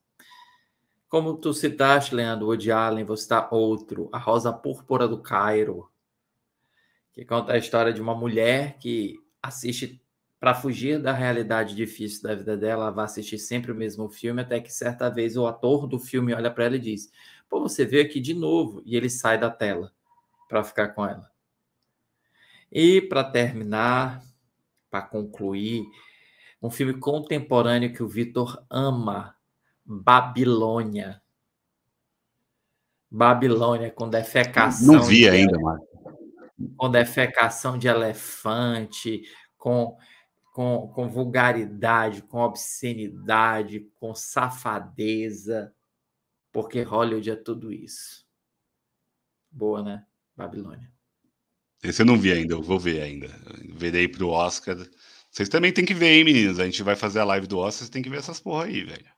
[1.09, 5.89] Como tu citaste, Leandro, Woody Allen, vou citar outro, A Rosa Púrpura do Cairo,
[7.13, 10.00] que conta a história de uma mulher que assiste
[10.41, 14.41] para fugir da realidade difícil da vida dela, ela vai assistir sempre o mesmo filme,
[14.41, 17.11] até que certa vez o ator do filme olha para ela e diz:
[17.47, 19.93] Pô, você veio aqui de novo, e ele sai da tela
[20.49, 21.29] para ficar com ela.
[22.71, 24.23] E para terminar,
[24.89, 25.85] para concluir,
[26.59, 29.35] Um filme contemporâneo que o Vitor ama,
[29.85, 31.21] Babilônia.
[33.09, 34.95] Babilônia com defecação.
[34.95, 35.87] Não vi de, ainda, Marco.
[36.77, 39.23] Com defecação de elefante,
[39.57, 39.97] com,
[40.51, 45.73] com, com vulgaridade, com obscenidade, com safadeza,
[46.51, 48.25] porque Hollywood é tudo isso.
[49.49, 50.05] Boa, né?
[50.35, 50.91] Babilônia.
[51.83, 53.27] Esse eu não vi ainda, eu vou ver ainda.
[53.73, 54.77] Verei pro Oscar.
[55.29, 56.59] Vocês também tem que ver, hein, meninos?
[56.59, 58.83] A gente vai fazer a live do Oscar, vocês tem que ver essas porra aí,
[58.83, 59.09] velho.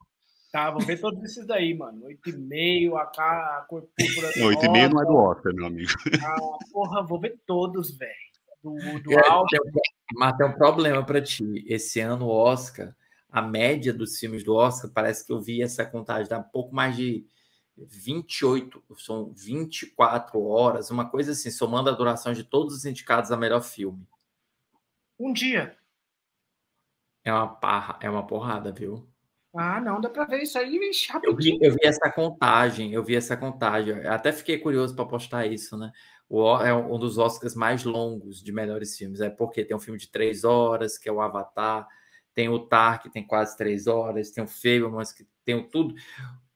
[0.52, 2.06] Tá, vou ver todos esses daí, mano.
[2.06, 4.30] Oito e meio, a, a cor púrpura.
[4.38, 5.92] Não, e meio não é do Oscar, meu amigo.
[6.24, 8.33] Ah, porra, vou ver todos, velho.
[8.64, 9.56] Do, do é, alto.
[10.16, 11.66] Mas tem um problema para ti.
[11.68, 12.96] Esse ano, o Oscar,
[13.30, 16.74] a média dos filmes do Oscar, parece que eu vi essa contagem, dá um pouco
[16.74, 17.26] mais de
[17.76, 23.38] 28, são 24 horas, uma coisa assim, somando a duração de todos os indicados a
[23.38, 24.08] melhor filme.
[25.20, 25.76] Um dia.
[27.24, 29.08] É uma parra, é uma porrada, viu?
[29.56, 30.80] Ah, não, dá para ver isso aí
[31.22, 33.96] eu vi, eu vi essa contagem, eu vi essa contagem.
[33.98, 35.92] Eu até fiquei curioso para postar isso, né?
[36.30, 39.22] O, é um dos Oscars mais longos de melhores filmes.
[39.22, 41.88] É porque tem um filme de três horas, que é o Avatar,
[42.34, 45.94] tem o Tar, que tem quase três horas, tem o mas que tem o tudo.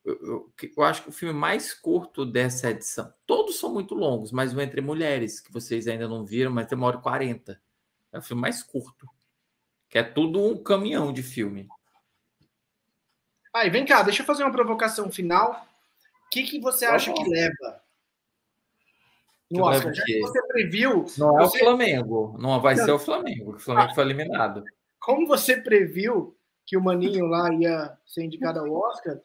[0.04, 4.32] Eu, eu, eu, acho que o filme mais curto dessa edição, todos são muito longos,
[4.32, 7.62] mas o Entre Mulheres, que vocês ainda não viram, mas tem uma hora e quarenta.
[8.12, 9.08] É o filme mais curto.
[9.90, 11.68] Que é tudo um caminhão de filme.
[13.54, 15.68] Aí, vem cá, deixa eu fazer uma provocação final.
[16.26, 17.82] O que, que você acha que leva?
[19.50, 21.06] No Oscar, já que você previu.
[21.18, 22.38] Não é o Flamengo.
[22.40, 22.86] Não vai não.
[22.86, 23.56] ser o Flamengo.
[23.56, 24.64] O Flamengo ah, foi eliminado.
[25.00, 29.18] Como você previu que o Maninho lá ia ser indicado ao Oscar,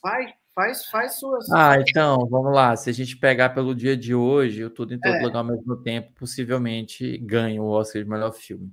[0.00, 1.50] vai, faz, faz suas.
[1.50, 2.76] Ah, então, vamos lá.
[2.76, 5.22] Se a gente pegar pelo dia de hoje, o Tudo em Todo é.
[5.22, 8.72] Lugar ao mesmo tempo, possivelmente ganha o Oscar de melhor filme.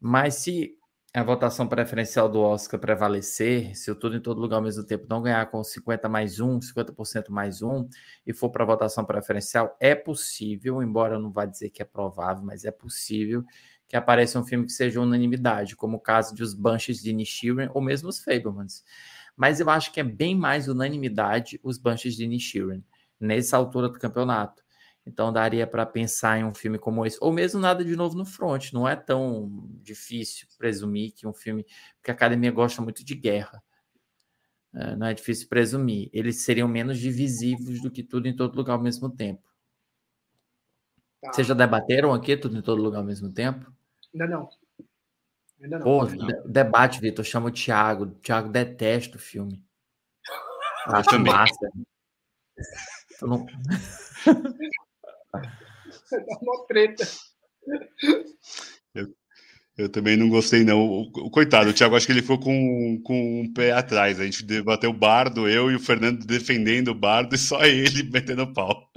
[0.00, 0.78] Mas se
[1.12, 5.06] a votação preferencial do Oscar prevalecer, se o tudo em todo lugar ao mesmo tempo
[5.08, 7.88] não ganhar com 50 mais um, 50% mais um,
[8.24, 12.44] e for para votação preferencial, é possível, embora eu não vá dizer que é provável,
[12.44, 13.44] mas é possível
[13.88, 17.68] que apareça um filme que seja unanimidade, como o caso de Os Banshees de Nishiren
[17.74, 18.84] ou mesmo Os Fablemans.
[19.36, 22.84] Mas eu acho que é bem mais unanimidade Os Banshees de Nishiren,
[23.18, 24.62] nessa altura do campeonato.
[25.10, 28.24] Então daria para pensar em um filme como esse, ou mesmo nada de novo no
[28.24, 28.72] front.
[28.72, 31.66] Não é tão difícil presumir que um filme,
[31.96, 33.60] porque a academia gosta muito de guerra.
[34.72, 36.08] É, não é difícil presumir.
[36.12, 39.42] Eles seriam menos divisivos do que tudo em todo lugar ao mesmo tempo.
[41.20, 41.32] Tá.
[41.32, 43.70] Vocês já debateram aqui tudo em todo lugar ao mesmo tempo?
[44.14, 44.48] Ainda não.
[45.60, 45.84] Ainda não.
[45.84, 47.24] Pô, de debate, Vitor.
[47.24, 48.04] Chama o Thiago.
[48.04, 49.60] O Thiago detesta o filme.
[50.86, 51.68] Acho massa.
[53.22, 53.44] Não...
[55.32, 57.06] Dá uma treta.
[58.94, 59.06] Eu,
[59.76, 60.80] eu, também não gostei, não.
[60.80, 64.18] O, coitado, o Thiago, acho que ele foi com, com um pé atrás.
[64.18, 68.02] A gente debateu o Bardo, eu e o Fernando defendendo o Bardo e só ele
[68.10, 68.90] metendo pau.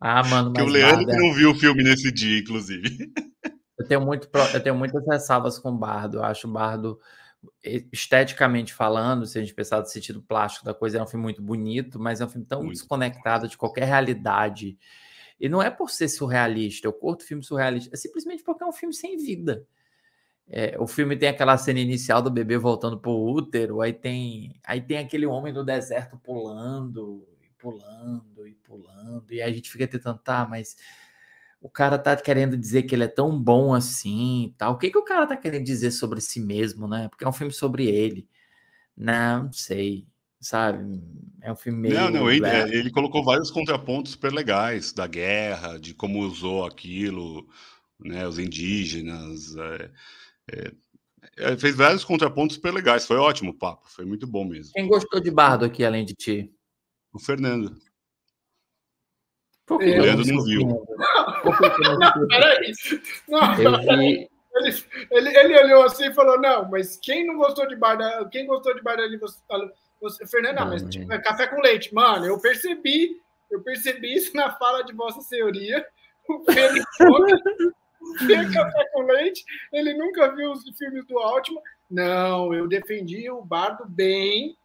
[0.00, 1.20] Ah, mano, Porque o Leandro Bardo...
[1.20, 3.12] não viu o filme nesse dia, inclusive.
[3.78, 6.18] Eu tenho, muito, eu tenho muitas ressalvas com o Bardo.
[6.18, 6.98] Eu acho o Bardo,
[7.92, 11.42] esteticamente falando, se a gente pensar no sentido plástico da coisa, é um filme muito
[11.42, 12.74] bonito, mas é um filme tão muito.
[12.74, 14.78] desconectado de qualquer realidade
[15.38, 18.72] e não é por ser surrealista, eu curto filme surrealista, é simplesmente porque é um
[18.72, 19.66] filme sem vida.
[20.46, 24.80] É, o filme tem aquela cena inicial do bebê voltando pro útero, aí tem, aí
[24.80, 30.18] tem aquele homem no deserto pulando, e pulando, e pulando, e a gente fica tentando,
[30.18, 30.76] tá, mas
[31.60, 34.74] o cara tá querendo dizer que ele é tão bom assim, tal.
[34.74, 37.08] O que que o cara tá querendo dizer sobre si mesmo, né?
[37.08, 38.28] Porque é um filme sobre ele.
[38.96, 40.06] Não, não sei
[40.44, 41.02] sabe?
[41.42, 41.94] É um filme meio.
[41.94, 46.64] Não, não, ele, é, ele, colocou vários contrapontos super legais da guerra, de como usou
[46.64, 47.48] aquilo,
[47.98, 48.26] né?
[48.26, 49.56] Os indígenas.
[49.56, 49.90] É,
[50.52, 50.72] é,
[51.38, 53.06] é, fez vários contrapontos super legais.
[53.06, 54.72] Foi ótimo o papo, foi muito bom mesmo.
[54.74, 56.52] Quem gostou de Bardo aqui, além de ti?
[57.12, 57.76] O Fernando.
[59.66, 60.86] Por que o Leandro não viu.
[62.28, 62.72] Peraí.
[63.58, 64.28] Eu vi.
[64.56, 64.70] Ele,
[65.10, 68.74] ele, ele olhou assim e falou: Não, mas quem não gostou de Bardo, quem gostou
[68.74, 69.36] de Bardo ali, você
[70.00, 71.94] você, Fernanda, não, mas tipo, é café com leite.
[71.94, 75.84] Mano, eu percebi, eu percebi isso na fala de Vossa Senhoria.
[78.04, 81.62] O Fernando café com leite, ele nunca viu os filmes do Altman.
[81.90, 84.56] Não, eu defendi o Bardo bem,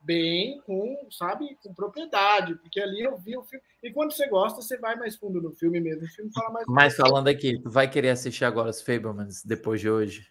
[0.00, 3.64] bem, com, sabe, com propriedade, porque ali eu vi o filme.
[3.82, 6.04] E quando você gosta, você vai mais fundo no filme mesmo.
[6.04, 6.66] O filme fala mais.
[6.68, 10.28] Mas falando aqui, tu vai querer assistir agora os Fablemans depois de hoje?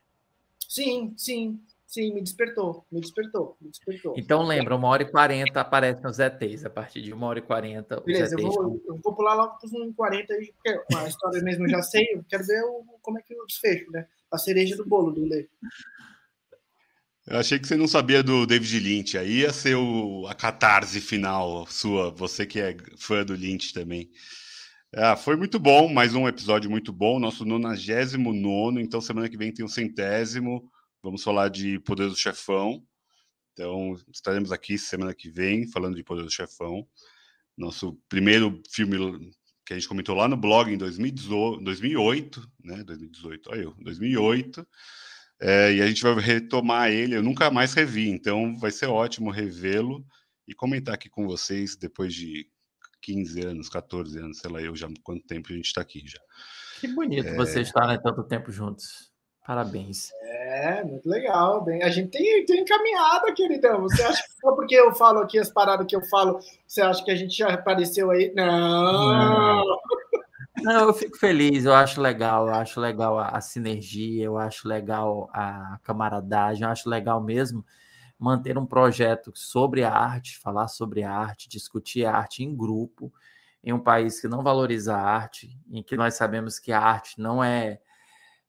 [0.67, 1.59] Sim, sim.
[1.93, 4.15] Sim, me despertou, me despertou, me despertou.
[4.17, 7.41] Então lembra, uma hora e quarenta aparecem os ETs, a partir de uma hora e
[7.43, 8.01] quarenta.
[8.01, 11.39] Beleza, eu vou, eu vou pular logo para os 1 e 40 porque a história
[11.43, 14.07] mesmo eu já sei, eu quero ver o, como é que o desfecho, né?
[14.31, 15.47] A cereja do bolo do Lê.
[17.27, 19.15] Eu achei que você não sabia do David Lynch.
[19.15, 24.09] Aí ia ser o, a catarse final sua, você que é fã do Lynch também.
[24.95, 29.53] Ah, foi muito bom, mais um episódio muito bom, nosso 99, então semana que vem
[29.53, 30.72] tem o um centésimo.
[31.03, 32.81] Vamos falar de Poder do Chefão.
[33.51, 36.87] Então, estaremos aqui semana que vem falando de Poder do Chefão.
[37.57, 39.29] Nosso primeiro filme
[39.65, 42.83] que a gente comentou lá no blog em 2018, 2008, né?
[42.85, 44.65] 2018, olha eu, 2008.
[45.41, 47.17] É, e a gente vai retomar ele.
[47.17, 50.05] Eu nunca mais revi, então vai ser ótimo revê-lo
[50.47, 52.49] e comentar aqui com vocês depois de
[53.01, 56.19] 15 anos, 14 anos, sei lá, eu já quanto tempo a gente está aqui já.
[56.79, 57.35] Que bonito é...
[57.35, 59.12] vocês estarem tanto tempo juntos.
[59.45, 60.11] Parabéns.
[60.21, 61.63] É, muito legal.
[61.63, 63.81] Bem, a gente tem, tem caminhada, queridão.
[63.81, 67.03] Você acha que só porque eu falo aqui as paradas que eu falo, você acha
[67.03, 68.31] que a gente já apareceu aí?
[68.35, 69.13] Não!
[69.13, 69.77] Não.
[70.61, 74.65] Não, eu fico feliz, eu acho legal, eu acho legal a, a, sinergia, eu acho
[74.65, 77.65] legal a camaradagem, eu acho legal mesmo
[78.17, 83.11] manter um projeto sobre a arte, falar sobre a arte, discutir a arte em grupo,
[83.61, 87.19] em um país que não valoriza a arte, em que nós sabemos que a arte
[87.19, 87.81] não é.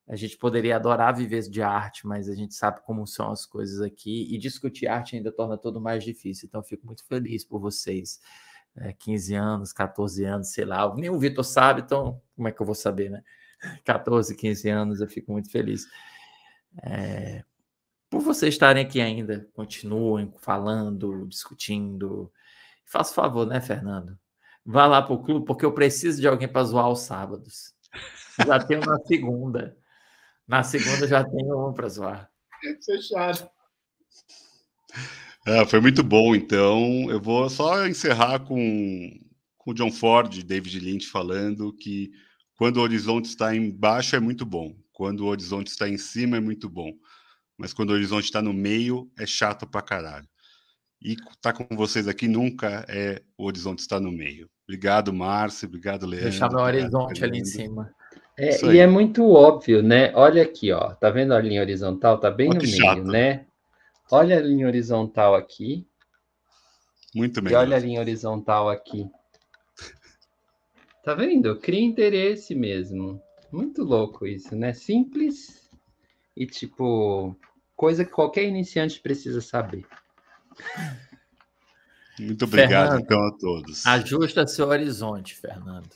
[0.06, 3.80] A gente poderia adorar viver de arte, mas a gente sabe como são as coisas
[3.80, 6.46] aqui, e discutir arte ainda torna tudo mais difícil.
[6.46, 8.20] Então, fico muito feliz por vocês
[8.76, 10.92] é, 15 anos, 14 anos, sei lá.
[10.94, 13.22] Nem o Vitor sabe, então como é que eu vou saber, né?
[13.84, 15.86] 14, 15 anos, eu fico muito feliz.
[16.82, 17.44] É,
[18.10, 22.32] por vocês estarem aqui ainda, continuem falando, discutindo.
[22.84, 24.18] Faça favor, né, Fernando?
[24.64, 27.74] Vá lá para o clube, porque eu preciso de alguém para zoar aos sábados.
[28.46, 29.76] Já tenho na segunda.
[30.46, 32.30] Na segunda já tenho um para zoar.
[32.84, 33.48] Fechado.
[35.46, 39.10] É, foi muito bom, então eu vou só encerrar com,
[39.58, 42.10] com o John Ford e David Lynch falando que
[42.56, 46.40] quando o horizonte está embaixo é muito bom, quando o horizonte está em cima é
[46.40, 46.90] muito bom,
[47.58, 50.26] mas quando o horizonte está no meio é chato pra caralho.
[51.02, 54.48] E estar tá com vocês aqui nunca é o horizonte está no meio.
[54.66, 56.30] Obrigado, Márcio, obrigado, Leandro.
[56.30, 57.94] Deixar meu horizonte ali em cima.
[58.36, 60.12] É, e é muito óbvio, né?
[60.14, 60.94] Olha aqui, ó.
[60.94, 62.18] Tá vendo a linha horizontal?
[62.18, 63.04] Tá bem Olha no meio, chato.
[63.04, 63.46] né?
[64.10, 65.86] Olha a linha horizontal aqui.
[67.14, 67.62] Muito melhor.
[67.62, 69.08] E olha a linha horizontal aqui.
[71.04, 71.56] Tá vendo?
[71.60, 73.22] Cria interesse mesmo.
[73.52, 74.72] Muito louco isso, né?
[74.72, 75.70] Simples
[76.36, 77.36] e tipo
[77.76, 79.86] coisa que qualquer iniciante precisa saber.
[82.18, 83.86] Muito obrigado Fernando, então a todos.
[83.86, 85.90] Ajusta seu horizonte, Fernando.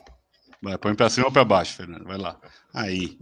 [0.62, 2.04] Vai, põe para cima ou para baixo, Fernando.
[2.04, 2.40] Vai lá.
[2.74, 3.18] Aí.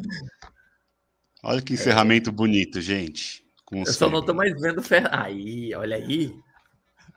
[1.42, 2.32] Olha que encerramento é.
[2.32, 3.44] bonito, gente.
[3.64, 5.08] Com eu só não tô mais vendo Fer...
[5.12, 6.34] Aí, olha aí.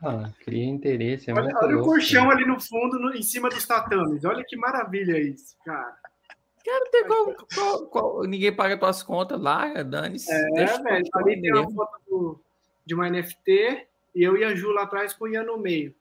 [0.03, 1.29] Ah, cria interesse.
[1.29, 2.33] É olha, olha louco, o colchão né?
[2.33, 4.23] ali no fundo, no, em cima dos tatames.
[4.23, 5.95] Olha que maravilha isso, cara.
[6.65, 10.31] Cara, tem qual, qual, qual, ninguém paga tuas contas lá, dane-se.
[10.31, 11.05] É, velho.
[11.15, 12.41] Ali tem uma foto do,
[12.85, 15.93] de uma NFT e eu e a Ju lá atrás com o Ian no meio.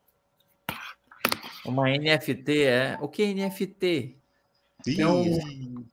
[1.69, 2.99] Uma NFT, é?
[3.01, 4.17] O que é NFT?
[4.99, 5.85] É um...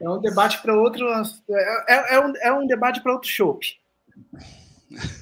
[0.00, 1.06] É um debate para outro.
[1.08, 3.60] É, é, é, um, é um debate para outro show.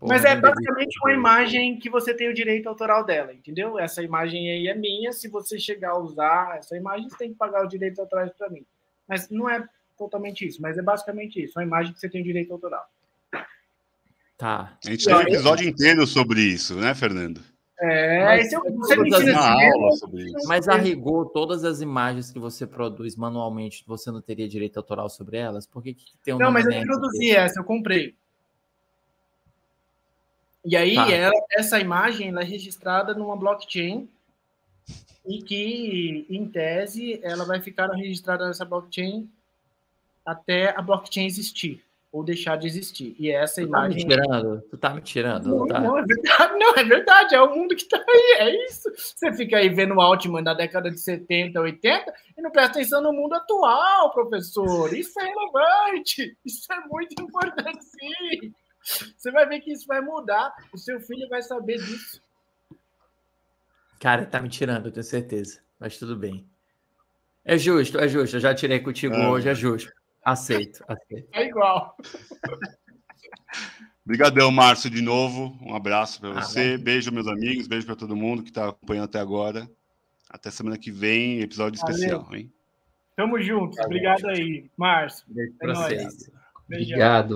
[0.00, 3.78] Mas é basicamente uma imagem que você tem o direito autoral dela, entendeu?
[3.78, 5.12] Essa imagem aí é minha.
[5.12, 8.48] Se você chegar a usar essa imagem, você tem que pagar o direito autoral para
[8.50, 8.64] mim.
[9.08, 9.66] Mas não é
[9.98, 11.58] totalmente isso, mas é basicamente isso.
[11.58, 12.88] Uma imagem que você tem o direito autoral.
[14.36, 14.76] Tá.
[14.84, 17.40] A gente tem um episódio inteiro sobre isso, né, Fernando?
[17.78, 20.48] É, mas, é você me aula sobre isso.
[20.48, 25.10] Mas a rigor, todas as imagens que você produz manualmente, você não teria direito autoral
[25.10, 25.66] sobre elas?
[25.66, 28.14] Por que, que tem um Não, mas eu produzi essa, eu comprei.
[30.64, 31.10] E aí, tá.
[31.10, 34.08] ela, essa imagem ela é registrada numa blockchain
[35.26, 39.30] e que, em tese, ela vai ficar registrada nessa blockchain
[40.24, 41.85] até a blockchain existir
[42.16, 43.14] ou deixar de existir.
[43.18, 43.90] E essa tu imagem.
[43.90, 44.62] Tá me tirando?
[44.70, 45.48] Tu tá me tirando?
[45.48, 45.80] Não, tá?
[45.80, 48.90] não, é verdade, não, é verdade, é o mundo que tá aí, é isso.
[48.96, 53.02] Você fica aí vendo o Altman da década de 70, 80 e não presta atenção
[53.02, 54.96] no mundo atual, professor.
[54.96, 58.54] Isso é relevante, isso é muito importante, sim.
[59.14, 62.22] Você vai ver que isso vai mudar, o seu filho vai saber disso.
[64.00, 66.48] Cara, tá me tirando, eu tenho certeza, mas tudo bem.
[67.44, 68.36] É justo, é justo.
[68.36, 69.28] Eu já tirei contigo é.
[69.28, 69.92] hoje, é justo.
[70.26, 71.28] Aceito, aceito.
[71.32, 71.96] É igual.
[74.04, 75.56] Obrigadão, Márcio, de novo.
[75.62, 76.74] Um abraço para você.
[76.74, 77.68] Ah, beijo, meus amigos.
[77.68, 79.70] Beijo para todo mundo que está acompanhando até agora.
[80.28, 81.94] Até semana que vem, episódio Valeu.
[81.94, 82.52] especial, hein?
[83.14, 83.80] Tamo junto.
[83.80, 85.24] Obrigado aí, Márcio.
[85.28, 86.30] Beijo é pra vocês.
[86.66, 87.34] Obrigado.